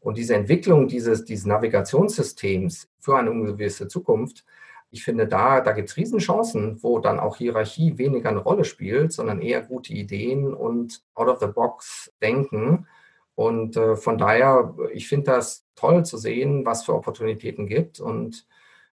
Und 0.00 0.16
diese 0.16 0.34
Entwicklung 0.34 0.88
dieses, 0.88 1.24
dieses 1.24 1.46
Navigationssystems 1.46 2.88
für 2.98 3.16
eine 3.16 3.30
ungewisse 3.30 3.88
Zukunft, 3.88 4.44
ich 4.90 5.04
finde, 5.04 5.26
da, 5.26 5.60
da 5.60 5.72
gibt 5.72 5.90
es 5.90 5.96
Riesenchancen, 5.96 6.82
wo 6.82 6.98
dann 6.98 7.20
auch 7.20 7.36
Hierarchie 7.36 7.98
weniger 7.98 8.30
eine 8.30 8.38
Rolle 8.38 8.64
spielt, 8.64 9.12
sondern 9.12 9.42
eher 9.42 9.62
gute 9.62 9.92
Ideen 9.92 10.54
und 10.54 11.02
out 11.14 11.28
of 11.28 11.40
the 11.40 11.46
box 11.46 12.12
denken. 12.22 12.86
Und 13.34 13.76
äh, 13.76 13.96
von 13.96 14.18
daher, 14.18 14.74
ich 14.92 15.08
finde 15.08 15.32
das 15.32 15.66
toll 15.76 16.04
zu 16.04 16.16
sehen, 16.16 16.64
was 16.64 16.84
für 16.84 16.94
Opportunitäten 16.94 17.66
gibt 17.66 18.00
und 18.00 18.46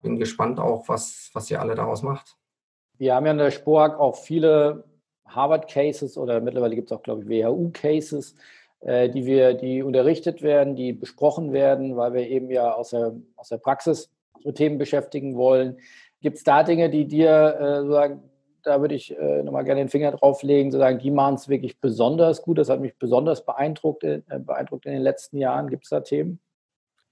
bin 0.02 0.18
gespannt 0.18 0.60
auch, 0.60 0.88
was, 0.88 1.30
was 1.34 1.52
ihr 1.52 1.62
alle 1.62 1.76
daraus 1.76 2.02
macht. 2.02 2.38
Wir 2.98 3.16
haben 3.16 3.26
ja 3.26 3.34
in 3.34 3.38
der 3.38 3.52
Spork 3.52 4.00
auch 4.00 4.16
viele 4.16 4.86
Harvard-Cases 5.28 6.18
oder 6.18 6.40
mittlerweile 6.42 6.76
gibt 6.76 6.92
es 6.92 6.98
auch, 6.98 7.04
glaube 7.04 7.24
ich, 7.24 7.30
WHU-Cases, 7.30 8.36
äh, 8.80 9.10
die 9.10 9.26
wir, 9.26 9.54
die 9.54 9.84
unterrichtet 9.84 10.42
werden, 10.42 10.76
die 10.76 10.94
besprochen 10.94 11.52
werden, 11.54 11.98
weil 11.98 12.14
wir 12.14 12.28
eben 12.28 12.50
ja 12.50 12.74
aus 12.74 12.92
der, 12.92 13.14
aus 13.36 13.50
der 13.50 13.58
Praxis 13.58 14.10
Themen 14.54 14.78
beschäftigen 14.78 15.36
wollen. 15.36 15.78
Gibt 16.22 16.38
es 16.38 16.44
da 16.44 16.64
Dinge, 16.64 16.90
die 16.90 17.08
dir 17.08 17.58
äh, 17.60 17.76
sozusagen, 17.82 18.24
da 18.64 18.82
würde 18.82 18.96
ich 18.96 19.18
äh, 19.18 19.44
nochmal 19.44 19.64
gerne 19.64 19.82
den 19.82 19.90
Finger 19.90 20.12
drauf 20.12 20.44
legen, 20.44 20.72
sozusagen, 20.72 21.00
die 21.00 21.12
machen 21.12 21.36
es 21.36 21.50
wirklich 21.50 21.80
besonders 21.80 22.42
gut. 22.42 22.58
Das 22.58 22.70
hat 22.70 22.80
mich 22.80 22.98
besonders 22.98 23.46
beeindruckt, 23.46 24.04
äh, 24.04 24.22
beeindruckt 24.40 24.86
in 24.86 24.94
den 24.94 25.02
letzten 25.02 25.38
Jahren. 25.38 25.70
Gibt 25.70 25.84
es 25.84 25.90
da 25.90 26.02
Themen? 26.02 26.40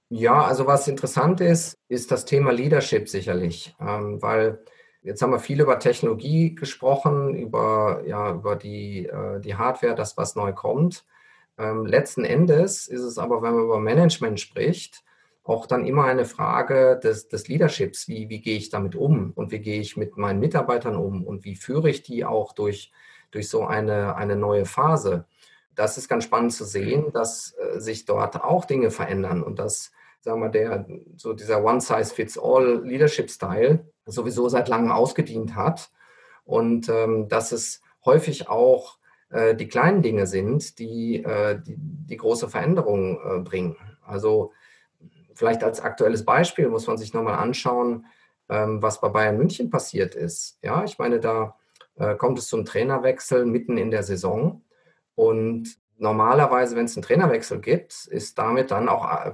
Ja, 0.10 0.44
also 0.44 0.66
was 0.66 0.88
interessant 0.88 1.40
ist, 1.40 1.78
ist 1.88 2.12
das 2.12 2.26
Thema 2.26 2.52
Leadership 2.52 3.08
sicherlich, 3.10 3.76
ähm, 3.80 4.20
weil 4.22 4.60
jetzt 5.04 5.22
haben 5.22 5.32
wir 5.32 5.40
viel 5.40 5.62
über 5.62 5.78
Technologie 5.78 6.56
gesprochen, 6.56 7.36
über, 7.36 8.02
ja, 8.08 8.34
über 8.34 8.56
die, 8.56 9.06
äh, 9.06 9.40
die 9.40 9.56
Hardware, 9.56 9.94
das, 9.94 10.18
was 10.18 10.36
neu 10.36 10.52
kommt. 10.52 11.06
Ähm, 11.60 11.86
letzten 11.86 12.26
Endes 12.26 12.88
ist 12.88 13.04
es 13.04 13.20
aber, 13.20 13.44
wenn 13.44 13.54
man 13.54 13.66
über 13.66 13.80
Management 13.80 14.40
spricht, 14.40 15.04
auch 15.50 15.66
dann 15.66 15.86
immer 15.86 16.06
eine 16.06 16.26
Frage 16.26 17.00
des, 17.04 17.28
des 17.28 17.48
Leaderships. 17.48 18.08
Wie, 18.08 18.30
wie 18.30 18.40
gehe 18.40 18.58
ich 18.58 18.70
damit 18.70 18.96
um 18.96 19.32
und 19.36 19.52
wie 19.52 19.60
gehe 19.60 19.82
ich 19.82 19.98
mit 19.98 20.16
meinen 20.16 20.40
Mitarbeitern 20.40 20.96
um 20.96 21.26
und 21.26 21.44
wie 21.44 21.56
führe 21.56 21.90
ich 21.90 22.04
die 22.04 22.24
auch 22.24 22.54
durch, 22.54 22.92
durch 23.32 23.50
so 23.50 23.66
eine, 23.66 24.16
eine 24.16 24.36
neue 24.36 24.66
Phase? 24.66 25.26
Das 25.76 25.98
ist 25.98 26.08
ganz 26.08 26.26
spannend 26.26 26.54
zu 26.54 26.66
sehen, 26.66 27.12
dass 27.14 27.56
äh, 27.58 27.80
sich 27.80 28.06
dort 28.06 28.44
auch 28.44 28.66
Dinge 28.66 28.92
verändern 28.92 29.42
und 29.42 29.58
dass, 29.58 29.92
sagen 30.22 30.42
wir, 30.42 30.50
der, 30.50 30.86
so 31.16 31.34
dieser 31.34 31.64
One-Size-Fits-All 31.64 32.86
Leadership-Style 32.86 33.88
sowieso 34.06 34.50
seit 34.50 34.68
langem 34.68 34.92
ausgedient 34.92 35.56
hat 35.56 35.90
und 36.44 36.90
ähm, 36.90 37.28
dass 37.28 37.52
es 37.52 37.82
häufig 38.06 38.50
auch 38.50 39.00
äh, 39.30 39.56
die 39.56 39.68
kleinen 39.68 40.04
Dinge 40.04 40.28
sind, 40.28 40.78
die, 40.78 41.24
äh, 41.24 41.60
die, 41.60 41.76
die, 41.78 42.18
große 42.18 42.50
Veränderungen 42.50 43.18
äh, 43.18 43.40
bringen. 43.40 43.78
Also 44.06 44.52
vielleicht 45.40 45.64
als 45.64 45.80
aktuelles 45.80 46.26
Beispiel 46.26 46.68
muss 46.68 46.86
man 46.86 46.98
sich 46.98 47.14
nochmal 47.14 47.36
anschauen, 47.36 48.06
ähm, 48.50 48.82
was 48.82 49.00
bei 49.00 49.08
Bayern 49.08 49.38
München 49.38 49.70
passiert 49.70 50.14
ist. 50.14 50.60
Ja, 50.62 50.84
ich 50.84 51.00
meine, 51.00 51.22
da 51.22 51.56
äh, 51.96 52.16
kommt 52.16 52.38
es 52.38 52.50
zum 52.50 52.66
Trainerwechsel 52.66 53.46
mitten 53.46 53.78
in 53.78 53.90
der 53.90 54.04
Saison. 54.04 54.64
Und 55.16 55.78
normalerweise, 55.98 56.76
wenn 56.76 56.86
es 56.86 56.98
einen 56.98 57.04
Trainerwechsel 57.04 57.62
gibt, 57.62 58.06
ist 58.08 58.38
damit 58.38 58.70
dann 58.72 58.90
auch 58.90 59.10
äh, 59.10 59.32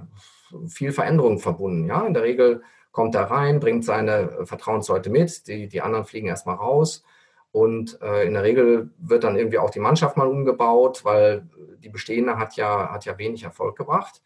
viel 0.68 0.92
Veränderung 0.92 1.40
verbunden. 1.40 1.88
Ja, 1.88 2.06
in 2.06 2.14
der 2.14 2.22
Regel 2.22 2.62
kommt 2.92 3.16
er 3.16 3.24
rein, 3.24 3.60
bringt 3.60 3.84
seine 3.84 4.46
Vertrauensleute 4.46 5.10
mit, 5.10 5.48
die, 5.48 5.68
die 5.68 5.82
anderen 5.82 6.06
fliegen 6.06 6.28
erstmal 6.28 6.58
raus. 6.58 7.04
Und 7.52 8.00
äh, 8.04 8.28
in 8.28 8.36
der 8.36 8.44
Regel 8.44 8.92
wird 9.00 9.24
dann 9.24 9.38
irgendwie 9.38 9.58
auch 9.58 9.72
die 9.72 9.80
Mannschaft 9.80 10.18
mal 10.18 10.28
umgebaut, 10.28 11.04
weil 11.04 11.50
die 11.80 11.90
bestehende 11.90 12.38
hat 12.38 12.58
ja, 12.58 12.92
hat 12.92 13.06
ja 13.06 13.18
wenig 13.18 13.42
Erfolg 13.42 13.76
gebracht. 13.76 14.22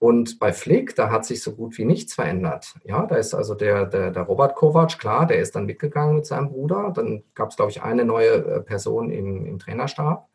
Und 0.00 0.38
bei 0.38 0.52
Flick, 0.52 0.94
da 0.94 1.10
hat 1.10 1.24
sich 1.24 1.42
so 1.42 1.54
gut 1.54 1.76
wie 1.76 1.84
nichts 1.84 2.14
verändert. 2.14 2.74
Ja, 2.84 3.04
da 3.06 3.16
ist 3.16 3.34
also 3.34 3.54
der, 3.54 3.84
der, 3.84 4.12
der 4.12 4.22
Robert 4.22 4.54
Kovac, 4.54 4.98
klar, 4.98 5.26
der 5.26 5.40
ist 5.40 5.56
dann 5.56 5.66
mitgegangen 5.66 6.16
mit 6.16 6.26
seinem 6.26 6.50
Bruder. 6.50 6.92
Dann 6.94 7.24
gab 7.34 7.50
es, 7.50 7.56
glaube 7.56 7.72
ich, 7.72 7.82
eine 7.82 8.04
neue 8.04 8.34
äh, 8.34 8.60
Person 8.60 9.10
im, 9.10 9.44
im 9.44 9.58
Trainerstab. 9.58 10.28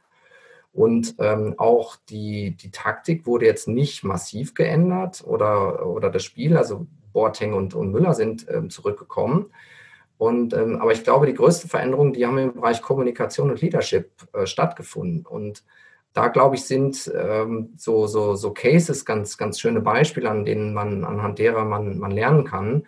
Und 0.74 1.16
ähm, 1.20 1.53
auch 1.57 1.95
die, 2.09 2.57
die 2.57 2.72
Taktik 2.72 3.26
wurde 3.26 3.45
jetzt 3.45 3.68
nicht 3.68 4.03
massiv 4.03 4.53
geändert 4.53 5.24
oder, 5.26 5.86
oder 5.86 6.09
das 6.09 6.24
Spiel, 6.24 6.57
also 6.57 6.88
Boateng 7.14 7.53
und, 7.53 7.76
und 7.76 7.91
Müller 7.91 8.16
sind 8.16 8.47
ähm, 8.49 8.70
zurückgekommen. 8.70 9.51
Und, 10.18 10.53
ähm, 10.53 10.82
aber 10.82 10.91
ich 10.91 11.03
glaube, 11.03 11.28
die 11.28 11.36
größten 11.36 11.70
Veränderungen, 11.70 12.14
die 12.14 12.26
haben 12.26 12.38
im 12.38 12.53
Bereich 12.53 12.82
Kommunikation 12.82 13.51
und 13.51 13.61
Leadership 13.61 14.11
äh, 14.34 14.45
stattgefunden. 14.45 15.26
Und 15.26 15.64
da, 16.14 16.28
glaube 16.28 16.55
ich, 16.55 16.66
sind 16.66 17.11
ähm, 17.16 17.74
so, 17.78 18.07
so, 18.07 18.36
so 18.36 18.53
Cases 18.53 19.03
ganz, 19.03 19.38
ganz 19.38 19.59
schöne 19.59 19.82
Beispiele, 19.82 20.30
an 20.30 20.45
denen 20.45 20.74
man, 20.74 21.03
anhand 21.03 21.39
derer 21.39 21.66
man, 21.66 21.97
man 21.97 22.11
lernen 22.11 22.45
kann, 22.45 22.88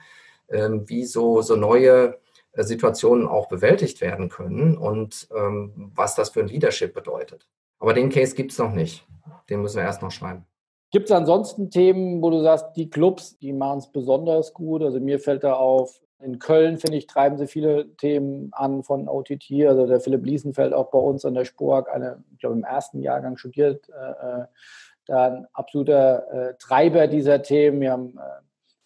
ähm, 0.49 0.87
wie 0.87 1.05
so, 1.05 1.41
so 1.41 1.55
neue 1.55 2.19
äh, 2.53 2.63
Situationen 2.63 3.27
auch 3.27 3.47
bewältigt 3.47 4.01
werden 4.01 4.29
können 4.29 4.77
und 4.77 5.27
ähm, 5.35 5.91
was 5.95 6.15
das 6.15 6.29
für 6.29 6.41
ein 6.41 6.47
Leadership 6.47 6.93
bedeutet. 6.93 7.47
Aber 7.79 7.93
den 7.93 8.09
Case 8.09 8.35
gibt 8.35 8.51
es 8.51 8.59
noch 8.59 8.71
nicht. 8.71 9.05
Den 9.49 9.61
müssen 9.61 9.77
wir 9.77 9.83
erst 9.83 10.01
noch 10.01 10.11
schreiben. 10.11 10.45
Gibt 10.91 11.05
es 11.05 11.11
ansonsten 11.11 11.69
Themen, 11.69 12.21
wo 12.21 12.29
du 12.29 12.41
sagst, 12.41 12.67
die 12.75 12.89
Clubs, 12.89 13.37
die 13.39 13.53
machen 13.53 13.79
es 13.79 13.91
besonders 13.91 14.53
gut? 14.53 14.81
Also 14.83 14.99
mir 14.99 15.19
fällt 15.19 15.43
da 15.43 15.53
auf, 15.53 15.99
in 16.25 16.39
Köln, 16.39 16.77
finde 16.77 16.97
ich, 16.97 17.07
treiben 17.07 17.37
sie 17.37 17.47
viele 17.47 17.95
Themen 17.97 18.49
an 18.51 18.83
von 18.83 19.07
OTT. 19.07 19.51
Also 19.67 19.85
der 19.85 20.01
Philipp 20.01 20.25
Liesenfeld 20.25 20.73
auch 20.73 20.89
bei 20.89 20.99
uns 20.99 21.23
an 21.23 21.35
der 21.35 21.45
Spork, 21.45 21.93
eine, 21.93 22.23
ich 22.33 22.39
glaube, 22.39 22.55
im 22.55 22.63
ersten 22.63 22.99
Jahrgang 22.99 23.37
studiert, 23.37 23.87
äh, 23.89 24.41
äh 24.41 24.45
da 25.07 25.27
ein 25.27 25.47
absoluter 25.53 26.31
äh, 26.31 26.55
Treiber 26.57 27.05
dieser 27.07 27.43
Themen. 27.43 27.79
Wir 27.81 27.91
haben 27.91 28.17
äh, 28.17 28.41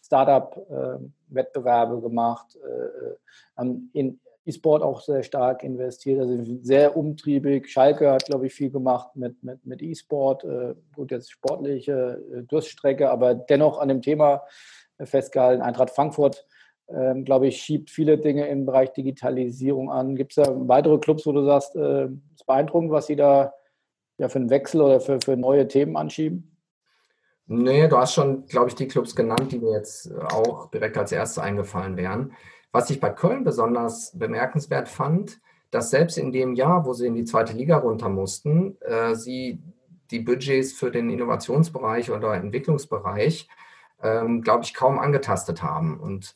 Startup-Wettbewerbe 0.06 1.98
äh, 1.98 2.02
gemacht, 2.02 2.58
äh, 2.58 3.16
haben 3.56 3.90
in 3.94 4.20
E-Sport 4.46 4.84
auch 4.84 5.02
sehr 5.02 5.24
stark 5.24 5.64
investiert, 5.64 6.20
also 6.20 6.38
sehr 6.62 6.98
umtriebig. 6.98 7.70
Schalke 7.70 8.12
hat, 8.12 8.26
glaube 8.26 8.48
ich, 8.48 8.54
viel 8.54 8.72
gemacht 8.72 9.16
mit, 9.16 9.42
mit, 9.44 9.66
mit 9.66 9.82
E-Sport. 9.82 10.44
gut, 10.96 11.12
jetzt 11.12 11.32
sportliche 11.32 12.20
Durststrecke, 12.48 13.12
aber 13.12 13.36
dennoch 13.36 13.80
an 13.80 13.90
dem 13.90 14.02
Thema 14.02 14.44
festgehalten. 14.98 15.62
Eintracht 15.62 15.92
Frankfurt 15.92 16.48
ähm, 16.94 17.26
glaube 17.26 17.48
ich, 17.48 17.62
schiebt 17.62 17.90
viele 17.90 18.18
Dinge 18.18 18.48
im 18.48 18.66
Bereich 18.66 18.92
Digitalisierung 18.94 19.92
an. 19.92 20.16
Gibt 20.16 20.38
es 20.38 20.44
da 20.44 20.54
weitere 20.68 20.98
Clubs, 20.98 21.26
wo 21.26 21.32
du 21.32 21.46
sagst, 21.46 21.76
äh, 21.76 22.06
ist 22.06 22.46
beeindruckend, 22.46 22.92
was 22.92 23.08
sie 23.08 23.16
da 23.16 23.54
ja, 24.18 24.30
für 24.30 24.40
einen 24.40 24.50
Wechsel 24.50 24.82
oder 24.82 25.00
für, 25.00 25.20
für 25.24 25.38
neue 25.38 25.68
Themen 25.68 25.96
anschieben? 25.96 26.56
Nee, 27.48 27.88
du 27.88 27.98
hast 27.98 28.14
schon, 28.14 28.46
glaube 28.46 28.70
ich, 28.70 28.76
die 28.76 28.88
Clubs 28.88 29.16
genannt, 29.16 29.52
die 29.52 29.60
mir 29.60 29.72
jetzt 29.72 30.12
auch 30.32 30.70
direkt 30.70 30.98
als 30.98 31.12
erstes 31.12 31.40
eingefallen 31.40 31.98
wären. 31.98 32.34
Was 32.72 32.92
ich 32.92 33.00
bei 33.00 33.10
Köln 33.10 33.44
besonders 33.44 34.18
bemerkenswert 34.18 34.88
fand, 34.88 35.40
dass 35.72 35.90
selbst 35.90 36.18
in 36.18 36.32
dem 36.32 36.54
Jahr, 36.54 36.86
wo 36.86 36.94
sie 36.94 37.08
in 37.08 37.16
die 37.16 37.24
zweite 37.26 37.54
Liga 37.54 37.78
runter 37.78 38.10
mussten, 38.10 38.78
äh, 38.82 39.16
sie 39.16 39.60
die 40.12 40.20
Budgets 40.20 40.74
für 40.74 40.92
den 40.92 41.10
Innovationsbereich 41.10 42.12
oder 42.12 42.34
Entwicklungsbereich, 42.34 43.48
ähm, 44.02 44.42
glaube 44.42 44.64
ich, 44.64 44.74
kaum 44.74 45.00
angetastet 45.00 45.62
haben. 45.62 46.00
Und 46.00 46.36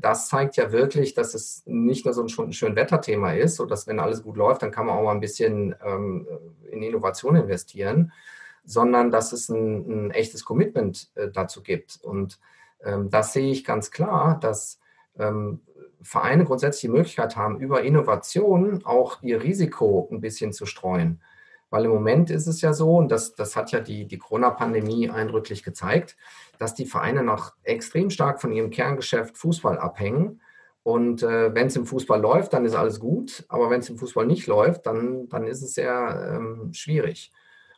das 0.00 0.28
zeigt 0.28 0.56
ja 0.56 0.72
wirklich, 0.72 1.12
dass 1.12 1.34
es 1.34 1.62
nicht 1.66 2.06
nur 2.06 2.14
so 2.14 2.22
ein 2.22 2.52
schön 2.52 2.74
Wetterthema 2.74 3.32
ist, 3.32 3.56
so 3.56 3.66
dass 3.66 3.86
wenn 3.86 4.00
alles 4.00 4.22
gut 4.22 4.36
läuft, 4.36 4.62
dann 4.62 4.70
kann 4.70 4.86
man 4.86 4.96
auch 4.96 5.02
mal 5.02 5.12
ein 5.12 5.20
bisschen 5.20 5.74
ähm, 5.84 6.26
in 6.70 6.82
Innovation 6.82 7.36
investieren, 7.36 8.12
sondern 8.64 9.10
dass 9.10 9.32
es 9.32 9.48
ein, 9.48 10.06
ein 10.06 10.10
echtes 10.10 10.44
Commitment 10.44 11.10
äh, 11.16 11.28
dazu 11.30 11.62
gibt. 11.62 11.98
Und 12.02 12.40
ähm, 12.82 13.10
das 13.10 13.32
sehe 13.32 13.50
ich 13.50 13.64
ganz 13.64 13.90
klar, 13.90 14.38
dass 14.40 14.80
ähm, 15.18 15.60
Vereine 16.00 16.44
grundsätzlich 16.44 16.82
die 16.82 16.96
Möglichkeit 16.96 17.36
haben, 17.36 17.60
über 17.60 17.82
Innovation 17.82 18.84
auch 18.84 19.22
ihr 19.22 19.42
Risiko 19.42 20.08
ein 20.10 20.20
bisschen 20.20 20.52
zu 20.52 20.64
streuen. 20.64 21.20
Weil 21.70 21.84
im 21.84 21.90
Moment 21.90 22.30
ist 22.30 22.46
es 22.46 22.60
ja 22.60 22.72
so, 22.72 22.96
und 22.96 23.10
das, 23.10 23.34
das 23.34 23.54
hat 23.56 23.72
ja 23.72 23.80
die, 23.80 24.06
die 24.06 24.18
Corona-Pandemie 24.18 25.10
eindrücklich 25.10 25.62
gezeigt, 25.62 26.16
dass 26.58 26.74
die 26.74 26.86
Vereine 26.86 27.22
noch 27.22 27.52
extrem 27.62 28.10
stark 28.10 28.40
von 28.40 28.52
ihrem 28.52 28.70
Kerngeschäft 28.70 29.36
Fußball 29.36 29.78
abhängen. 29.78 30.40
Und 30.82 31.22
äh, 31.22 31.54
wenn 31.54 31.66
es 31.66 31.76
im 31.76 31.84
Fußball 31.84 32.20
läuft, 32.20 32.54
dann 32.54 32.64
ist 32.64 32.74
alles 32.74 32.98
gut. 33.00 33.44
Aber 33.48 33.68
wenn 33.68 33.80
es 33.80 33.90
im 33.90 33.98
Fußball 33.98 34.26
nicht 34.26 34.46
läuft, 34.46 34.86
dann, 34.86 35.28
dann 35.28 35.46
ist 35.46 35.62
es 35.62 35.74
sehr 35.74 36.36
ähm, 36.36 36.72
schwierig. 36.72 37.32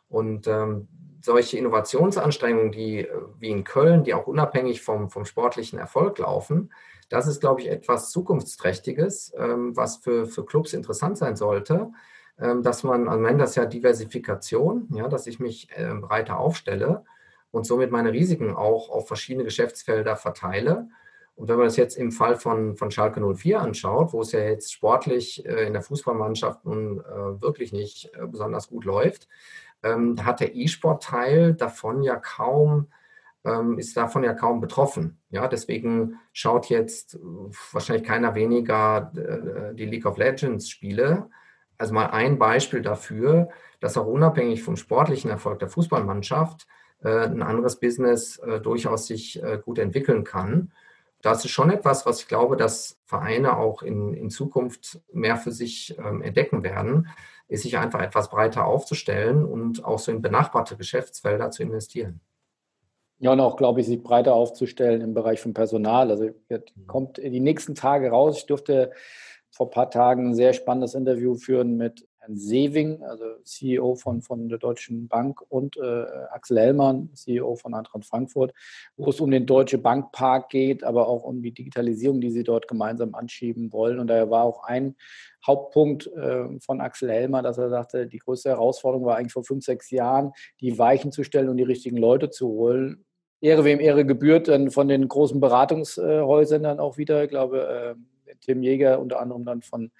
Und 0.07 0.47
ähm, 0.47 0.87
solche 1.21 1.57
Innovationsanstrengungen, 1.57 2.71
die 2.71 3.07
wie 3.39 3.49
in 3.49 3.65
Köln, 3.65 4.03
die 4.05 4.13
auch 4.13 4.27
unabhängig 4.27 4.81
vom, 4.81 5.09
vom 5.09 5.25
sportlichen 5.25 5.77
Erfolg 5.77 6.17
laufen, 6.19 6.71
das 7.09 7.27
ist, 7.27 7.41
glaube 7.41 7.59
ich, 7.59 7.69
etwas 7.69 8.09
Zukunftsträchtiges, 8.09 9.33
ähm, 9.37 9.75
was 9.75 9.97
für, 9.97 10.25
für 10.25 10.45
Clubs 10.45 10.71
interessant 10.71 11.17
sein 11.17 11.35
sollte 11.35 11.91
dass 12.37 12.83
man, 12.83 13.07
also 13.07 13.21
man 13.21 13.31
nennt 13.31 13.41
das 13.41 13.55
ja 13.55 13.65
Diversifikation, 13.65 14.87
ja, 14.93 15.07
dass 15.07 15.27
ich 15.27 15.39
mich 15.39 15.69
äh, 15.75 15.93
breiter 15.93 16.39
aufstelle 16.39 17.03
und 17.51 17.65
somit 17.65 17.91
meine 17.91 18.13
Risiken 18.13 18.55
auch 18.55 18.89
auf 18.89 19.07
verschiedene 19.07 19.43
Geschäftsfelder 19.43 20.15
verteile. 20.15 20.87
Und 21.35 21.49
wenn 21.49 21.57
man 21.57 21.65
das 21.65 21.77
jetzt 21.77 21.97
im 21.97 22.11
Fall 22.11 22.35
von, 22.35 22.75
von 22.75 22.91
Schalke 22.91 23.21
04 23.21 23.61
anschaut, 23.61 24.13
wo 24.13 24.21
es 24.21 24.31
ja 24.31 24.39
jetzt 24.39 24.71
sportlich 24.71 25.45
äh, 25.45 25.65
in 25.65 25.73
der 25.73 25.81
Fußballmannschaft 25.81 26.65
nun 26.65 26.99
äh, 26.99 27.41
wirklich 27.41 27.73
nicht 27.73 28.11
äh, 28.13 28.25
besonders 28.27 28.67
gut 28.67 28.85
läuft, 28.85 29.27
ähm, 29.83 30.23
hat 30.23 30.39
der 30.39 30.55
E-Sport-Teil 30.55 31.53
davon 31.53 32.03
ja 32.03 32.15
kaum, 32.15 32.87
ähm, 33.43 33.79
ist 33.79 33.97
davon 33.97 34.23
ja 34.23 34.33
kaum 34.33 34.61
betroffen. 34.61 35.17
Ja, 35.31 35.47
deswegen 35.47 36.19
schaut 36.31 36.67
jetzt 36.67 37.17
wahrscheinlich 37.71 38.07
keiner 38.07 38.35
weniger 38.35 39.11
die 39.73 39.85
League 39.85 40.05
of 40.05 40.17
Legends 40.17 40.69
Spiele, 40.69 41.29
also 41.81 41.95
mal 41.95 42.11
ein 42.11 42.37
Beispiel 42.37 42.83
dafür, 42.83 43.49
dass 43.79 43.97
auch 43.97 44.05
unabhängig 44.05 44.61
vom 44.61 44.77
sportlichen 44.77 45.31
Erfolg 45.31 45.57
der 45.57 45.67
Fußballmannschaft 45.67 46.67
äh, 47.03 47.25
ein 47.25 47.41
anderes 47.41 47.79
Business 47.79 48.37
äh, 48.37 48.59
durchaus 48.59 49.07
sich 49.07 49.41
äh, 49.41 49.57
gut 49.57 49.79
entwickeln 49.79 50.23
kann. 50.23 50.71
Das 51.23 51.43
ist 51.43 51.49
schon 51.49 51.71
etwas, 51.71 52.05
was 52.05 52.21
ich 52.21 52.27
glaube, 52.27 52.55
dass 52.55 52.99
Vereine 53.05 53.57
auch 53.57 53.81
in, 53.81 54.13
in 54.13 54.29
Zukunft 54.29 55.01
mehr 55.11 55.37
für 55.37 55.51
sich 55.51 55.97
ähm, 55.97 56.21
entdecken 56.21 56.61
werden, 56.63 57.09
ist 57.47 57.63
sich 57.63 57.79
einfach 57.79 58.01
etwas 58.01 58.29
breiter 58.29 58.65
aufzustellen 58.65 59.43
und 59.43 59.83
auch 59.83 59.97
so 59.97 60.11
in 60.11 60.21
benachbarte 60.21 60.77
Geschäftsfelder 60.77 61.49
zu 61.49 61.63
investieren. 61.63 62.21
Ja, 63.17 63.31
und 63.31 63.39
auch, 63.39 63.57
glaube 63.57 63.81
ich, 63.81 63.87
sich 63.87 64.03
breiter 64.03 64.35
aufzustellen 64.35 65.01
im 65.01 65.15
Bereich 65.15 65.41
von 65.41 65.55
Personal. 65.55 66.11
Also 66.11 66.25
mhm. 66.49 66.63
kommt 66.85 67.17
die 67.17 67.39
nächsten 67.39 67.73
Tage 67.73 68.11
raus. 68.11 68.37
Ich 68.37 68.45
durfte 68.45 68.91
vor 69.51 69.67
ein 69.67 69.71
paar 69.71 69.89
Tagen 69.89 70.29
ein 70.29 70.35
sehr 70.35 70.53
spannendes 70.53 70.95
Interview 70.95 71.35
führen 71.35 71.77
mit 71.77 72.07
Herrn 72.21 72.37
Sewing, 72.37 73.01
also 73.03 73.23
CEO 73.43 73.95
von, 73.95 74.21
von 74.21 74.47
der 74.47 74.59
Deutschen 74.59 75.07
Bank 75.07 75.41
und 75.49 75.75
äh, 75.77 76.05
Axel 76.31 76.59
Hellmann, 76.59 77.09
CEO 77.15 77.55
von 77.55 77.73
Eintracht 77.73 78.05
Frankfurt, 78.05 78.53
wo 78.95 79.09
es 79.09 79.19
um 79.19 79.31
den 79.31 79.47
Deutsche 79.47 79.79
Bankpark 79.79 80.49
geht, 80.49 80.83
aber 80.83 81.07
auch 81.07 81.23
um 81.23 81.41
die 81.41 81.51
Digitalisierung, 81.51 82.21
die 82.21 82.29
sie 82.29 82.43
dort 82.43 82.67
gemeinsam 82.67 83.15
anschieben 83.15 83.73
wollen. 83.73 83.99
Und 83.99 84.07
daher 84.07 84.29
war 84.29 84.43
auch 84.43 84.63
ein 84.63 84.95
Hauptpunkt 85.45 86.07
äh, 86.07 86.59
von 86.59 86.79
Axel 86.79 87.09
Hellmann, 87.09 87.43
dass 87.43 87.57
er 87.57 87.69
sagte, 87.69 88.05
die 88.05 88.19
größte 88.19 88.49
Herausforderung 88.49 89.05
war 89.05 89.17
eigentlich 89.17 89.33
vor 89.33 89.43
fünf, 89.43 89.65
sechs 89.65 89.89
Jahren, 89.89 90.31
die 90.59 90.77
Weichen 90.77 91.11
zu 91.11 91.23
stellen 91.23 91.49
und 91.49 91.57
die 91.57 91.63
richtigen 91.63 91.97
Leute 91.97 92.29
zu 92.29 92.47
holen 92.47 93.03
Ehre 93.43 93.65
wem 93.65 93.79
Ehre 93.79 94.05
gebührt, 94.05 94.47
dann 94.47 94.69
von 94.69 94.87
den 94.87 95.07
großen 95.07 95.39
Beratungshäusern 95.39 96.61
dann 96.61 96.79
auch 96.79 96.97
wieder. 96.97 97.23
Ich 97.23 97.29
glaube, 97.31 97.95
äh, 97.97 98.10
Tim 98.41 98.63
Jäger 98.63 98.99
unter 98.99 99.19
anderem 99.19 99.45
dann 99.45 99.61
von 99.61 99.91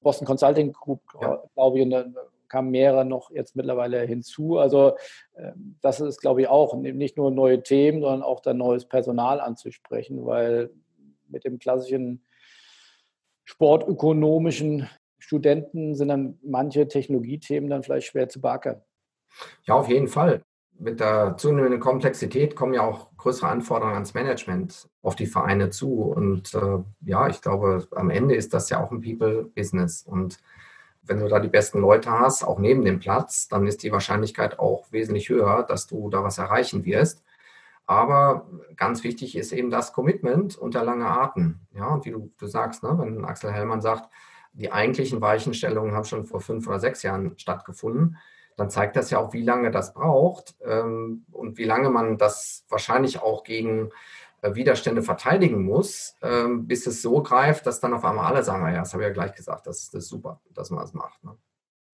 Boston 0.00 0.26
Consulting 0.26 0.72
Group, 0.72 1.00
ja. 1.20 1.42
glaube 1.54 1.78
ich, 1.78 1.84
und 1.84 1.90
dann 1.90 2.16
kamen 2.48 2.70
mehrere 2.70 3.04
noch 3.04 3.30
jetzt 3.30 3.56
mittlerweile 3.56 4.02
hinzu. 4.02 4.58
Also 4.58 4.96
ähm, 5.36 5.76
das 5.80 6.00
ist, 6.00 6.20
glaube 6.20 6.42
ich, 6.42 6.48
auch 6.48 6.74
nicht 6.76 7.16
nur 7.16 7.30
neue 7.30 7.62
Themen, 7.62 8.00
sondern 8.00 8.22
auch 8.22 8.40
dann 8.40 8.58
neues 8.58 8.84
Personal 8.84 9.40
anzusprechen, 9.40 10.24
weil 10.24 10.70
mit 11.28 11.44
dem 11.44 11.58
klassischen 11.58 12.24
sportökonomischen 13.44 14.88
Studenten 15.18 15.94
sind 15.94 16.08
dann 16.08 16.38
manche 16.42 16.86
Technologiethemen 16.86 17.70
dann 17.70 17.82
vielleicht 17.82 18.06
schwer 18.06 18.28
zu 18.28 18.40
beackern. 18.40 18.82
Ja, 19.64 19.74
auf 19.74 19.88
jeden 19.88 20.08
Fall. 20.08 20.42
Mit 20.78 21.00
der 21.00 21.36
zunehmenden 21.36 21.80
Komplexität 21.80 22.56
kommen 22.56 22.74
ja 22.74 22.82
auch 22.82 23.16
größere 23.16 23.48
Anforderungen 23.48 23.94
ans 23.94 24.14
Management 24.14 24.88
auf 25.02 25.14
die 25.14 25.26
Vereine 25.26 25.70
zu. 25.70 26.02
Und 26.02 26.54
äh, 26.54 26.78
ja, 27.04 27.28
ich 27.28 27.40
glaube, 27.40 27.86
am 27.92 28.10
Ende 28.10 28.34
ist 28.34 28.52
das 28.54 28.70
ja 28.70 28.82
auch 28.82 28.90
ein 28.90 29.00
People-Business. 29.00 30.02
Und 30.02 30.38
wenn 31.02 31.20
du 31.20 31.28
da 31.28 31.38
die 31.38 31.48
besten 31.48 31.80
Leute 31.80 32.10
hast, 32.10 32.42
auch 32.42 32.58
neben 32.58 32.84
dem 32.84 32.98
Platz, 32.98 33.48
dann 33.48 33.66
ist 33.66 33.82
die 33.82 33.92
Wahrscheinlichkeit 33.92 34.58
auch 34.58 34.90
wesentlich 34.90 35.28
höher, 35.28 35.62
dass 35.62 35.86
du 35.86 36.10
da 36.10 36.24
was 36.24 36.38
erreichen 36.38 36.84
wirst. 36.84 37.22
Aber 37.86 38.48
ganz 38.76 39.04
wichtig 39.04 39.36
ist 39.36 39.52
eben 39.52 39.70
das 39.70 39.92
Commitment 39.92 40.56
unter 40.56 40.84
lange 40.84 41.06
Atem. 41.06 41.60
Ja, 41.72 41.88
und 41.88 42.04
wie 42.06 42.10
du, 42.10 42.32
du 42.38 42.46
sagst, 42.46 42.82
ne, 42.82 42.96
wenn 42.98 43.24
Axel 43.24 43.52
Hellmann 43.52 43.82
sagt, 43.82 44.08
die 44.54 44.72
eigentlichen 44.72 45.20
Weichenstellungen 45.20 45.94
haben 45.94 46.04
schon 46.04 46.24
vor 46.24 46.40
fünf 46.40 46.66
oder 46.66 46.80
sechs 46.80 47.02
Jahren 47.02 47.38
stattgefunden, 47.38 48.16
dann 48.56 48.70
zeigt 48.70 48.96
das 48.96 49.10
ja 49.10 49.18
auch, 49.18 49.32
wie 49.32 49.42
lange 49.42 49.70
das 49.70 49.94
braucht 49.94 50.54
ähm, 50.64 51.24
und 51.32 51.58
wie 51.58 51.64
lange 51.64 51.90
man 51.90 52.18
das 52.18 52.64
wahrscheinlich 52.68 53.20
auch 53.22 53.44
gegen 53.44 53.90
äh, 54.42 54.54
Widerstände 54.54 55.02
verteidigen 55.02 55.64
muss, 55.64 56.16
ähm, 56.22 56.66
bis 56.66 56.86
es 56.86 57.02
so 57.02 57.22
greift, 57.22 57.66
dass 57.66 57.80
dann 57.80 57.94
auf 57.94 58.04
einmal 58.04 58.26
alle 58.26 58.42
sagen, 58.42 58.66
ja, 58.66 58.80
das 58.80 58.92
habe 58.92 59.02
ich 59.02 59.08
ja 59.08 59.12
gleich 59.14 59.34
gesagt, 59.34 59.66
das, 59.66 59.90
das 59.90 60.04
ist 60.04 60.08
super, 60.08 60.40
dass 60.52 60.70
man 60.70 60.80
das 60.80 60.92
macht. 60.92 61.22
Ne? 61.24 61.36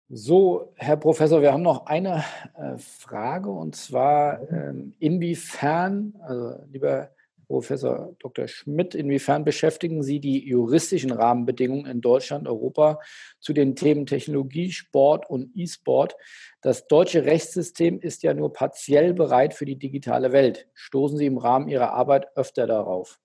So, 0.09 0.71
Herr 0.77 0.95
Professor, 0.95 1.41
wir 1.41 1.51
haben 1.51 1.63
noch 1.63 1.85
eine 1.85 2.23
äh, 2.55 2.77
Frage 2.77 3.49
und 3.49 3.75
zwar, 3.75 4.39
ähm, 4.49 4.95
inwiefern, 4.99 6.13
also 6.21 6.55
lieber 6.71 7.09
Professor 7.47 8.15
Dr. 8.19 8.47
Schmidt, 8.47 8.93
inwiefern 8.93 9.45
beschäftigen 9.45 10.03
Sie 10.03 10.19
die 10.19 10.47
juristischen 10.47 11.11
Rahmenbedingungen 11.11 11.85
in 11.85 12.01
Deutschland, 12.01 12.47
Europa 12.47 12.99
zu 13.39 13.53
den 13.53 13.75
Themen 13.75 14.05
Technologie, 14.05 14.71
Sport 14.71 15.29
und 15.29 15.51
E-Sport? 15.55 16.15
Das 16.61 16.87
deutsche 16.87 17.25
Rechtssystem 17.25 17.99
ist 17.99 18.23
ja 18.23 18.33
nur 18.33 18.51
partiell 18.51 19.13
bereit 19.13 19.53
für 19.53 19.65
die 19.65 19.79
digitale 19.79 20.31
Welt. 20.33 20.67
Stoßen 20.73 21.17
Sie 21.17 21.25
im 21.25 21.37
Rahmen 21.37 21.69
Ihrer 21.69 21.93
Arbeit 21.93 22.27
öfter 22.35 22.67
darauf? 22.67 23.19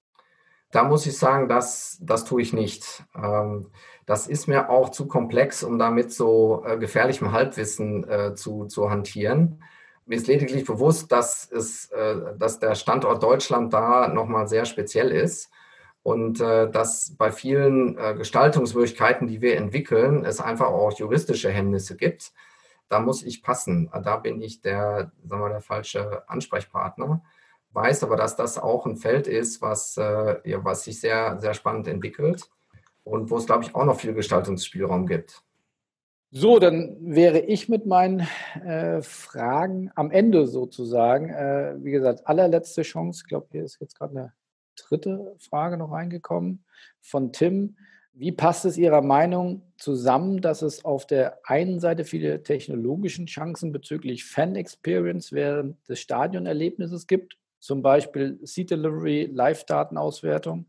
Da 0.70 0.84
muss 0.84 1.04
ich 1.06 1.18
sagen, 1.18 1.48
das, 1.48 1.98
das 2.00 2.24
tue 2.24 2.40
ich 2.40 2.52
nicht. 2.52 3.04
Ähm, 3.14 3.70
das 4.06 4.26
ist 4.26 4.48
mir 4.48 4.70
auch 4.70 4.88
zu 4.88 5.06
komplex, 5.06 5.62
um 5.62 5.78
damit 5.78 6.12
so 6.12 6.64
äh, 6.66 6.78
gefährlichem 6.78 7.32
Halbwissen 7.32 8.08
äh, 8.08 8.34
zu, 8.34 8.64
zu 8.66 8.90
hantieren. 8.90 9.62
Mir 10.06 10.16
ist 10.16 10.26
lediglich 10.26 10.64
bewusst, 10.64 11.12
dass, 11.12 11.50
es, 11.50 11.90
äh, 11.90 12.36
dass 12.38 12.58
der 12.58 12.74
Standort 12.74 13.22
Deutschland 13.22 13.72
da 13.72 14.08
nochmal 14.08 14.48
sehr 14.48 14.64
speziell 14.64 15.10
ist 15.10 15.50
und 16.02 16.40
dass 16.40 17.14
bei 17.16 17.30
vielen 17.30 17.94
Gestaltungsmöglichkeiten, 17.94 19.28
die 19.28 19.40
wir 19.40 19.56
entwickeln, 19.56 20.24
es 20.24 20.40
einfach 20.40 20.66
auch 20.66 20.98
juristische 20.98 21.48
Hemmnisse 21.48 21.96
gibt. 21.96 22.32
Da 22.88 22.98
muss 22.98 23.22
ich 23.22 23.40
passen. 23.40 23.88
Da 24.02 24.16
bin 24.16 24.42
ich 24.42 24.60
der, 24.62 25.12
sagen 25.24 25.42
wir, 25.42 25.48
der 25.50 25.60
falsche 25.60 26.28
Ansprechpartner 26.28 27.22
weiß 27.72 28.02
aber, 28.04 28.16
dass 28.16 28.36
das 28.36 28.58
auch 28.58 28.86
ein 28.86 28.96
Feld 28.96 29.26
ist, 29.26 29.62
was, 29.62 29.96
äh, 29.96 30.48
ja, 30.48 30.64
was 30.64 30.84
sich 30.84 31.00
sehr, 31.00 31.38
sehr 31.40 31.54
spannend 31.54 31.88
entwickelt 31.88 32.48
und 33.04 33.30
wo 33.30 33.38
es, 33.38 33.46
glaube 33.46 33.64
ich, 33.64 33.74
auch 33.74 33.84
noch 33.84 33.98
viel 33.98 34.14
Gestaltungsspielraum 34.14 35.06
gibt. 35.06 35.42
So, 36.34 36.58
dann 36.58 36.96
wäre 37.00 37.40
ich 37.40 37.68
mit 37.68 37.84
meinen 37.84 38.26
äh, 38.64 39.02
Fragen 39.02 39.90
am 39.94 40.10
Ende 40.10 40.46
sozusagen. 40.46 41.28
Äh, 41.28 41.74
wie 41.84 41.90
gesagt, 41.90 42.26
allerletzte 42.26 42.82
Chance. 42.82 43.22
Ich 43.22 43.28
glaube, 43.28 43.48
hier 43.50 43.64
ist 43.64 43.78
jetzt 43.80 43.98
gerade 43.98 44.18
eine 44.18 44.32
dritte 44.74 45.36
Frage 45.38 45.76
noch 45.76 45.92
reingekommen 45.92 46.64
von 47.02 47.32
Tim. 47.32 47.76
Wie 48.14 48.32
passt 48.32 48.64
es 48.64 48.78
Ihrer 48.78 49.02
Meinung 49.02 49.60
zusammen, 49.76 50.40
dass 50.40 50.62
es 50.62 50.86
auf 50.86 51.06
der 51.06 51.38
einen 51.44 51.80
Seite 51.80 52.04
viele 52.04 52.42
technologischen 52.42 53.26
Chancen 53.26 53.70
bezüglich 53.70 54.24
Fan 54.24 54.56
Experience 54.56 55.32
während 55.32 55.76
des 55.86 56.00
Stadionerlebnisses 56.00 57.06
gibt 57.06 57.36
zum 57.62 57.80
Beispiel 57.80 58.38
Seat 58.42 58.70
Delivery, 58.70 59.30
Live-Datenauswertung. 59.32 60.66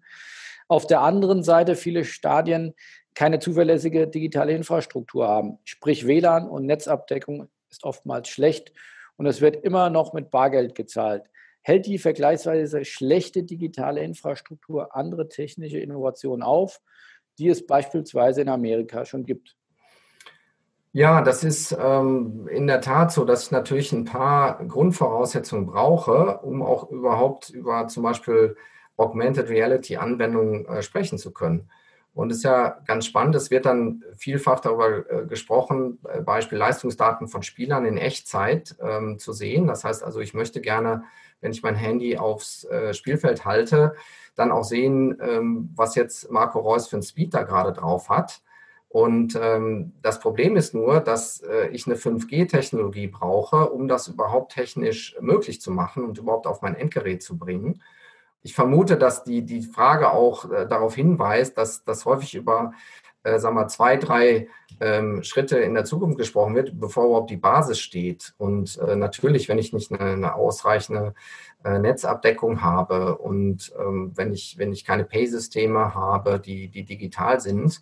Auf 0.68 0.88
der 0.88 1.02
anderen 1.02 1.44
Seite 1.44 1.76
viele 1.76 2.06
Stadien 2.06 2.74
keine 3.16 3.40
zuverlässige 3.40 4.08
digitale 4.08 4.54
Infrastruktur 4.54 5.28
haben. 5.28 5.60
Sprich 5.64 6.08
WLAN 6.08 6.48
und 6.48 6.66
Netzabdeckung 6.66 7.48
ist 7.70 7.84
oftmals 7.84 8.30
schlecht 8.30 8.74
und 9.18 9.26
es 9.26 9.42
wird 9.42 9.64
immer 9.64 9.90
noch 9.90 10.14
mit 10.14 10.32
Bargeld 10.32 10.76
gezahlt. 10.76 11.24
Hält 11.62 11.86
die 11.86 11.98
vergleichsweise 11.98 12.84
schlechte 12.84 13.44
digitale 13.44 14.04
Infrastruktur 14.04 14.96
andere 14.96 15.30
technische 15.30 15.80
Innovationen 15.80 16.44
auf, 16.44 16.82
die 17.40 17.48
es 17.48 17.66
beispielsweise 17.66 18.42
in 18.42 18.50
Amerika 18.50 19.06
schon 19.06 19.26
gibt? 19.26 19.56
Ja, 20.92 21.22
das 21.22 21.44
ist 21.44 21.76
ähm, 21.80 22.48
in 22.52 22.68
der 22.68 22.80
Tat 22.82 23.12
so, 23.12 23.26
dass 23.26 23.46
ich 23.46 23.52
natürlich 23.52 23.92
ein 23.94 24.06
paar 24.06 24.64
Grundvoraussetzungen 24.68 25.66
brauche, 25.66 26.40
um 26.40 26.62
auch 26.62 26.92
überhaupt 26.92 27.50
über 27.50 27.88
zum 27.88 28.04
Beispiel 28.04 28.56
Augmented 28.96 29.50
Reality 29.50 29.98
Anwendungen 29.98 30.68
äh, 30.68 30.84
sprechen 30.84 31.18
zu 31.18 31.34
können. 31.34 31.72
Und 32.14 32.32
es 32.32 32.38
ist 32.38 32.44
ja 32.44 32.80
ganz 32.86 33.06
spannend, 33.06 33.36
es 33.36 33.50
wird 33.50 33.66
dann 33.66 34.04
vielfach 34.16 34.60
darüber 34.60 35.10
äh, 35.10 35.26
gesprochen, 35.26 36.00
äh, 36.08 36.22
Beispiel 36.22 36.60
Leistungsdaten 36.60 37.28
von 37.28 37.42
Spielern 37.42 37.86
in 37.86 37.98
Echtzeit 37.98 38.76
ähm, 38.80 39.18
zu 39.18 39.34
sehen. 39.34 39.66
Das 39.66 39.84
heißt 39.84 40.04
also, 40.04 40.20
ich 40.20 40.36
möchte 40.36 40.62
gerne, 40.62 41.04
wenn 41.42 41.52
ich 41.52 41.64
mein 41.64 41.76
Handy 41.76 42.18
aufs 42.18 42.66
äh, 42.66 42.94
Spielfeld 42.94 43.46
halte, 43.46 43.96
dann 44.36 44.52
auch 44.52 44.64
sehen, 44.64 45.18
ähm, 45.22 45.72
was 45.76 45.96
jetzt 45.96 46.30
Marco 46.30 46.60
Reus 46.60 46.88
für 46.88 46.98
ein 46.98 47.04
Speed 47.04 47.34
da 47.34 47.44
gerade 47.44 47.74
drauf 47.74 48.10
hat. 48.10 48.42
Und 48.90 49.36
ähm, 49.42 49.94
das 50.04 50.20
Problem 50.20 50.56
ist 50.56 50.76
nur, 50.76 51.00
dass 51.00 51.42
äh, 51.42 51.70
ich 51.70 51.88
eine 51.88 51.96
5G-Technologie 51.96 53.08
brauche, 53.08 53.72
um 53.72 53.88
das 53.88 54.08
überhaupt 54.08 54.52
technisch 54.52 55.16
möglich 55.20 55.62
zu 55.62 55.72
machen 55.72 56.04
und 56.04 56.20
überhaupt 56.20 56.46
auf 56.46 56.62
mein 56.62 56.76
Endgerät 56.76 57.24
zu 57.24 57.40
bringen. 57.40 57.82
Ich 58.44 58.54
vermute, 58.54 58.98
dass 58.98 59.24
die, 59.24 59.44
die 59.44 59.62
Frage 59.62 60.12
auch 60.12 60.52
äh, 60.52 60.68
darauf 60.68 60.96
hinweist, 60.96 61.58
dass 61.58 61.84
das 61.84 62.06
häufig 62.06 62.36
über 62.36 62.74
äh, 63.24 63.40
sagen 63.40 63.56
wir, 63.56 63.68
zwei, 63.68 63.98
drei 63.98 64.50
ähm, 64.82 65.24
Schritte 65.24 65.58
in 65.60 65.74
der 65.74 65.86
Zukunft 65.86 66.18
gesprochen 66.18 66.56
wird, 66.56 66.80
bevor 66.80 67.06
überhaupt 67.06 67.30
die 67.30 67.38
Basis 67.38 67.80
steht. 67.80 68.34
Und 68.38 68.78
äh, 68.80 68.96
natürlich, 68.96 69.48
wenn 69.48 69.60
ich 69.60 69.74
nicht 69.74 69.92
eine, 69.92 70.12
eine 70.12 70.36
ausreichende 70.36 71.14
äh, 71.64 71.80
Netzabdeckung 71.80 72.62
habe 72.62 73.18
und 73.18 73.72
ähm, 73.80 74.12
wenn, 74.16 74.34
ich, 74.34 74.58
wenn 74.58 74.74
ich 74.74 74.84
keine 74.84 75.06
Pay-Systeme 75.06 75.96
habe, 75.96 76.40
die, 76.40 76.68
die 76.68 76.84
digital 76.84 77.40
sind, 77.40 77.82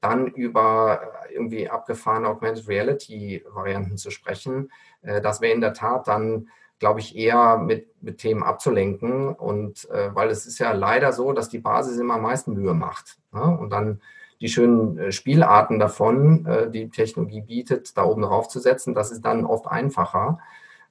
dann 0.00 0.26
über 0.28 1.00
äh, 1.28 1.34
irgendwie 1.34 1.68
abgefahrene 1.68 2.28
Augmented 2.28 2.68
Reality 2.68 3.44
Varianten 3.52 3.98
zu 3.98 4.10
sprechen, 4.10 4.70
äh, 5.02 5.20
das 5.20 5.40
wäre 5.42 5.52
in 5.52 5.60
der 5.60 5.74
Tat 5.74 6.08
dann, 6.08 6.48
glaube 6.78 7.00
ich, 7.00 7.16
eher 7.16 7.58
mit, 7.58 8.02
mit 8.02 8.18
Themen 8.18 8.42
abzulenken. 8.42 9.34
Und 9.34 9.88
äh, 9.90 10.14
weil 10.14 10.30
es 10.30 10.46
ist 10.46 10.58
ja 10.58 10.72
leider 10.72 11.12
so, 11.12 11.32
dass 11.32 11.48
die 11.48 11.58
Basis 11.58 11.98
immer 11.98 12.14
am 12.14 12.22
meisten 12.22 12.54
Mühe 12.54 12.74
macht. 12.74 13.18
Ne? 13.32 13.42
Und 13.42 13.70
dann 13.70 14.00
die 14.40 14.48
schönen 14.48 15.10
Spielarten 15.10 15.80
davon, 15.80 16.46
die 16.72 16.90
Technologie 16.90 17.40
bietet, 17.40 17.96
da 17.96 18.04
oben 18.04 18.22
drauf 18.22 18.46
zu 18.46 18.60
setzen, 18.60 18.94
das 18.94 19.10
ist 19.10 19.22
dann 19.22 19.44
oft 19.44 19.66
einfacher. 19.66 20.38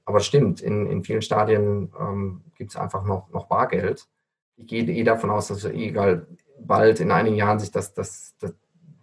Aber 0.07 0.21
stimmt, 0.21 0.61
in, 0.61 0.85
in 0.85 1.03
vielen 1.03 1.21
Stadien 1.21 1.91
ähm, 1.99 2.41
gibt 2.55 2.71
es 2.71 2.77
einfach 2.77 3.03
noch, 3.03 3.29
noch 3.29 3.47
Bargeld. 3.47 4.07
Ich 4.55 4.67
gehe 4.67 4.83
eh 4.83 5.03
davon 5.03 5.29
aus, 5.29 5.49
dass 5.49 5.65
egal 5.65 6.27
bald 6.57 7.01
in 7.01 7.11
einigen 7.11 7.35
Jahren 7.35 7.59
sich 7.59 7.71
das, 7.71 7.93
das, 7.93 8.33
das 8.39 8.53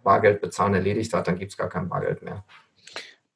Bargeld 0.03 0.41
bezahlen 0.41 0.73
erledigt 0.73 1.13
hat, 1.13 1.27
dann 1.27 1.37
gibt 1.37 1.51
es 1.51 1.57
gar 1.57 1.69
kein 1.69 1.89
Bargeld 1.89 2.23
mehr. 2.23 2.43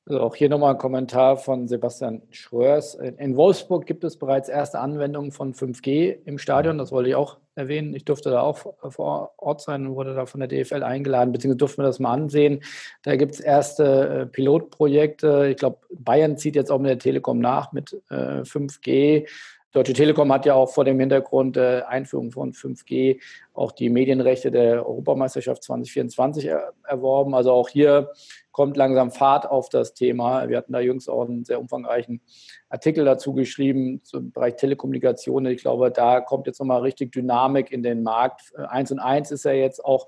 Also 0.10 0.22
auch 0.22 0.36
hier 0.36 0.50
nochmal 0.50 0.74
ein 0.74 0.80
Kommentar 0.80 1.38
von 1.38 1.68
Sebastian 1.68 2.24
Schröers. 2.32 2.96
In 2.96 3.38
Wolfsburg 3.38 3.86
gibt 3.86 4.04
es 4.04 4.18
bereits 4.18 4.50
erste 4.50 4.80
Anwendungen 4.80 5.32
von 5.32 5.54
5G 5.54 6.18
im 6.26 6.40
Stadion. 6.40 6.80
Das 6.80 6.92
wollte 6.92 7.10
ich 7.10 7.16
auch 7.16 7.38
erwähnen. 7.54 7.94
Ich 7.94 8.06
durfte 8.06 8.32
da 8.32 8.42
auch 8.42 8.58
vor 8.90 9.34
Ort 9.38 9.62
sein 9.62 9.86
und 9.86 9.96
wurde 9.96 10.16
da 10.16 10.26
von 10.26 10.40
der 10.40 10.50
DFL 10.50 10.82
eingeladen, 10.82 11.32
beziehungsweise 11.32 11.58
durften 11.58 11.82
wir 11.84 11.86
das 11.86 12.00
mal 12.00 12.14
ansehen. 12.14 12.64
Da 13.04 13.18
gibt 13.18 13.36
es 13.36 13.40
erste 13.40 13.84
äh, 13.86 14.26
Pilotprojekte. 14.26 15.50
Ich 15.52 15.58
glaube, 15.58 15.78
Bayern 15.92 16.38
zieht 16.38 16.56
jetzt 16.56 16.72
auch 16.72 16.80
mit 16.80 16.90
der 16.90 16.98
Telekom 16.98 17.38
nach 17.38 17.72
mit 17.72 17.96
5G. 18.10 19.28
Deutsche 19.72 19.94
Telekom 19.94 20.34
hat 20.34 20.48
ja 20.48 20.56
auch 20.56 20.72
vor 20.72 20.84
dem 20.84 21.00
Hintergrund 21.00 21.56
äh, 21.56 21.84
Einführung 21.88 22.32
von 22.32 22.54
5G 22.54 23.20
auch 23.54 23.72
die 23.72 23.90
Medienrechte 23.90 24.50
der 24.50 24.88
Europameisterschaft 24.88 25.64
2024 25.64 26.46
er, 26.46 26.74
erworben. 26.88 27.36
Also 27.36 27.52
auch 27.52 27.70
hier 27.70 28.10
kommt 28.52 28.78
langsam 28.78 29.12
Fahrt 29.12 29.48
auf 29.48 29.70
das 29.70 29.94
Thema. 29.94 30.50
Wir 30.50 30.58
hatten 30.58 30.74
da 30.74 30.80
jüngst 30.80 31.08
auch 31.08 31.28
einen 31.28 31.46
sehr 31.46 31.60
umfangreichen 31.60 32.20
Artikel 32.68 33.06
dazu 33.06 33.34
geschrieben 33.34 34.02
zum 34.04 34.32
Bereich 34.32 34.56
Telekommunikation. 34.56 35.46
Ich 35.46 35.62
glaube, 35.62 35.92
da 35.92 36.20
kommt 36.20 36.48
jetzt 36.48 36.60
nochmal 36.60 36.82
richtig 36.82 37.12
Dynamik 37.12 37.72
in 37.72 37.84
den 37.84 38.02
Markt. 38.02 38.52
Eins 38.58 38.92
und 38.92 39.00
eins 39.00 39.30
ist 39.30 39.46
ja 39.46 39.52
jetzt 39.52 39.86
auch 39.86 40.08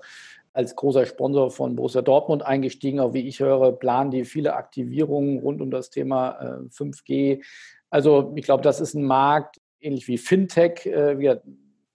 als 0.52 0.74
großer 0.74 1.06
Sponsor 1.06 1.52
von 1.52 1.76
Borussia 1.76 2.02
Dortmund 2.02 2.44
eingestiegen. 2.44 2.98
Auch 2.98 3.14
wie 3.14 3.26
ich 3.28 3.38
höre, 3.38 3.72
planen 3.72 4.10
die 4.10 4.24
viele 4.24 4.54
Aktivierungen 4.54 5.38
rund 5.38 5.62
um 5.62 5.70
das 5.70 5.90
Thema 5.90 6.60
5G. 6.70 7.42
Äh, 7.92 7.96
also 7.96 8.32
ich 8.36 8.44
glaube, 8.44 8.62
das 8.62 8.80
ist 8.80 8.94
ein 8.94 9.04
Markt, 9.04 9.60
ähnlich 9.80 10.08
wie 10.08 10.18
Fintech. 10.18 10.86
Äh, 10.86 11.18
wir, 11.18 11.42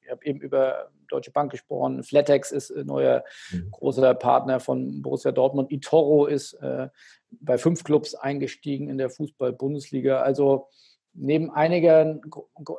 ich 0.02 0.10
habe 0.10 0.26
eben 0.26 0.40
über 0.40 0.90
Deutsche 1.10 1.32
Bank 1.32 1.52
gesprochen. 1.52 2.04
Flatex 2.04 2.52
ist 2.52 2.72
ein 2.72 2.86
neuer 2.86 3.24
mhm. 3.52 3.72
großer 3.72 4.14
Partner 4.14 4.60
von 4.60 5.02
Borussia 5.02 5.32
Dortmund. 5.32 5.72
Itoro 5.72 6.26
ist 6.26 6.54
äh, 6.56 6.90
bei 7.32 7.58
fünf 7.58 7.84
Clubs 7.84 8.16
eingestiegen 8.16 8.90
in 8.90 8.98
der 8.98 9.10
Fußball-Bundesliga. 9.10 10.22
Also 10.22 10.68
neben 11.14 11.50
einiger 11.50 12.20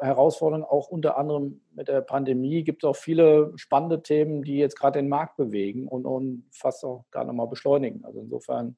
Herausforderungen, 0.01 0.65
auch 0.65 0.89
unter 0.89 1.19
anderem 1.19 1.61
mit 1.75 1.89
der 1.89 2.03
Pandemie, 2.03 2.63
gibt 2.63 2.85
es 2.85 2.89
auch 2.89 2.97
viele 2.97 3.53
spannende 3.57 4.03
Themen, 4.03 4.43
die 4.43 4.59
jetzt 4.59 4.79
gerade 4.79 5.01
den 5.01 5.09
Markt 5.09 5.37
bewegen 5.37 5.89
und, 5.89 6.07
und 6.07 6.45
fast 6.53 6.85
auch 6.85 7.05
da 7.11 7.25
nochmal 7.25 7.49
beschleunigen. 7.49 8.05
Also 8.05 8.21
insofern 8.21 8.77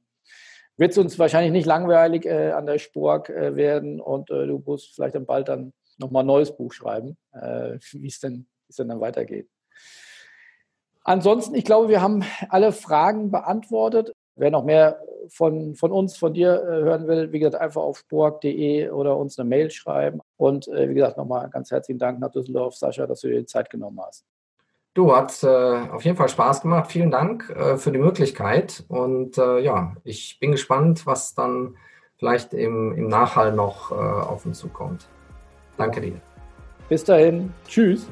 wird 0.76 0.92
es 0.92 0.98
uns 0.98 1.18
wahrscheinlich 1.18 1.52
nicht 1.52 1.66
langweilig 1.66 2.24
äh, 2.26 2.52
an 2.52 2.66
der 2.66 2.78
Spork 2.78 3.28
äh, 3.28 3.56
werden 3.56 4.00
und 4.00 4.30
äh, 4.30 4.46
du 4.46 4.62
musst 4.64 4.94
vielleicht 4.94 5.14
dann 5.14 5.26
bald 5.26 5.48
dann 5.48 5.72
nochmal 5.98 6.22
ein 6.22 6.26
neues 6.26 6.56
Buch 6.56 6.72
schreiben, 6.72 7.16
äh, 7.32 7.78
wie 7.92 8.08
es 8.08 8.20
denn, 8.20 8.46
denn 8.78 8.88
dann 8.88 9.00
weitergeht. 9.00 9.48
Ansonsten, 11.02 11.54
ich 11.54 11.64
glaube, 11.64 11.88
wir 11.88 12.00
haben 12.00 12.24
alle 12.48 12.72
Fragen 12.72 13.30
beantwortet. 13.30 14.14
Wer 14.36 14.50
noch 14.50 14.64
mehr 14.64 15.02
von, 15.28 15.74
von 15.74 15.92
uns, 15.92 16.16
von 16.16 16.32
dir 16.34 16.62
äh, 16.62 16.82
hören 16.82 17.06
will, 17.06 17.32
wie 17.32 17.40
gesagt, 17.40 17.60
einfach 17.60 17.82
auf 17.82 17.98
spork.de 17.98 18.90
oder 18.90 19.16
uns 19.16 19.38
eine 19.38 19.48
Mail 19.48 19.70
schreiben. 19.70 20.20
Und 20.36 20.68
äh, 20.68 20.88
wie 20.88 20.94
gesagt, 20.94 21.16
nochmal 21.16 21.48
ganz 21.50 21.70
herzlichen 21.70 21.98
Dank 21.98 22.20
nach 22.20 22.30
Düsseldorf, 22.30 22.74
Sascha, 22.74 23.06
dass 23.06 23.20
du 23.20 23.28
dir 23.28 23.40
die 23.40 23.46
Zeit 23.46 23.70
genommen 23.70 24.00
hast. 24.00 24.24
Du, 24.92 25.14
hat 25.14 25.42
äh, 25.44 25.46
auf 25.46 26.04
jeden 26.04 26.16
Fall 26.16 26.28
Spaß 26.28 26.62
gemacht. 26.62 26.90
Vielen 26.90 27.10
Dank 27.10 27.48
äh, 27.50 27.76
für 27.76 27.92
die 27.92 27.98
Möglichkeit. 27.98 28.84
Und 28.88 29.38
äh, 29.38 29.60
ja, 29.60 29.94
ich 30.02 30.38
bin 30.40 30.52
gespannt, 30.52 31.06
was 31.06 31.34
dann 31.34 31.76
vielleicht 32.18 32.52
im, 32.54 32.92
im 32.92 33.08
Nachhall 33.08 33.52
noch 33.52 33.92
äh, 33.92 33.94
auf 33.94 34.44
uns 34.46 34.58
zukommt. 34.58 35.08
Danke 35.76 36.00
dir. 36.00 36.20
Bis 36.88 37.04
dahin. 37.04 37.52
Tschüss. 37.68 38.08